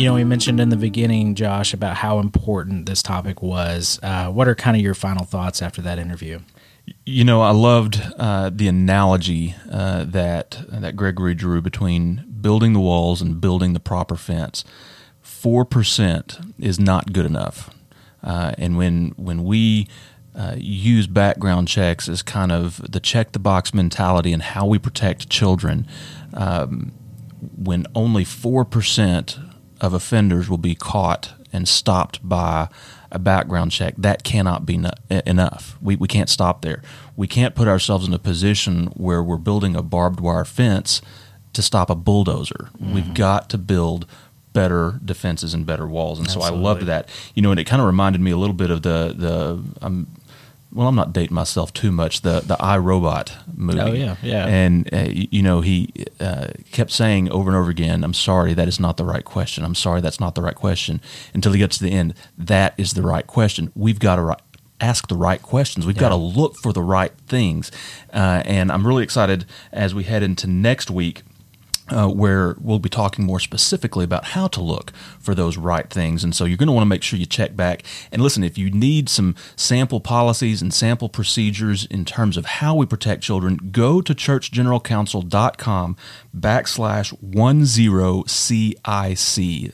You 0.00 0.06
know, 0.06 0.14
we 0.14 0.22
mentioned 0.22 0.60
in 0.60 0.68
the 0.68 0.76
beginning, 0.76 1.34
Josh, 1.34 1.74
about 1.74 1.96
how 1.96 2.20
important 2.20 2.86
this 2.86 3.02
topic 3.02 3.42
was. 3.42 3.98
Uh, 4.02 4.30
what 4.30 4.46
are 4.46 4.54
kind 4.54 4.76
of 4.76 4.82
your 4.82 4.94
final 4.94 5.24
thoughts 5.24 5.62
after 5.62 5.82
that 5.82 5.98
interview? 5.98 6.38
You 7.04 7.24
know, 7.24 7.40
I 7.40 7.50
loved 7.50 8.00
uh, 8.16 8.50
the 8.54 8.68
analogy 8.68 9.56
uh, 9.72 10.04
that 10.04 10.60
that 10.68 10.94
Gregory 10.94 11.34
drew 11.34 11.60
between 11.60 12.24
building 12.40 12.74
the 12.74 12.80
walls 12.80 13.20
and 13.20 13.40
building 13.40 13.72
the 13.72 13.80
proper 13.80 14.14
fence. 14.14 14.64
Four 15.46 15.64
percent 15.64 16.40
is 16.58 16.80
not 16.80 17.12
good 17.12 17.24
enough, 17.24 17.70
uh, 18.20 18.54
and 18.58 18.76
when 18.76 19.14
when 19.16 19.44
we 19.44 19.86
uh, 20.34 20.56
use 20.58 21.06
background 21.06 21.68
checks 21.68 22.08
as 22.08 22.20
kind 22.20 22.50
of 22.50 22.80
the 22.90 22.98
check 22.98 23.30
the 23.30 23.38
box 23.38 23.72
mentality 23.72 24.32
and 24.32 24.42
how 24.42 24.66
we 24.66 24.80
protect 24.80 25.30
children, 25.30 25.86
um, 26.34 26.90
when 27.56 27.86
only 27.94 28.24
four 28.24 28.64
percent 28.64 29.38
of 29.80 29.94
offenders 29.94 30.50
will 30.50 30.58
be 30.58 30.74
caught 30.74 31.34
and 31.52 31.68
stopped 31.68 32.28
by 32.28 32.68
a 33.12 33.20
background 33.20 33.70
check, 33.70 33.94
that 33.98 34.24
cannot 34.24 34.66
be 34.66 34.78
no- 34.78 34.90
enough. 35.08 35.78
We, 35.80 35.94
we 35.94 36.08
can't 36.08 36.28
stop 36.28 36.62
there. 36.62 36.82
We 37.14 37.28
can't 37.28 37.54
put 37.54 37.68
ourselves 37.68 38.08
in 38.08 38.12
a 38.12 38.18
position 38.18 38.86
where 38.96 39.22
we're 39.22 39.36
building 39.36 39.76
a 39.76 39.82
barbed 39.82 40.18
wire 40.18 40.44
fence 40.44 41.02
to 41.52 41.62
stop 41.62 41.88
a 41.88 41.94
bulldozer. 41.94 42.68
Mm-hmm. 42.72 42.94
We've 42.94 43.14
got 43.14 43.48
to 43.50 43.58
build 43.58 44.06
better 44.56 44.98
defenses 45.04 45.52
and 45.52 45.66
better 45.66 45.86
walls. 45.86 46.18
And 46.18 46.26
Absolutely. 46.26 46.48
so 46.48 46.56
I 46.56 46.58
loved 46.58 46.82
that. 46.86 47.10
You 47.34 47.42
know, 47.42 47.50
and 47.50 47.60
it 47.60 47.64
kind 47.64 47.82
of 47.82 47.86
reminded 47.86 48.22
me 48.22 48.30
a 48.30 48.38
little 48.38 48.54
bit 48.54 48.70
of 48.70 48.80
the 48.80 49.14
the 49.14 49.62
um, 49.84 50.06
well, 50.72 50.88
I'm 50.88 50.94
not 50.94 51.12
dating 51.12 51.34
myself 51.34 51.74
too 51.74 51.92
much. 51.92 52.22
The 52.22 52.40
the 52.40 52.56
I 52.58 52.78
Robot 52.78 53.36
movie. 53.54 53.80
Oh 53.80 53.92
yeah, 53.92 54.16
yeah. 54.22 54.46
And 54.46 54.92
uh, 54.92 55.08
you 55.10 55.42
know, 55.42 55.60
he 55.60 55.92
uh, 56.18 56.48
kept 56.72 56.90
saying 56.90 57.30
over 57.30 57.50
and 57.50 57.56
over 57.56 57.70
again, 57.70 58.02
"I'm 58.02 58.14
sorry, 58.14 58.54
that 58.54 58.66
is 58.66 58.80
not 58.80 58.96
the 58.96 59.04
right 59.04 59.24
question. 59.24 59.62
I'm 59.62 59.74
sorry, 59.74 60.00
that's 60.00 60.20
not 60.20 60.34
the 60.34 60.42
right 60.42 60.54
question." 60.54 61.02
Until 61.34 61.52
he 61.52 61.58
gets 61.58 61.76
to 61.78 61.84
the 61.84 61.92
end, 61.92 62.14
that 62.38 62.72
is 62.78 62.94
the 62.94 63.02
right 63.02 63.26
question. 63.26 63.70
We've 63.74 63.98
got 63.98 64.16
to 64.16 64.36
ask 64.80 65.08
the 65.08 65.16
right 65.16 65.42
questions. 65.42 65.86
We've 65.86 65.96
yeah. 65.96 66.00
got 66.00 66.08
to 66.10 66.16
look 66.16 66.56
for 66.56 66.72
the 66.72 66.82
right 66.82 67.12
things. 67.26 67.70
Uh, 68.10 68.42
and 68.46 68.72
I'm 68.72 68.86
really 68.86 69.04
excited 69.04 69.44
as 69.70 69.94
we 69.94 70.04
head 70.04 70.22
into 70.22 70.46
next 70.46 70.90
week 70.90 71.22
uh, 71.88 72.08
where 72.08 72.56
we'll 72.60 72.78
be 72.78 72.88
talking 72.88 73.24
more 73.24 73.40
specifically 73.40 74.04
about 74.04 74.26
how 74.26 74.46
to 74.48 74.60
look 74.60 74.92
for 75.18 75.34
those 75.34 75.56
right 75.56 75.88
things. 75.88 76.24
And 76.24 76.34
so 76.34 76.44
you're 76.44 76.56
going 76.56 76.66
to 76.66 76.72
want 76.72 76.82
to 76.82 76.88
make 76.88 77.02
sure 77.02 77.18
you 77.18 77.26
check 77.26 77.56
back. 77.56 77.82
And 78.10 78.22
listen, 78.22 78.42
if 78.42 78.58
you 78.58 78.70
need 78.70 79.08
some 79.08 79.34
sample 79.54 80.00
policies 80.00 80.62
and 80.62 80.72
sample 80.72 81.08
procedures 81.08 81.86
in 81.86 82.04
terms 82.04 82.36
of 82.36 82.44
how 82.46 82.74
we 82.74 82.86
protect 82.86 83.22
children, 83.22 83.70
go 83.70 84.00
to 84.00 84.14
churchgeneralcounsel.com 84.14 85.96
backslash 86.38 87.14
10CIC. 87.32 88.24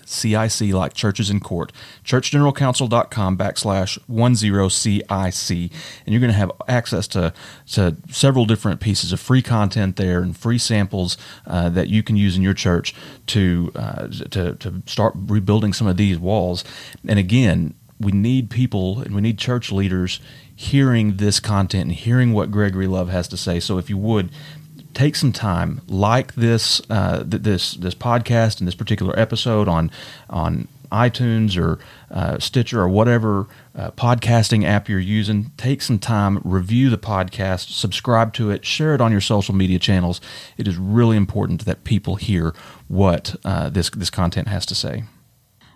CIC 0.06 0.74
like 0.74 0.94
churches 0.94 1.30
in 1.30 1.40
court. 1.40 1.72
churchgeneralcounsel.com 2.04 3.36
backslash 3.36 3.98
10CIC. 4.08 5.72
And 6.06 6.12
you're 6.12 6.20
going 6.20 6.32
to 6.32 6.38
have 6.38 6.52
access 6.68 7.08
to, 7.08 7.32
to 7.72 7.96
several 8.10 8.46
different 8.46 8.80
pieces 8.80 9.12
of 9.12 9.20
free 9.20 9.42
content 9.42 9.96
there 9.96 10.20
and 10.20 10.36
free 10.36 10.58
samples 10.58 11.16
uh, 11.46 11.68
that 11.70 11.88
you 11.88 12.02
can 12.02 12.16
use 12.16 12.36
in 12.36 12.42
your 12.42 12.54
church 12.54 12.94
to, 13.28 13.72
uh, 13.74 14.08
to, 14.08 14.54
to 14.54 14.82
start 14.86 15.14
rebuilding 15.16 15.72
some 15.72 15.86
of 15.86 15.96
these 15.96 16.18
walls. 16.18 16.64
And 17.08 17.18
again, 17.18 17.74
we 17.98 18.12
need 18.12 18.50
people 18.50 19.00
and 19.00 19.14
we 19.14 19.20
need 19.20 19.38
church 19.38 19.70
leaders 19.70 20.20
hearing 20.54 21.16
this 21.16 21.40
content 21.40 21.84
and 21.84 21.92
hearing 21.92 22.32
what 22.32 22.50
Gregory 22.50 22.86
Love 22.86 23.08
has 23.08 23.26
to 23.28 23.36
say. 23.36 23.58
So 23.60 23.78
if 23.78 23.88
you 23.88 23.96
would, 23.96 24.30
take 24.94 25.16
some 25.16 25.32
time, 25.32 25.80
like 25.88 26.34
this 26.34 26.80
uh, 26.90 27.22
this 27.24 27.74
this 27.74 27.94
podcast 27.94 28.58
and 28.58 28.68
this 28.68 28.74
particular 28.74 29.18
episode 29.18 29.68
on 29.68 29.90
on 30.30 30.68
iTunes 30.92 31.56
or 31.56 31.78
uh, 32.10 32.38
Stitcher 32.38 32.80
or 32.80 32.88
whatever 32.88 33.48
uh, 33.74 33.90
podcasting 33.92 34.64
app 34.64 34.88
you're 34.88 35.00
using. 35.00 35.50
Take 35.56 35.80
some 35.82 35.98
time, 35.98 36.40
review 36.44 36.90
the 36.90 36.98
podcast, 36.98 37.70
subscribe 37.70 38.34
to 38.34 38.50
it, 38.50 38.64
share 38.64 38.94
it 38.94 39.00
on 39.00 39.10
your 39.10 39.22
social 39.22 39.54
media 39.54 39.78
channels. 39.78 40.20
It 40.58 40.68
is 40.68 40.76
really 40.76 41.16
important 41.16 41.64
that 41.64 41.84
people 41.84 42.16
hear 42.16 42.54
what 42.88 43.34
uh, 43.44 43.70
this 43.70 43.90
this 43.90 44.10
content 44.10 44.48
has 44.48 44.66
to 44.66 44.74
say. 44.74 45.04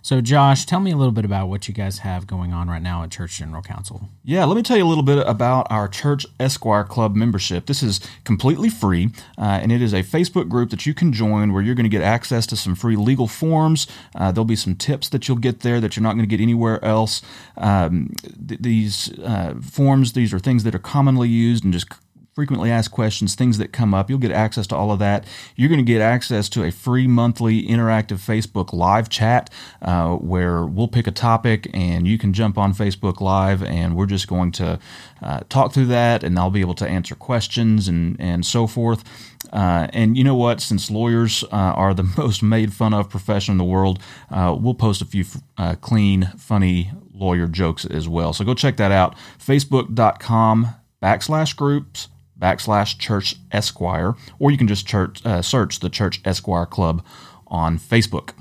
So, 0.06 0.20
Josh, 0.20 0.66
tell 0.66 0.78
me 0.78 0.92
a 0.92 0.96
little 0.96 1.10
bit 1.10 1.24
about 1.24 1.48
what 1.48 1.66
you 1.66 1.74
guys 1.74 1.98
have 1.98 2.28
going 2.28 2.52
on 2.52 2.68
right 2.68 2.80
now 2.80 3.02
at 3.02 3.10
Church 3.10 3.38
General 3.38 3.60
Counsel. 3.60 4.08
Yeah, 4.22 4.44
let 4.44 4.56
me 4.56 4.62
tell 4.62 4.76
you 4.76 4.84
a 4.84 4.86
little 4.86 5.02
bit 5.02 5.18
about 5.26 5.66
our 5.68 5.88
Church 5.88 6.24
Esquire 6.38 6.84
Club 6.84 7.16
membership. 7.16 7.66
This 7.66 7.82
is 7.82 7.98
completely 8.22 8.68
free, 8.68 9.10
uh, 9.36 9.58
and 9.60 9.72
it 9.72 9.82
is 9.82 9.92
a 9.92 10.04
Facebook 10.04 10.48
group 10.48 10.70
that 10.70 10.86
you 10.86 10.94
can 10.94 11.12
join 11.12 11.52
where 11.52 11.60
you're 11.60 11.74
going 11.74 11.90
to 11.90 11.90
get 11.90 12.02
access 12.02 12.46
to 12.46 12.56
some 12.56 12.76
free 12.76 12.94
legal 12.94 13.26
forms. 13.26 13.88
Uh, 14.14 14.30
there'll 14.30 14.44
be 14.44 14.54
some 14.54 14.76
tips 14.76 15.08
that 15.08 15.26
you'll 15.26 15.38
get 15.38 15.62
there 15.62 15.80
that 15.80 15.96
you're 15.96 16.04
not 16.04 16.12
going 16.12 16.22
to 16.22 16.30
get 16.30 16.40
anywhere 16.40 16.84
else. 16.84 17.20
Um, 17.56 18.14
th- 18.46 18.60
these 18.60 19.18
uh, 19.18 19.54
forms, 19.60 20.12
these 20.12 20.32
are 20.32 20.38
things 20.38 20.62
that 20.62 20.72
are 20.72 20.78
commonly 20.78 21.28
used 21.28 21.64
and 21.64 21.72
just 21.72 21.88
frequently 22.36 22.70
asked 22.70 22.90
questions, 22.90 23.34
things 23.34 23.56
that 23.56 23.72
come 23.72 23.94
up. 23.94 24.10
You'll 24.10 24.18
get 24.18 24.30
access 24.30 24.66
to 24.66 24.76
all 24.76 24.92
of 24.92 24.98
that. 24.98 25.24
You're 25.56 25.70
going 25.70 25.78
to 25.78 25.90
get 25.90 26.02
access 26.02 26.50
to 26.50 26.64
a 26.64 26.70
free 26.70 27.06
monthly 27.06 27.62
interactive 27.62 28.18
Facebook 28.18 28.74
live 28.74 29.08
chat 29.08 29.48
uh, 29.80 30.16
where 30.16 30.66
we'll 30.66 30.86
pick 30.86 31.06
a 31.06 31.10
topic 31.10 31.70
and 31.72 32.06
you 32.06 32.18
can 32.18 32.34
jump 32.34 32.58
on 32.58 32.74
Facebook 32.74 33.22
Live 33.22 33.62
and 33.62 33.96
we're 33.96 34.04
just 34.04 34.28
going 34.28 34.52
to 34.52 34.78
uh, 35.22 35.40
talk 35.48 35.72
through 35.72 35.86
that 35.86 36.22
and 36.22 36.38
I'll 36.38 36.50
be 36.50 36.60
able 36.60 36.74
to 36.74 36.86
answer 36.86 37.14
questions 37.14 37.88
and, 37.88 38.20
and 38.20 38.44
so 38.44 38.66
forth. 38.66 39.02
Uh, 39.50 39.86
and 39.94 40.18
you 40.18 40.22
know 40.22 40.36
what? 40.36 40.60
Since 40.60 40.90
lawyers 40.90 41.42
uh, 41.44 41.46
are 41.56 41.94
the 41.94 42.02
most 42.18 42.42
made 42.42 42.74
fun 42.74 42.92
of 42.92 43.08
profession 43.08 43.52
in 43.52 43.58
the 43.58 43.64
world, 43.64 43.98
uh, 44.30 44.54
we'll 44.60 44.74
post 44.74 45.00
a 45.00 45.06
few 45.06 45.24
uh, 45.56 45.74
clean, 45.76 46.30
funny 46.36 46.90
lawyer 47.14 47.46
jokes 47.46 47.86
as 47.86 48.06
well. 48.06 48.34
So 48.34 48.44
go 48.44 48.52
check 48.52 48.76
that 48.76 48.92
out. 48.92 49.16
Facebook.com 49.38 50.74
backslash 51.02 51.56
groups 51.56 52.08
backslash 52.38 52.98
church 52.98 53.36
esquire, 53.52 54.14
or 54.38 54.50
you 54.50 54.58
can 54.58 54.68
just 54.68 54.86
church, 54.86 55.24
uh, 55.24 55.42
search 55.42 55.80
the 55.80 55.90
Church 55.90 56.20
Esquire 56.24 56.66
Club 56.66 57.04
on 57.46 57.78
Facebook. 57.78 58.32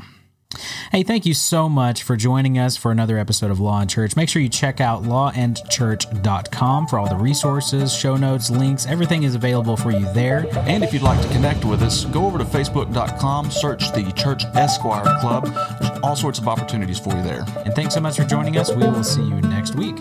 Hey, 0.91 1.03
thank 1.03 1.25
you 1.25 1.33
so 1.33 1.67
much 1.67 2.03
for 2.03 2.15
joining 2.15 2.57
us 2.57 2.77
for 2.77 2.91
another 2.91 3.17
episode 3.17 3.51
of 3.51 3.59
Law 3.59 3.81
and 3.81 3.89
Church. 3.89 4.15
Make 4.15 4.29
sure 4.29 4.41
you 4.41 4.49
check 4.49 4.79
out 4.79 5.03
lawandchurch.com 5.03 6.87
for 6.87 6.99
all 6.99 7.09
the 7.09 7.15
resources, 7.15 7.93
show 7.93 8.15
notes, 8.15 8.49
links. 8.49 8.85
Everything 8.85 9.23
is 9.23 9.35
available 9.35 9.75
for 9.75 9.91
you 9.91 10.11
there. 10.13 10.45
And 10.59 10.83
if 10.83 10.93
you'd 10.93 11.01
like 11.01 11.21
to 11.21 11.27
connect 11.33 11.65
with 11.65 11.81
us, 11.81 12.05
go 12.05 12.25
over 12.25 12.37
to 12.37 12.45
facebook.com, 12.45 13.51
search 13.51 13.91
the 13.91 14.11
Church 14.13 14.45
Esquire 14.55 15.19
Club. 15.19 15.45
There's 15.81 15.99
all 16.03 16.15
sorts 16.15 16.39
of 16.39 16.47
opportunities 16.47 16.99
for 16.99 17.15
you 17.15 17.23
there. 17.23 17.45
And 17.65 17.73
thanks 17.73 17.93
so 17.93 17.99
much 17.99 18.15
for 18.15 18.25
joining 18.25 18.57
us. 18.57 18.71
We 18.71 18.83
will 18.87 19.03
see 19.03 19.23
you 19.23 19.41
next 19.41 19.75
week. 19.75 19.95